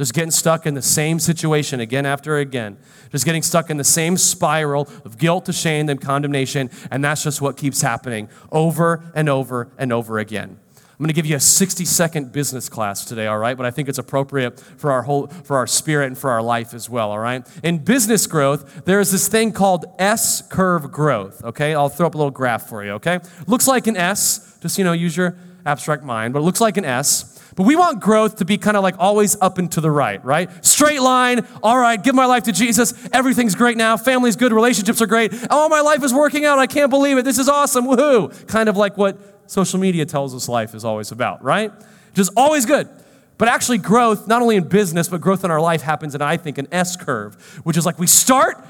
Just 0.00 0.14
getting 0.14 0.30
stuck 0.30 0.64
in 0.64 0.72
the 0.72 0.80
same 0.80 1.18
situation 1.18 1.78
again 1.78 2.06
after 2.06 2.38
again. 2.38 2.78
Just 3.12 3.26
getting 3.26 3.42
stuck 3.42 3.68
in 3.68 3.76
the 3.76 3.84
same 3.84 4.16
spiral 4.16 4.88
of 5.04 5.18
guilt 5.18 5.44
to 5.44 5.52
shame 5.52 5.90
and 5.90 6.00
condemnation. 6.00 6.70
And 6.90 7.04
that's 7.04 7.22
just 7.22 7.42
what 7.42 7.58
keeps 7.58 7.82
happening 7.82 8.30
over 8.50 9.12
and 9.14 9.28
over 9.28 9.70
and 9.76 9.92
over 9.92 10.18
again. 10.18 10.58
I'm 10.76 10.96
going 11.04 11.08
to 11.08 11.12
give 11.12 11.26
you 11.26 11.36
a 11.36 11.40
60 11.40 11.84
second 11.84 12.32
business 12.32 12.70
class 12.70 13.04
today, 13.04 13.26
all 13.26 13.36
right? 13.36 13.54
But 13.54 13.66
I 13.66 13.70
think 13.70 13.90
it's 13.90 13.98
appropriate 13.98 14.58
for 14.58 14.90
our 14.90 15.02
whole 15.02 15.26
for 15.26 15.58
our 15.58 15.66
spirit 15.66 16.06
and 16.06 16.16
for 16.16 16.30
our 16.30 16.40
life 16.40 16.72
as 16.72 16.88
well, 16.88 17.10
all 17.10 17.18
right? 17.18 17.46
In 17.62 17.76
business 17.76 18.26
growth, 18.26 18.86
there 18.86 19.00
is 19.00 19.12
this 19.12 19.28
thing 19.28 19.52
called 19.52 19.84
S 19.98 20.40
curve 20.48 20.90
growth, 20.90 21.44
okay? 21.44 21.74
I'll 21.74 21.90
throw 21.90 22.06
up 22.06 22.14
a 22.14 22.16
little 22.16 22.30
graph 22.30 22.70
for 22.70 22.82
you, 22.82 22.92
okay? 22.92 23.20
Looks 23.46 23.68
like 23.68 23.86
an 23.86 23.98
S, 23.98 24.56
just 24.62 24.78
you 24.78 24.84
know, 24.84 24.92
use 24.92 25.14
your 25.14 25.36
abstract 25.66 26.04
mind, 26.04 26.32
but 26.32 26.40
it 26.40 26.44
looks 26.44 26.62
like 26.62 26.78
an 26.78 26.86
S. 26.86 27.36
But 27.56 27.64
we 27.64 27.76
want 27.76 28.00
growth 28.00 28.36
to 28.36 28.44
be 28.44 28.58
kind 28.58 28.76
of 28.76 28.82
like 28.82 28.94
always 28.98 29.36
up 29.40 29.58
and 29.58 29.70
to 29.72 29.80
the 29.80 29.90
right, 29.90 30.24
right? 30.24 30.48
Straight 30.64 31.00
line, 31.00 31.46
all 31.62 31.78
right, 31.78 32.02
give 32.02 32.14
my 32.14 32.26
life 32.26 32.44
to 32.44 32.52
Jesus. 32.52 32.94
Everything's 33.12 33.54
great 33.54 33.76
now. 33.76 33.96
Family's 33.96 34.36
good. 34.36 34.52
Relationships 34.52 35.02
are 35.02 35.06
great. 35.06 35.32
Oh, 35.50 35.68
my 35.68 35.80
life 35.80 36.04
is 36.04 36.14
working 36.14 36.44
out. 36.44 36.58
I 36.58 36.66
can't 36.66 36.90
believe 36.90 37.18
it. 37.18 37.24
This 37.24 37.38
is 37.38 37.48
awesome. 37.48 37.86
Woohoo. 37.86 38.46
Kind 38.46 38.68
of 38.68 38.76
like 38.76 38.96
what 38.96 39.18
social 39.50 39.80
media 39.80 40.06
tells 40.06 40.34
us 40.34 40.48
life 40.48 40.74
is 40.74 40.84
always 40.84 41.10
about, 41.10 41.42
right? 41.42 41.72
Just 42.14 42.32
always 42.36 42.66
good. 42.66 42.88
But 43.36 43.48
actually, 43.48 43.78
growth, 43.78 44.28
not 44.28 44.42
only 44.42 44.56
in 44.56 44.68
business, 44.68 45.08
but 45.08 45.20
growth 45.20 45.44
in 45.44 45.50
our 45.50 45.60
life 45.60 45.82
happens 45.82 46.14
in, 46.14 46.20
I 46.20 46.36
think, 46.36 46.58
an 46.58 46.68
S 46.70 46.96
curve, 46.96 47.60
which 47.64 47.76
is 47.76 47.86
like 47.86 47.98
we 47.98 48.06
start, 48.06 48.62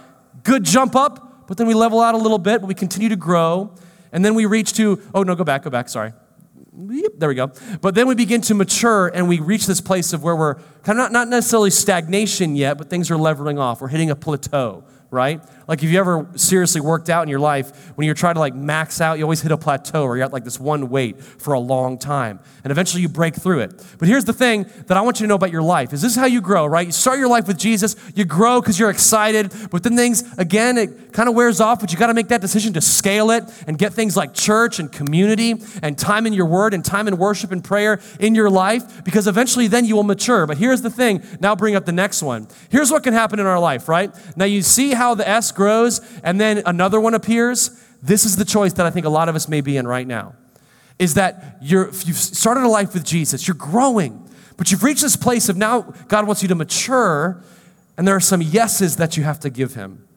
good 0.45 0.65
jump 0.65 0.95
up, 0.95 1.49
but 1.49 1.57
then 1.57 1.67
we 1.67 1.75
level 1.75 2.01
out 2.01 2.15
a 2.15 2.19
little 2.19 2.39
bit, 2.39 2.61
but 2.61 2.69
we 2.69 2.75
continue 2.75 3.09
to 3.09 3.17
grow. 3.17 3.75
And 4.13 4.25
then 4.25 4.35
we 4.35 4.47
reach 4.47 4.73
to, 4.75 5.01
oh, 5.13 5.23
no, 5.25 5.35
go 5.35 5.45
back, 5.45 5.65
go 5.65 5.71
back, 5.71 5.89
sorry. 5.89 6.13
There 6.73 7.29
we 7.29 7.35
go. 7.35 7.51
But 7.81 7.95
then 7.95 8.07
we 8.07 8.15
begin 8.15 8.41
to 8.43 8.55
mature 8.55 9.09
and 9.09 9.29
we 9.29 9.41
reach 9.41 9.67
this 9.67 9.81
place 9.81 10.13
of 10.13 10.23
where 10.23 10.37
we're 10.37 10.55
kind 10.83 10.91
of 10.91 10.97
not, 10.97 11.13
not 11.13 11.29
necessarily 11.29 11.71
stagnation 11.71 12.55
yet, 12.55 12.79
but 12.79 12.89
things 12.89 13.11
are 13.11 13.17
leveling 13.17 13.59
off. 13.59 13.81
We're 13.81 13.89
hitting 13.89 14.11
a 14.11 14.17
plateau, 14.17 14.85
right? 15.11 15.43
Like, 15.71 15.85
if 15.85 15.91
you 15.91 16.01
ever 16.01 16.27
seriously 16.35 16.81
worked 16.81 17.09
out 17.09 17.23
in 17.23 17.29
your 17.29 17.39
life, 17.39 17.93
when 17.97 18.05
you're 18.05 18.17
trying 18.17 18.35
to 18.35 18.41
like 18.41 18.57
max 18.57 19.01
out, 19.01 19.19
you 19.19 19.25
always 19.25 19.41
hit 19.41 19.53
a 19.53 19.57
plateau 19.57 20.05
where 20.05 20.17
you're 20.17 20.25
at 20.25 20.33
like 20.33 20.43
this 20.43 20.59
one 20.59 20.89
weight 20.89 21.23
for 21.23 21.55
a 21.55 21.61
long 21.61 21.97
time. 21.97 22.41
And 22.65 22.73
eventually 22.73 23.03
you 23.03 23.09
break 23.09 23.37
through 23.37 23.61
it. 23.61 23.81
But 24.01 24.09
here's 24.09 24.25
the 24.25 24.33
thing 24.33 24.67
that 24.89 24.97
I 24.97 25.01
want 25.03 25.21
you 25.21 25.27
to 25.27 25.29
know 25.29 25.37
about 25.37 25.53
your 25.53 25.63
life 25.63 25.93
is 25.93 26.03
this 26.03 26.11
is 26.11 26.19
how 26.19 26.27
you 26.27 26.41
grow, 26.41 26.67
right? 26.67 26.87
You 26.87 26.91
start 26.91 27.21
your 27.21 27.29
life 27.29 27.47
with 27.47 27.57
Jesus, 27.57 27.95
you 28.17 28.25
grow 28.25 28.61
because 28.61 28.81
you're 28.81 28.91
excited, 28.91 29.55
but 29.71 29.85
then 29.85 29.95
things, 29.95 30.25
again, 30.39 30.77
it 30.77 31.13
kind 31.13 31.29
of 31.29 31.37
wears 31.37 31.61
off, 31.61 31.79
but 31.79 31.93
you 31.93 31.99
got 31.99 32.09
to 32.09 32.15
make 32.15 32.29
that 32.29 32.41
decision 32.41 32.73
to 32.73 32.81
scale 32.81 33.31
it 33.31 33.45
and 33.69 33.79
get 33.79 33.93
things 33.93 34.17
like 34.17 34.35
church 34.35 34.81
and 34.81 34.91
community 34.91 35.55
and 35.85 35.97
time 35.97 36.27
in 36.27 36.33
your 36.33 36.47
word 36.47 36.75
and 36.75 36.85
time 36.85 37.07
in 37.07 37.17
worship 37.17 37.53
and 37.53 37.63
prayer 37.63 38.01
in 38.19 38.35
your 38.35 38.51
life 38.51 39.05
because 39.05 39.29
eventually 39.29 39.69
then 39.69 39.85
you 39.85 39.95
will 39.95 40.03
mature. 40.03 40.49
But 40.49 40.59
here's 40.59 40.83
the 40.83 40.91
thing, 40.91 41.23
now 41.39 41.55
bring 41.55 41.77
up 41.77 41.85
the 41.85 41.93
next 41.93 42.25
one. 42.25 42.49
Here's 42.71 42.91
what 42.91 43.05
can 43.05 43.13
happen 43.13 43.39
in 43.39 43.47
our 43.47 43.61
life, 43.61 43.89
right? 43.89 44.13
Now 44.37 44.47
you 44.47 44.63
see 44.63 44.95
how 44.95 45.15
the 45.15 45.29
S 45.29 45.53
grows 45.61 46.01
and 46.25 46.41
then 46.41 46.63
another 46.65 46.99
one 46.99 47.13
appears, 47.13 47.71
this 48.03 48.25
is 48.25 48.37
the 48.37 48.47
choice 48.47 48.73
that 48.73 48.87
I 48.87 48.91
think 48.91 49.05
a 49.05 49.11
lot 49.11 49.29
of 49.29 49.37
us 49.37 49.47
may 49.47 49.61
be 49.61 49.77
in 49.77 49.87
right 49.87 50.07
now. 50.07 50.35
Is 50.99 51.15
that 51.15 51.59
you're, 51.61 51.89
you've 52.07 52.17
started 52.17 52.65
a 52.65 52.69
life 52.69 52.95
with 52.95 53.05
Jesus, 53.05 53.47
you're 53.47 53.55
growing, 53.55 54.27
but 54.57 54.71
you've 54.71 54.83
reached 54.83 55.03
this 55.03 55.17
place 55.17 55.51
of 55.51 55.59
now 55.59 55.83
God 56.09 56.27
wants 56.27 56.41
you 56.41 56.49
to 56.49 56.55
mature, 56.55 57.43
and 57.99 58.09
there 58.09 58.17
are 58.17 58.27
some 58.33 58.41
yeses 58.41 58.97
that 58.97 59.19
you 59.19 59.23
have 59.23 59.39
to 59.41 59.51
give 59.51 59.75
Him. 59.75 60.09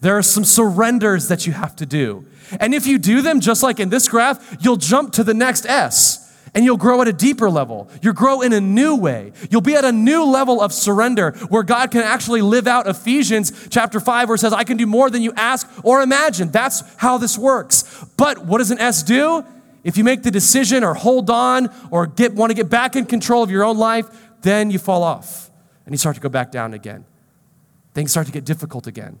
There 0.00 0.16
are 0.16 0.22
some 0.22 0.44
surrenders 0.44 1.28
that 1.28 1.46
you 1.46 1.52
have 1.52 1.76
to 1.76 1.84
do. 1.84 2.24
And 2.58 2.74
if 2.74 2.86
you 2.86 2.98
do 2.98 3.20
them, 3.20 3.40
just 3.40 3.62
like 3.62 3.80
in 3.80 3.90
this 3.90 4.08
graph, 4.08 4.56
you'll 4.60 4.76
jump 4.76 5.12
to 5.14 5.24
the 5.24 5.34
next 5.34 5.66
S 5.66 6.27
and 6.58 6.64
you'll 6.64 6.76
grow 6.76 7.00
at 7.00 7.06
a 7.06 7.12
deeper 7.12 7.48
level. 7.48 7.88
You'll 8.02 8.14
grow 8.14 8.40
in 8.40 8.52
a 8.52 8.60
new 8.60 8.96
way. 8.96 9.30
You'll 9.48 9.60
be 9.60 9.76
at 9.76 9.84
a 9.84 9.92
new 9.92 10.24
level 10.24 10.60
of 10.60 10.72
surrender 10.72 11.30
where 11.50 11.62
God 11.62 11.92
can 11.92 12.02
actually 12.02 12.42
live 12.42 12.66
out 12.66 12.88
Ephesians 12.88 13.68
chapter 13.70 14.00
5 14.00 14.28
where 14.28 14.34
it 14.34 14.38
says, 14.38 14.52
I 14.52 14.64
can 14.64 14.76
do 14.76 14.84
more 14.84 15.08
than 15.08 15.22
you 15.22 15.32
ask 15.36 15.70
or 15.84 16.02
imagine. 16.02 16.50
That's 16.50 16.82
how 16.96 17.16
this 17.16 17.38
works. 17.38 18.04
But 18.16 18.44
what 18.44 18.58
does 18.58 18.72
an 18.72 18.80
S 18.80 19.04
do? 19.04 19.44
If 19.84 19.96
you 19.96 20.02
make 20.02 20.24
the 20.24 20.32
decision 20.32 20.82
or 20.82 20.94
hold 20.94 21.30
on 21.30 21.72
or 21.92 22.08
get, 22.08 22.34
want 22.34 22.50
to 22.50 22.54
get 22.54 22.68
back 22.68 22.96
in 22.96 23.06
control 23.06 23.44
of 23.44 23.52
your 23.52 23.62
own 23.62 23.78
life, 23.78 24.08
then 24.42 24.72
you 24.72 24.80
fall 24.80 25.04
off 25.04 25.52
and 25.86 25.94
you 25.94 25.96
start 25.96 26.16
to 26.16 26.20
go 26.20 26.28
back 26.28 26.50
down 26.50 26.74
again. 26.74 27.04
Things 27.94 28.10
start 28.10 28.26
to 28.26 28.32
get 28.32 28.44
difficult 28.44 28.88
again 28.88 29.20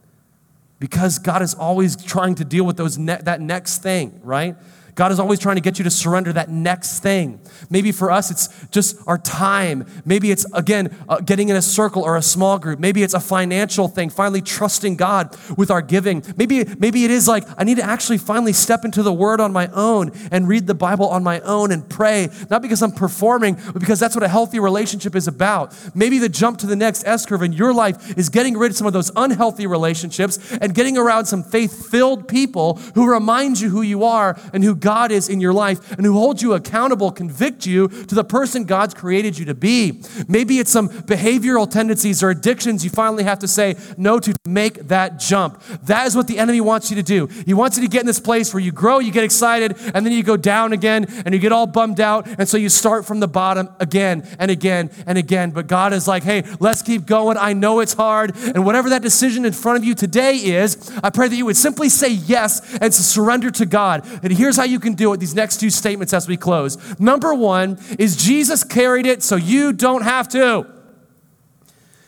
because 0.80 1.20
God 1.20 1.40
is 1.42 1.54
always 1.54 1.94
trying 1.94 2.34
to 2.34 2.44
deal 2.44 2.64
with 2.64 2.76
those 2.76 2.98
ne- 2.98 3.22
that 3.22 3.40
next 3.40 3.80
thing, 3.80 4.20
right? 4.24 4.56
God 4.98 5.12
is 5.12 5.20
always 5.20 5.38
trying 5.38 5.54
to 5.54 5.62
get 5.62 5.78
you 5.78 5.84
to 5.84 5.92
surrender 5.92 6.32
that 6.32 6.48
next 6.48 6.98
thing. 6.98 7.40
Maybe 7.70 7.92
for 7.92 8.10
us, 8.10 8.32
it's 8.32 8.48
just 8.72 8.96
our 9.06 9.16
time. 9.16 9.86
Maybe 10.04 10.32
it's, 10.32 10.44
again, 10.52 10.92
uh, 11.08 11.20
getting 11.20 11.50
in 11.50 11.54
a 11.54 11.62
circle 11.62 12.02
or 12.02 12.16
a 12.16 12.22
small 12.22 12.58
group. 12.58 12.80
Maybe 12.80 13.04
it's 13.04 13.14
a 13.14 13.20
financial 13.20 13.86
thing, 13.86 14.10
finally 14.10 14.42
trusting 14.42 14.96
God 14.96 15.36
with 15.56 15.70
our 15.70 15.82
giving. 15.82 16.24
Maybe, 16.36 16.64
maybe 16.80 17.04
it 17.04 17.12
is 17.12 17.28
like, 17.28 17.44
I 17.56 17.62
need 17.62 17.76
to 17.76 17.84
actually 17.84 18.18
finally 18.18 18.52
step 18.52 18.84
into 18.84 19.04
the 19.04 19.12
Word 19.12 19.40
on 19.40 19.52
my 19.52 19.68
own 19.68 20.10
and 20.32 20.48
read 20.48 20.66
the 20.66 20.74
Bible 20.74 21.06
on 21.06 21.22
my 21.22 21.38
own 21.42 21.70
and 21.70 21.88
pray, 21.88 22.28
not 22.50 22.60
because 22.60 22.82
I'm 22.82 22.90
performing, 22.90 23.54
but 23.54 23.78
because 23.78 24.00
that's 24.00 24.16
what 24.16 24.24
a 24.24 24.28
healthy 24.28 24.58
relationship 24.58 25.14
is 25.14 25.28
about. 25.28 25.76
Maybe 25.94 26.18
the 26.18 26.28
jump 26.28 26.58
to 26.58 26.66
the 26.66 26.74
next 26.74 27.06
S 27.06 27.24
curve 27.24 27.42
in 27.42 27.52
your 27.52 27.72
life 27.72 28.18
is 28.18 28.30
getting 28.30 28.58
rid 28.58 28.72
of 28.72 28.76
some 28.76 28.88
of 28.88 28.94
those 28.94 29.12
unhealthy 29.14 29.68
relationships 29.68 30.40
and 30.60 30.74
getting 30.74 30.98
around 30.98 31.26
some 31.26 31.44
faith 31.44 31.88
filled 31.88 32.26
people 32.26 32.78
who 32.96 33.08
remind 33.08 33.60
you 33.60 33.70
who 33.70 33.82
you 33.82 34.02
are 34.02 34.36
and 34.52 34.64
who 34.64 34.74
God 34.74 34.87
God 34.88 35.12
is 35.12 35.28
in 35.28 35.38
your 35.38 35.52
life 35.52 35.92
and 35.92 36.06
who 36.06 36.14
holds 36.14 36.40
you 36.40 36.54
accountable, 36.54 37.12
convict 37.12 37.66
you 37.66 37.88
to 37.88 38.14
the 38.14 38.24
person 38.24 38.64
God's 38.64 38.94
created 38.94 39.38
you 39.38 39.44
to 39.44 39.54
be. 39.54 40.02
Maybe 40.26 40.60
it's 40.60 40.70
some 40.70 40.88
behavioral 40.88 41.70
tendencies 41.70 42.22
or 42.22 42.30
addictions 42.30 42.84
you 42.84 42.88
finally 42.88 43.24
have 43.24 43.40
to 43.40 43.48
say 43.48 43.76
no 43.98 44.18
to 44.18 44.34
make 44.46 44.88
that 44.88 45.18
jump. 45.18 45.62
That 45.82 46.06
is 46.06 46.16
what 46.16 46.26
the 46.26 46.38
enemy 46.38 46.62
wants 46.62 46.88
you 46.88 46.96
to 46.96 47.02
do. 47.02 47.26
He 47.26 47.52
wants 47.52 47.76
you 47.76 47.82
to 47.82 47.90
get 47.90 48.00
in 48.00 48.06
this 48.06 48.18
place 48.18 48.54
where 48.54 48.62
you 48.62 48.72
grow, 48.72 48.98
you 48.98 49.12
get 49.12 49.24
excited, 49.24 49.76
and 49.92 50.06
then 50.06 50.12
you 50.14 50.22
go 50.22 50.38
down 50.38 50.72
again 50.72 51.04
and 51.26 51.34
you 51.34 51.38
get 51.38 51.52
all 51.52 51.66
bummed 51.66 52.00
out. 52.00 52.26
And 52.26 52.48
so 52.48 52.56
you 52.56 52.70
start 52.70 53.04
from 53.04 53.20
the 53.20 53.28
bottom 53.28 53.68
again 53.80 54.26
and 54.38 54.50
again 54.50 54.90
and 55.06 55.18
again. 55.18 55.50
But 55.50 55.66
God 55.66 55.92
is 55.92 56.08
like, 56.08 56.22
hey, 56.22 56.44
let's 56.60 56.80
keep 56.80 57.04
going. 57.04 57.36
I 57.36 57.52
know 57.52 57.80
it's 57.80 57.92
hard. 57.92 58.34
And 58.36 58.64
whatever 58.64 58.88
that 58.88 59.02
decision 59.02 59.44
in 59.44 59.52
front 59.52 59.76
of 59.76 59.84
you 59.84 59.94
today 59.94 60.36
is, 60.36 60.90
I 61.04 61.10
pray 61.10 61.28
that 61.28 61.36
you 61.36 61.44
would 61.44 61.58
simply 61.58 61.90
say 61.90 62.08
yes 62.08 62.78
and 62.78 62.94
surrender 62.94 63.50
to 63.50 63.66
God. 63.66 64.08
And 64.22 64.32
here's 64.32 64.56
how 64.56 64.64
you 64.64 64.77
you 64.78 64.80
can 64.80 64.94
do 64.94 65.12
it, 65.12 65.18
these 65.18 65.34
next 65.34 65.58
two 65.58 65.70
statements 65.70 66.12
as 66.12 66.28
we 66.28 66.36
close. 66.36 66.78
Number 67.00 67.34
one 67.34 67.78
is 67.98 68.14
Jesus 68.14 68.62
carried 68.62 69.06
it 69.06 69.24
so 69.24 69.34
you 69.34 69.72
don't 69.72 70.02
have 70.02 70.28
to. 70.28 70.66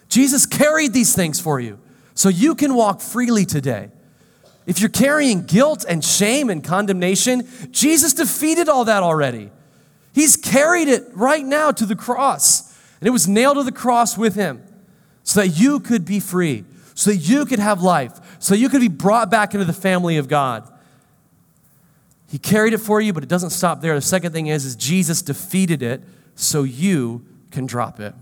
Jesus 0.09 0.47
carried 0.47 0.93
these 0.93 1.17
things 1.17 1.41
for 1.41 1.59
you 1.59 1.81
so 2.15 2.29
you 2.29 2.55
can 2.55 2.75
walk 2.75 3.01
freely 3.01 3.45
today. 3.45 3.91
If 4.67 4.79
you're 4.79 4.89
carrying 4.89 5.43
guilt 5.43 5.85
and 5.89 6.05
shame 6.05 6.49
and 6.49 6.63
condemnation, 6.63 7.49
Jesus 7.73 8.13
defeated 8.13 8.69
all 8.69 8.85
that 8.85 9.03
already. 9.03 9.51
He's 10.13 10.37
carried 10.37 10.87
it 10.87 11.05
right 11.13 11.45
now 11.45 11.73
to 11.73 11.85
the 11.85 11.97
cross, 11.97 12.79
and 13.01 13.09
it 13.09 13.11
was 13.11 13.27
nailed 13.27 13.57
to 13.57 13.65
the 13.65 13.73
cross 13.73 14.17
with 14.17 14.37
him 14.37 14.63
so 15.25 15.41
that 15.41 15.49
you 15.49 15.81
could 15.81 16.05
be 16.05 16.21
free, 16.21 16.65
so 16.95 17.11
that 17.11 17.17
you 17.17 17.47
could 17.47 17.59
have 17.59 17.83
life, 17.83 18.13
so 18.39 18.55
you 18.55 18.69
could 18.69 18.81
be 18.81 18.89
brought 18.89 19.29
back 19.29 19.55
into 19.55 19.65
the 19.65 19.73
family 19.73 20.19
of 20.19 20.29
God. 20.29 20.71
He 22.31 22.39
carried 22.39 22.73
it 22.73 22.79
for 22.79 23.01
you, 23.01 23.13
but 23.13 23.25
it 23.25 23.29
doesn't 23.29 23.51
stop 23.51 23.81
there. 23.81 23.95
The 23.95 24.01
second 24.01 24.33
thing 24.33 24.47
is, 24.47 24.65
is 24.65 24.77
Jesus 24.77 25.21
defeated 25.21 25.83
it 25.83 26.01
so 26.37 26.63
you 26.63 27.25
can 27.51 27.67
drop 27.67 27.99
it. 27.99 28.15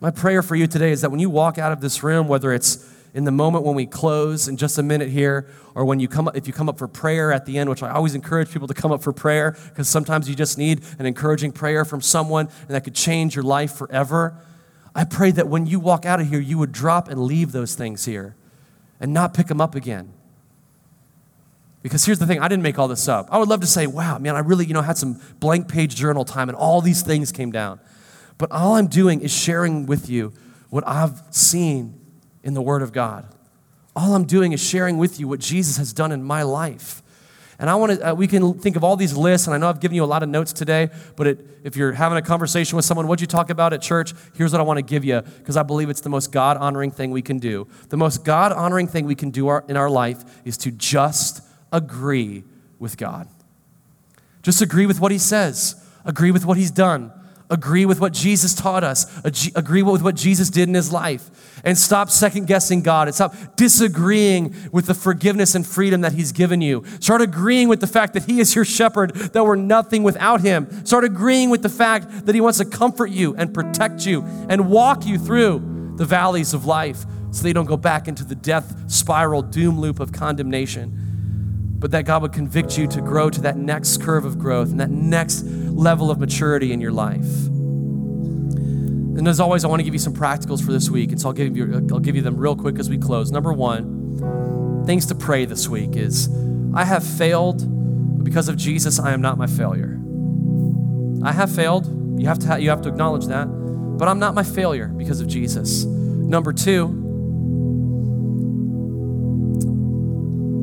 My 0.00 0.10
prayer 0.10 0.42
for 0.42 0.54
you 0.54 0.66
today 0.66 0.92
is 0.92 1.00
that 1.00 1.10
when 1.10 1.18
you 1.18 1.30
walk 1.30 1.56
out 1.56 1.72
of 1.72 1.80
this 1.80 2.02
room, 2.02 2.28
whether 2.28 2.52
it's 2.52 2.86
in 3.14 3.24
the 3.24 3.30
moment 3.30 3.64
when 3.64 3.74
we 3.74 3.86
close 3.86 4.48
in 4.48 4.58
just 4.58 4.76
a 4.76 4.82
minute 4.82 5.08
here, 5.08 5.48
or 5.74 5.86
when 5.86 5.98
you 5.98 6.08
come 6.08 6.28
up, 6.28 6.36
if 6.36 6.46
you 6.46 6.52
come 6.52 6.68
up 6.68 6.76
for 6.76 6.86
prayer 6.86 7.32
at 7.32 7.46
the 7.46 7.56
end, 7.56 7.70
which 7.70 7.82
I 7.82 7.90
always 7.90 8.14
encourage 8.14 8.50
people 8.50 8.68
to 8.68 8.74
come 8.74 8.92
up 8.92 9.02
for 9.02 9.14
prayer, 9.14 9.56
because 9.70 9.88
sometimes 9.88 10.28
you 10.28 10.34
just 10.34 10.58
need 10.58 10.82
an 10.98 11.06
encouraging 11.06 11.52
prayer 11.52 11.86
from 11.86 12.02
someone 12.02 12.48
and 12.62 12.70
that 12.70 12.84
could 12.84 12.94
change 12.94 13.34
your 13.34 13.44
life 13.44 13.72
forever. 13.72 14.36
I 14.94 15.04
pray 15.04 15.30
that 15.30 15.48
when 15.48 15.66
you 15.66 15.80
walk 15.80 16.04
out 16.04 16.20
of 16.20 16.28
here, 16.28 16.40
you 16.40 16.58
would 16.58 16.72
drop 16.72 17.08
and 17.08 17.22
leave 17.22 17.52
those 17.52 17.74
things 17.74 18.04
here 18.04 18.36
and 19.00 19.14
not 19.14 19.32
pick 19.32 19.46
them 19.46 19.60
up 19.60 19.74
again. 19.74 20.12
Because 21.84 22.06
here's 22.06 22.18
the 22.18 22.26
thing, 22.26 22.40
I 22.40 22.48
didn't 22.48 22.62
make 22.62 22.78
all 22.78 22.88
this 22.88 23.08
up. 23.08 23.28
I 23.30 23.36
would 23.36 23.50
love 23.50 23.60
to 23.60 23.66
say, 23.66 23.86
wow, 23.86 24.16
man, 24.16 24.36
I 24.36 24.38
really, 24.38 24.64
you 24.64 24.72
know, 24.72 24.80
had 24.80 24.96
some 24.96 25.20
blank 25.38 25.68
page 25.68 25.94
journal 25.94 26.24
time 26.24 26.48
and 26.48 26.56
all 26.56 26.80
these 26.80 27.02
things 27.02 27.30
came 27.30 27.52
down. 27.52 27.78
But 28.38 28.50
all 28.50 28.76
I'm 28.76 28.86
doing 28.86 29.20
is 29.20 29.30
sharing 29.30 29.84
with 29.84 30.08
you 30.08 30.32
what 30.70 30.82
I've 30.88 31.22
seen 31.28 32.00
in 32.42 32.54
the 32.54 32.62
Word 32.62 32.80
of 32.80 32.92
God. 32.92 33.28
All 33.94 34.14
I'm 34.14 34.24
doing 34.24 34.52
is 34.52 34.64
sharing 34.64 34.96
with 34.96 35.20
you 35.20 35.28
what 35.28 35.40
Jesus 35.40 35.76
has 35.76 35.92
done 35.92 36.10
in 36.10 36.22
my 36.22 36.42
life. 36.42 37.02
And 37.58 37.68
I 37.68 37.74
want 37.74 38.00
to, 38.00 38.12
uh, 38.12 38.14
we 38.14 38.28
can 38.28 38.54
think 38.54 38.76
of 38.76 38.82
all 38.82 38.96
these 38.96 39.14
lists, 39.14 39.46
and 39.46 39.54
I 39.54 39.58
know 39.58 39.68
I've 39.68 39.78
given 39.78 39.94
you 39.94 40.04
a 40.04 40.06
lot 40.06 40.22
of 40.22 40.30
notes 40.30 40.54
today, 40.54 40.88
but 41.16 41.26
it, 41.26 41.60
if 41.64 41.76
you're 41.76 41.92
having 41.92 42.16
a 42.16 42.22
conversation 42.22 42.76
with 42.76 42.86
someone, 42.86 43.06
what'd 43.08 43.20
you 43.20 43.26
talk 43.26 43.50
about 43.50 43.74
at 43.74 43.82
church? 43.82 44.14
Here's 44.34 44.52
what 44.52 44.60
I 44.60 44.64
want 44.64 44.78
to 44.78 44.82
give 44.82 45.04
you, 45.04 45.20
because 45.20 45.58
I 45.58 45.62
believe 45.62 45.90
it's 45.90 46.00
the 46.00 46.08
most 46.08 46.32
God 46.32 46.56
honoring 46.56 46.90
thing 46.90 47.10
we 47.10 47.20
can 47.20 47.38
do. 47.38 47.68
The 47.90 47.98
most 47.98 48.24
God 48.24 48.52
honoring 48.52 48.88
thing 48.88 49.04
we 49.04 49.14
can 49.14 49.30
do 49.30 49.48
our, 49.48 49.66
in 49.68 49.76
our 49.76 49.90
life 49.90 50.24
is 50.46 50.56
to 50.58 50.70
just 50.70 51.42
agree 51.74 52.44
with 52.78 52.96
God. 52.96 53.28
Just 54.42 54.62
agree 54.62 54.86
with 54.86 55.00
what 55.00 55.12
He 55.12 55.18
says, 55.18 55.76
agree 56.04 56.30
with 56.30 56.46
what 56.46 56.56
He's 56.56 56.70
done, 56.70 57.12
agree 57.50 57.84
with 57.84 58.00
what 58.00 58.12
Jesus 58.12 58.54
taught 58.54 58.84
us, 58.84 59.06
agree 59.54 59.82
with 59.82 60.02
what 60.02 60.14
Jesus 60.14 60.50
did 60.50 60.68
in 60.68 60.74
his 60.74 60.92
life, 60.92 61.60
and 61.62 61.76
stop 61.76 62.10
second 62.10 62.46
guessing 62.46 62.82
God 62.82 63.08
and 63.08 63.14
stop 63.14 63.34
disagreeing 63.56 64.54
with 64.72 64.86
the 64.86 64.94
forgiveness 64.94 65.54
and 65.54 65.66
freedom 65.66 66.00
that 66.02 66.12
he's 66.12 66.32
given 66.32 66.60
you. 66.60 66.84
Start 67.00 67.20
agreeing 67.20 67.68
with 67.68 67.80
the 67.80 67.86
fact 67.86 68.14
that 68.14 68.24
he 68.24 68.40
is 68.40 68.54
your 68.54 68.64
shepherd, 68.64 69.14
that 69.14 69.44
we're 69.44 69.56
nothing 69.56 70.02
without 70.02 70.40
him. 70.40 70.84
Start 70.86 71.04
agreeing 71.04 71.50
with 71.50 71.62
the 71.62 71.68
fact 71.68 72.26
that 72.26 72.34
he 72.34 72.40
wants 72.40 72.58
to 72.58 72.64
comfort 72.64 73.10
you 73.10 73.34
and 73.36 73.52
protect 73.52 74.06
you 74.06 74.22
and 74.48 74.70
walk 74.70 75.06
you 75.06 75.18
through 75.18 75.94
the 75.96 76.04
valleys 76.04 76.54
of 76.54 76.64
life 76.64 77.04
so 77.30 77.42
they 77.42 77.52
don't 77.52 77.66
go 77.66 77.76
back 77.76 78.08
into 78.08 78.24
the 78.24 78.34
death 78.34 78.90
spiral, 78.90 79.42
doom 79.42 79.80
loop 79.80 80.00
of 80.00 80.12
condemnation 80.12 81.03
but 81.84 81.90
that 81.90 82.06
God 82.06 82.22
would 82.22 82.32
convict 82.32 82.78
you 82.78 82.86
to 82.86 83.02
grow 83.02 83.28
to 83.28 83.42
that 83.42 83.58
next 83.58 84.00
curve 84.00 84.24
of 84.24 84.38
growth 84.38 84.70
and 84.70 84.80
that 84.80 84.88
next 84.88 85.42
level 85.42 86.10
of 86.10 86.18
maturity 86.18 86.72
in 86.72 86.80
your 86.80 86.92
life. 86.92 87.46
And 89.18 89.28
as 89.28 89.38
always, 89.38 89.66
I 89.66 89.68
want 89.68 89.80
to 89.80 89.84
give 89.84 89.92
you 89.92 90.00
some 90.00 90.14
practicals 90.14 90.64
for 90.64 90.72
this 90.72 90.88
week, 90.88 91.10
and 91.10 91.20
so 91.20 91.28
I'll 91.28 91.34
give 91.34 91.54
you, 91.54 91.86
I'll 91.92 91.98
give 91.98 92.16
you 92.16 92.22
them 92.22 92.38
real 92.38 92.56
quick 92.56 92.78
as 92.78 92.88
we 92.88 92.96
close. 92.96 93.30
Number 93.30 93.52
one, 93.52 94.86
things 94.86 95.04
to 95.08 95.14
pray 95.14 95.44
this 95.44 95.68
week 95.68 95.94
is 95.94 96.30
I 96.72 96.84
have 96.84 97.04
failed, 97.04 97.58
but 98.16 98.24
because 98.24 98.48
of 98.48 98.56
Jesus, 98.56 98.98
I 98.98 99.12
am 99.12 99.20
not 99.20 99.36
my 99.36 99.46
failure. 99.46 100.00
I 101.22 101.32
have 101.32 101.54
failed. 101.54 102.18
You 102.18 102.26
have 102.28 102.38
to, 102.38 102.46
ha- 102.46 102.56
you 102.56 102.70
have 102.70 102.80
to 102.80 102.88
acknowledge 102.88 103.26
that, 103.26 103.44
but 103.44 104.08
I'm 104.08 104.18
not 104.18 104.34
my 104.34 104.42
failure 104.42 104.88
because 104.88 105.20
of 105.20 105.26
Jesus. 105.26 105.84
Number 105.84 106.54
two, 106.54 107.03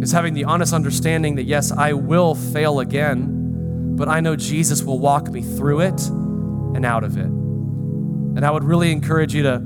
is 0.02 0.12
having 0.12 0.34
the 0.34 0.46
honest 0.46 0.74
understanding 0.74 1.36
that, 1.36 1.44
yes, 1.44 1.72
I 1.72 1.94
will 1.94 2.34
fail 2.34 2.80
again, 2.80 3.96
but 3.96 4.10
I 4.10 4.20
know 4.20 4.36
Jesus 4.36 4.82
will 4.82 5.00
walk 5.00 5.30
me 5.30 5.44
through 5.44 5.82
it 5.82 6.08
and 6.08 6.84
out 6.86 7.04
of 7.04 7.18
it. 7.18 7.26
And 7.26 8.44
I 8.44 8.50
would 8.50 8.64
really 8.64 8.92
encourage 8.92 9.36
you 9.36 9.44
to 9.44 9.62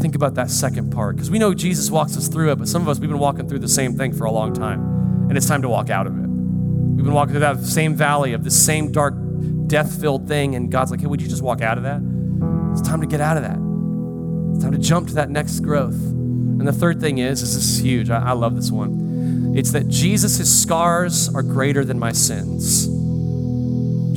think 0.00 0.14
about 0.14 0.34
that 0.36 0.50
second 0.50 0.90
part 0.90 1.16
because 1.16 1.30
we 1.30 1.38
know 1.38 1.52
Jesus 1.52 1.90
walks 1.90 2.16
us 2.16 2.28
through 2.28 2.52
it, 2.52 2.56
but 2.56 2.68
some 2.68 2.80
of 2.80 2.88
us, 2.88 2.98
we've 2.98 3.10
been 3.10 3.18
walking 3.18 3.46
through 3.46 3.58
the 3.58 3.68
same 3.68 3.96
thing 3.96 4.14
for 4.14 4.24
a 4.24 4.30
long 4.30 4.54
time, 4.54 4.80
and 5.28 5.36
it's 5.36 5.46
time 5.46 5.60
to 5.60 5.68
walk 5.68 5.90
out 5.90 6.06
of 6.06 6.16
it. 6.16 6.26
We've 6.26 7.04
been 7.04 7.14
walking 7.14 7.32
through 7.32 7.40
that 7.40 7.58
same 7.60 7.94
valley 7.94 8.32
of 8.32 8.44
this 8.44 8.64
same 8.64 8.92
dark, 8.92 9.14
death 9.66 10.00
filled 10.00 10.26
thing, 10.26 10.54
and 10.54 10.72
God's 10.72 10.90
like, 10.90 11.00
hey, 11.00 11.06
would 11.06 11.20
you 11.20 11.28
just 11.28 11.42
walk 11.42 11.60
out 11.60 11.76
of 11.76 11.84
that? 11.84 12.00
It's 12.72 12.80
time 12.80 13.02
to 13.02 13.06
get 13.06 13.20
out 13.20 13.36
of 13.36 13.42
that. 13.42 13.58
It's 14.54 14.64
time 14.64 14.72
to 14.72 14.78
jump 14.78 15.08
to 15.08 15.14
that 15.14 15.28
next 15.28 15.60
growth. 15.60 15.94
And 15.94 16.66
the 16.66 16.72
third 16.72 16.98
thing 17.00 17.18
is, 17.18 17.42
is 17.42 17.54
this 17.54 17.64
is 17.64 17.82
huge. 17.82 18.08
I, 18.08 18.30
I 18.30 18.32
love 18.32 18.56
this 18.56 18.70
one 18.70 19.03
it's 19.54 19.70
that 19.70 19.86
Jesus' 19.86 20.62
scars 20.62 21.32
are 21.32 21.42
greater 21.42 21.84
than 21.84 21.96
my 21.96 22.10
sins. 22.10 22.88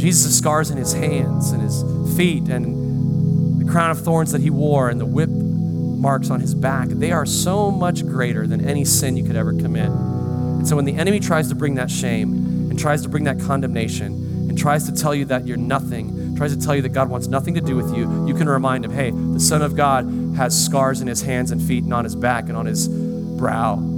Jesus' 0.01 0.35
scars 0.35 0.71
in 0.71 0.77
his 0.77 0.93
hands 0.93 1.51
and 1.51 1.61
his 1.61 1.83
feet 2.17 2.49
and 2.49 3.61
the 3.61 3.71
crown 3.71 3.91
of 3.91 4.03
thorns 4.03 4.31
that 4.31 4.41
he 4.41 4.49
wore 4.49 4.89
and 4.89 4.99
the 4.99 5.05
whip 5.05 5.29
marks 5.29 6.31
on 6.31 6.39
his 6.39 6.55
back, 6.55 6.87
they 6.87 7.11
are 7.11 7.25
so 7.25 7.69
much 7.69 8.03
greater 8.03 8.47
than 8.47 8.67
any 8.67 8.83
sin 8.83 9.15
you 9.15 9.23
could 9.23 9.35
ever 9.35 9.53
commit. 9.53 9.89
And 9.89 10.67
so 10.67 10.75
when 10.75 10.85
the 10.85 10.95
enemy 10.95 11.19
tries 11.19 11.49
to 11.49 11.55
bring 11.55 11.75
that 11.75 11.91
shame 11.91 12.33
and 12.71 12.79
tries 12.79 13.03
to 13.03 13.09
bring 13.09 13.25
that 13.25 13.39
condemnation 13.39 14.49
and 14.49 14.57
tries 14.57 14.85
to 14.87 14.91
tell 14.91 15.13
you 15.13 15.25
that 15.25 15.45
you're 15.45 15.57
nothing, 15.57 16.35
tries 16.35 16.55
to 16.55 16.59
tell 16.59 16.75
you 16.75 16.81
that 16.81 16.93
God 16.93 17.09
wants 17.09 17.27
nothing 17.27 17.53
to 17.53 17.61
do 17.61 17.75
with 17.75 17.95
you, 17.95 18.25
you 18.27 18.33
can 18.33 18.49
remind 18.49 18.85
him, 18.85 18.91
hey, 18.91 19.11
the 19.11 19.39
Son 19.39 19.61
of 19.61 19.75
God 19.75 20.05
has 20.35 20.65
scars 20.65 20.99
in 20.99 21.07
his 21.07 21.21
hands 21.21 21.51
and 21.51 21.61
feet 21.61 21.83
and 21.83 21.93
on 21.93 22.05
his 22.05 22.15
back 22.15 22.45
and 22.45 22.57
on 22.57 22.65
his 22.65 22.87
brow 22.87 23.96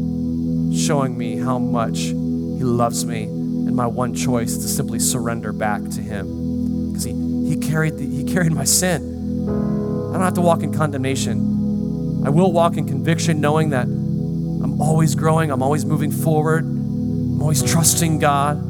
showing 0.74 1.18
me 1.18 1.38
how 1.38 1.60
much 1.60 2.00
He 2.00 2.64
loves 2.64 3.06
me. 3.06 3.24
And 3.24 3.76
my 3.76 3.88
one 3.88 4.14
choice 4.14 4.52
is 4.52 4.64
to 4.64 4.68
simply 4.68 5.00
surrender 5.00 5.54
back 5.54 5.82
to 5.82 6.02
Him. 6.02 6.88
Because 6.88 7.04
he, 7.04 7.14
he, 7.48 7.58
carried 7.58 7.98
the, 7.98 8.06
he 8.06 8.24
carried 8.24 8.52
my 8.52 8.64
sin. 8.64 9.02
I 10.10 10.14
don't 10.14 10.22
have 10.22 10.34
to 10.36 10.42
walk 10.42 10.64
in 10.64 10.74
condemnation. 10.74 12.26
I 12.26 12.30
will 12.30 12.52
walk 12.52 12.78
in 12.78 12.88
conviction, 12.88 13.40
knowing 13.40 13.70
that 13.70 13.86
I'm 13.86 14.82
always 14.82 15.16
growing, 15.16 15.52
I'm 15.52 15.64
always 15.64 15.86
moving 15.86 16.12
forward, 16.12 16.66
I'm 16.66 17.42
always 17.42 17.64
trusting 17.64 18.20
God. 18.20 18.66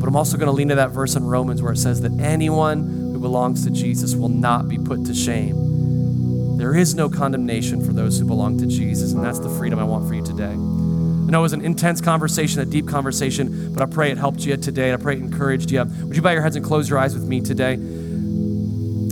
But 0.00 0.08
I'm 0.08 0.16
also 0.16 0.36
going 0.36 0.46
to 0.46 0.52
lean 0.52 0.68
to 0.68 0.74
that 0.76 0.90
verse 0.90 1.16
in 1.16 1.24
Romans 1.24 1.62
where 1.62 1.72
it 1.72 1.78
says 1.78 2.00
that 2.02 2.12
anyone 2.20 3.12
who 3.12 3.18
belongs 3.18 3.64
to 3.64 3.70
Jesus 3.70 4.14
will 4.14 4.28
not 4.28 4.68
be 4.68 4.78
put 4.78 5.04
to 5.06 5.14
shame. 5.14 6.58
There 6.58 6.74
is 6.74 6.94
no 6.94 7.08
condemnation 7.08 7.84
for 7.84 7.92
those 7.92 8.18
who 8.18 8.26
belong 8.26 8.58
to 8.58 8.66
Jesus, 8.66 9.12
and 9.12 9.24
that's 9.24 9.38
the 9.38 9.48
freedom 9.50 9.78
I 9.78 9.84
want 9.84 10.06
for 10.06 10.14
you 10.14 10.22
today. 10.22 10.54
Know 11.34 11.40
it 11.40 11.42
was 11.42 11.52
an 11.52 11.64
intense 11.64 12.00
conversation, 12.00 12.60
a 12.60 12.64
deep 12.64 12.86
conversation, 12.86 13.74
but 13.74 13.82
I 13.82 13.86
pray 13.86 14.12
it 14.12 14.18
helped 14.18 14.46
you 14.46 14.56
today. 14.56 14.92
And 14.92 15.00
I 15.00 15.02
pray 15.02 15.14
it 15.14 15.18
encouraged 15.18 15.68
you. 15.68 15.82
Would 15.82 16.14
you 16.14 16.22
bow 16.22 16.30
your 16.30 16.42
heads 16.42 16.54
and 16.54 16.64
close 16.64 16.88
your 16.88 17.00
eyes 17.00 17.12
with 17.12 17.24
me 17.24 17.40
today? 17.40 17.74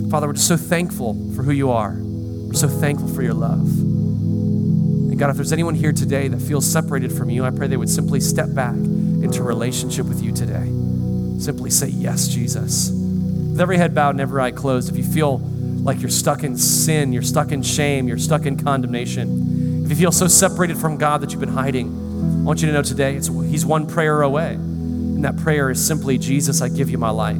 Father, 0.09 0.27
we're 0.27 0.31
just 0.31 0.47
so 0.47 0.55
thankful 0.55 1.15
for 1.35 1.43
who 1.43 1.51
you 1.51 1.69
are. 1.69 1.97
We're 1.97 2.53
so 2.53 2.69
thankful 2.69 3.09
for 3.09 3.23
your 3.23 3.33
love. 3.33 3.67
And 3.67 5.19
God, 5.19 5.31
if 5.31 5.35
there's 5.35 5.51
anyone 5.51 5.75
here 5.75 5.91
today 5.91 6.29
that 6.29 6.41
feels 6.41 6.65
separated 6.65 7.11
from 7.11 7.29
you, 7.29 7.43
I 7.43 7.49
pray 7.49 7.67
they 7.67 7.75
would 7.75 7.89
simply 7.89 8.21
step 8.21 8.53
back 8.53 8.75
into 8.75 9.43
relationship 9.43 10.05
with 10.05 10.23
you 10.23 10.31
today. 10.31 10.71
Simply 11.39 11.71
say, 11.71 11.89
Yes, 11.89 12.29
Jesus. 12.29 12.89
With 12.89 13.59
every 13.59 13.77
head 13.77 13.93
bowed 13.93 14.11
and 14.11 14.21
every 14.21 14.41
eye 14.41 14.51
closed, 14.51 14.89
if 14.89 14.95
you 14.95 15.03
feel 15.03 15.39
like 15.39 15.99
you're 15.99 16.09
stuck 16.09 16.45
in 16.45 16.57
sin, 16.57 17.11
you're 17.11 17.21
stuck 17.21 17.51
in 17.51 17.63
shame, 17.63 18.07
you're 18.07 18.17
stuck 18.17 18.45
in 18.45 18.55
condemnation, 18.55 19.83
if 19.83 19.89
you 19.89 19.97
feel 19.97 20.13
so 20.13 20.29
separated 20.29 20.77
from 20.77 20.97
God 20.97 21.19
that 21.19 21.31
you've 21.31 21.41
been 21.41 21.49
hiding, 21.49 22.02
I 22.43 22.45
want 22.45 22.61
you 22.61 22.67
to 22.67 22.73
know 22.73 22.81
today, 22.81 23.13
He's 23.13 23.65
one 23.65 23.87
prayer 23.87 24.21
away. 24.21 24.55
And 24.55 25.23
that 25.23 25.37
prayer 25.37 25.69
is 25.69 25.83
simply, 25.83 26.17
Jesus, 26.17 26.61
I 26.61 26.67
give 26.67 26.89
you 26.89 26.97
my 26.97 27.09
life. 27.09 27.37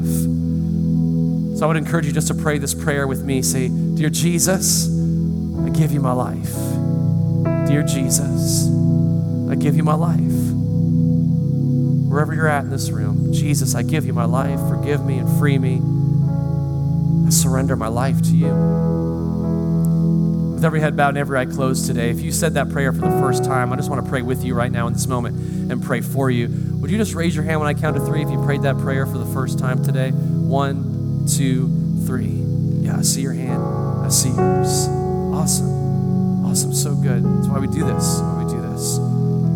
So 1.57 1.65
I 1.65 1.67
would 1.67 1.75
encourage 1.75 2.05
you 2.05 2.13
just 2.13 2.29
to 2.29 2.33
pray 2.33 2.57
this 2.57 2.73
prayer 2.73 3.05
with 3.05 3.21
me. 3.21 3.41
Say, 3.41 3.67
Dear 3.67 4.09
Jesus, 4.09 4.87
I 4.87 5.69
give 5.71 5.91
you 5.91 5.99
my 5.99 6.13
life. 6.13 6.53
Dear 7.67 7.83
Jesus, 7.83 8.69
I 9.51 9.55
give 9.55 9.75
you 9.75 9.83
my 9.83 9.95
life. 9.95 10.21
Wherever 12.09 12.33
you're 12.33 12.47
at 12.47 12.63
in 12.63 12.69
this 12.69 12.89
room, 12.89 13.33
Jesus, 13.33 13.75
I 13.75 13.83
give 13.83 14.05
you 14.05 14.13
my 14.13 14.23
life. 14.23 14.61
Forgive 14.69 15.03
me 15.03 15.17
and 15.17 15.29
free 15.37 15.57
me. 15.57 15.81
I 17.27 17.29
surrender 17.29 17.75
my 17.75 17.89
life 17.89 18.21
to 18.21 18.37
you 18.37 19.02
with 20.63 20.67
every 20.67 20.79
head 20.79 20.95
bowed 20.95 21.09
and 21.09 21.17
every 21.17 21.37
eye 21.37 21.45
closed 21.45 21.87
today, 21.87 22.09
if 22.09 22.21
you 22.21 22.31
said 22.31 22.53
that 22.53 22.69
prayer 22.69 22.93
for 22.93 23.01
the 23.01 23.19
first 23.19 23.43
time, 23.43 23.73
I 23.73 23.75
just 23.75 23.89
want 23.89 24.01
to 24.01 24.09
pray 24.09 24.21
with 24.21 24.45
you 24.45 24.55
right 24.55 24.71
now 24.71 24.87
in 24.87 24.93
this 24.93 25.07
moment 25.07 25.35
and 25.69 25.83
pray 25.83 25.99
for 25.99 26.31
you. 26.31 26.47
would 26.79 26.89
you 26.89 26.97
just 26.97 27.13
raise 27.13 27.35
your 27.35 27.43
hand 27.43 27.59
when 27.59 27.67
I 27.67 27.73
count 27.73 27.97
to 27.97 28.05
three 28.05 28.21
if 28.21 28.29
you 28.29 28.41
prayed 28.45 28.61
that 28.61 28.77
prayer 28.77 29.05
for 29.05 29.17
the 29.17 29.25
first 29.25 29.59
time 29.59 29.83
today? 29.83 30.11
One, 30.11 31.25
two, 31.27 31.67
three. 32.05 32.45
Yeah, 32.79 32.97
I 32.97 33.01
see 33.01 33.19
your 33.19 33.33
hand. 33.33 33.61
I 33.61 34.07
see 34.07 34.29
yours. 34.29 34.87
Awesome. 35.33 36.45
Awesome. 36.45 36.73
So 36.73 36.95
good. 36.95 37.25
That's 37.25 37.47
why 37.49 37.59
we 37.59 37.67
do 37.67 37.85
this. 37.85 38.21
Why 38.21 38.45
we 38.45 38.49
do 38.49 38.61
this. 38.61 38.99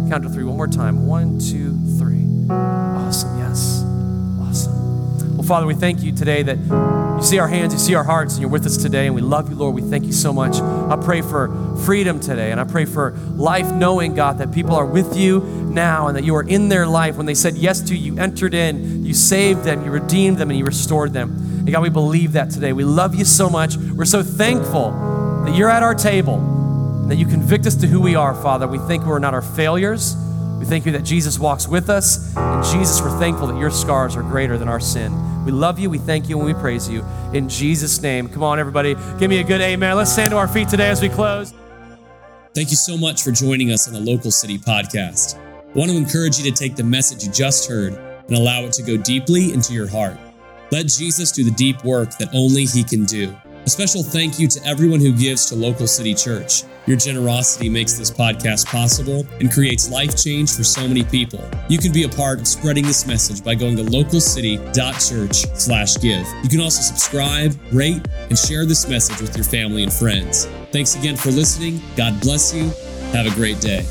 Count 0.10 0.24
to 0.24 0.30
three 0.30 0.43
one 0.43 0.58
more 0.58 0.68
time. 0.68 1.05
One, 1.05 1.39
two, 1.39 1.78
three. 1.97 2.26
Awesome. 2.53 3.39
Yes. 3.39 3.82
Awesome. 4.41 5.38
Well, 5.38 5.47
Father, 5.47 5.68
we 5.68 5.74
thank 5.74 6.01
you 6.01 6.12
today 6.12 6.43
that 6.43 6.58
you 7.18 7.24
see 7.24 7.39
our 7.39 7.47
hands, 7.47 7.74
you 7.74 7.80
see 7.80 7.95
our 7.95 8.03
hearts, 8.03 8.34
and 8.34 8.41
you're 8.41 8.49
with 8.49 8.65
us 8.68 8.78
today, 8.78 9.07
and 9.07 9.15
we 9.15 9.22
love 9.22 9.49
you, 9.49 9.55
Lord. 9.55 9.74
We 9.74 9.82
thank 9.82 10.05
you 10.05 10.13
so 10.13 10.32
much. 10.32 10.57
I 10.57 10.95
pray 11.03 11.22
for 11.22 11.76
freedom 11.84 12.20
today, 12.20 12.51
and 12.51 12.61
I 12.61 12.63
pray 12.63 12.86
for 12.86 13.11
life 13.36 13.74
knowing, 13.74 14.13
God, 14.13 14.38
that 14.38 14.51
people 14.51 14.76
are 14.76 14.86
with 14.86 15.18
you 15.18 15.39
now 15.39 16.07
and 16.07 16.15
that 16.15 16.24
you 16.24 16.36
are 16.36 16.43
in 16.43 16.70
their 16.70 16.86
life. 16.86 17.18
When 17.18 17.26
they 17.26 17.34
said 17.34 17.55
yes 17.55 17.82
to 17.82 17.95
you, 17.95 18.13
you 18.13 18.22
entered 18.22 18.53
in, 18.53 19.03
you 19.03 19.15
saved 19.15 19.63
them, 19.63 19.84
you 19.84 19.89
redeemed 19.89 20.38
them, 20.38 20.51
and 20.51 20.59
you 20.59 20.65
restored 20.65 21.11
them. 21.13 21.32
And 21.32 21.72
God, 21.72 21.82
we 21.82 21.89
believe 21.89 22.34
that 22.34 22.51
today. 22.51 22.72
We 22.72 22.84
love 22.84 23.15
you 23.15 23.26
so 23.26 23.49
much. 23.49 23.78
We're 23.78 24.05
so 24.05 24.22
thankful 24.22 24.91
that 25.45 25.55
you're 25.55 25.72
at 25.72 25.82
our 25.82 25.95
table 25.95 26.38
that 27.07 27.15
you 27.15 27.26
convict 27.26 27.65
us 27.65 27.76
to 27.78 27.88
who 27.88 27.99
we 27.99 28.15
are, 28.15 28.36
Father. 28.36 28.68
We 28.68 28.78
think 28.80 29.05
we're 29.05 29.20
not 29.20 29.34
our 29.34 29.41
failures. 29.41 30.15
We 30.59 30.65
thank 30.65 30.86
you 30.86 30.91
that 30.91 31.03
Jesus 31.03 31.39
walks 31.39 31.68
with 31.68 31.89
us. 31.89 32.36
And 32.36 32.63
Jesus, 32.63 33.01
we're 33.01 33.18
thankful 33.18 33.47
that 33.47 33.57
your 33.57 33.72
scars 33.72 34.15
are 34.15 34.24
greater 34.24 34.57
than 34.57 34.68
our 34.68 34.80
sin. 34.80 35.13
We 35.47 35.53
love 35.53 35.79
you, 35.79 35.89
we 35.89 35.97
thank 35.97 36.27
you, 36.27 36.37
and 36.37 36.45
we 36.45 36.53
praise 36.53 36.89
you. 36.89 37.05
In 37.31 37.47
Jesus' 37.47 38.01
name. 38.01 38.27
Come 38.27 38.43
on, 38.43 38.59
everybody. 38.59 38.95
Give 39.17 39.29
me 39.29 39.39
a 39.39 39.45
good 39.45 39.61
amen. 39.61 39.95
Let's 39.95 40.11
stand 40.11 40.31
to 40.31 40.35
our 40.35 40.47
feet 40.49 40.67
today 40.67 40.89
as 40.89 41.01
we 41.01 41.07
close. 41.07 41.53
Thank 42.53 42.69
you 42.69 42.75
so 42.75 42.97
much 42.97 43.23
for 43.23 43.31
joining 43.31 43.71
us 43.71 43.87
on 43.87 43.93
the 43.93 44.01
Local 44.01 44.29
City 44.29 44.57
Podcast. 44.57 45.37
I 45.37 45.71
want 45.73 45.89
to 45.89 45.95
encourage 45.95 46.37
you 46.37 46.43
to 46.43 46.51
take 46.51 46.75
the 46.75 46.83
message 46.83 47.23
you 47.23 47.31
just 47.31 47.69
heard 47.69 47.93
and 47.93 48.35
allow 48.35 48.63
it 48.63 48.73
to 48.73 48.83
go 48.83 48.97
deeply 48.97 49.53
into 49.53 49.71
your 49.71 49.87
heart. 49.87 50.17
Let 50.69 50.87
Jesus 50.87 51.31
do 51.31 51.45
the 51.45 51.51
deep 51.51 51.81
work 51.85 52.17
that 52.17 52.27
only 52.33 52.65
He 52.65 52.83
can 52.83 53.05
do. 53.05 53.33
A 53.65 53.69
special 53.69 54.03
thank 54.03 54.39
you 54.39 54.49
to 54.49 54.65
everyone 54.65 54.99
who 54.99 55.13
gives 55.13 55.45
to 55.45 55.55
Local 55.55 55.87
City 55.87 56.13
Church. 56.13 56.63
Your 56.88 56.97
generosity 56.97 57.69
makes 57.69 57.93
this 57.93 58.09
podcast 58.09 58.65
possible 58.65 59.27
and 59.39 59.51
creates 59.51 59.91
life 59.91 60.17
change 60.17 60.55
for 60.55 60.63
so 60.63 60.88
many 60.88 61.03
people. 61.03 61.47
You 61.67 61.77
can 61.77 61.91
be 61.91 62.03
a 62.03 62.09
part 62.09 62.39
of 62.39 62.47
spreading 62.47 62.85
this 62.85 63.05
message 63.05 63.43
by 63.43 63.55
going 63.55 63.75
to 63.75 63.83
localcity.church/give. 63.83 66.27
You 66.43 66.49
can 66.49 66.61
also 66.61 66.81
subscribe, 66.81 67.59
rate, 67.73 68.07
and 68.29 68.39
share 68.39 68.65
this 68.65 68.88
message 68.88 69.19
with 69.21 69.35
your 69.35 69.43
family 69.43 69.83
and 69.83 69.91
friends. 69.91 70.47
Thanks 70.71 70.95
again 70.95 71.17
for 71.17 71.31
listening. 71.31 71.81
God 71.97 72.21
bless 72.21 72.53
you. 72.53 72.71
Have 73.11 73.25
a 73.25 73.31
great 73.31 73.59
day. 73.59 73.85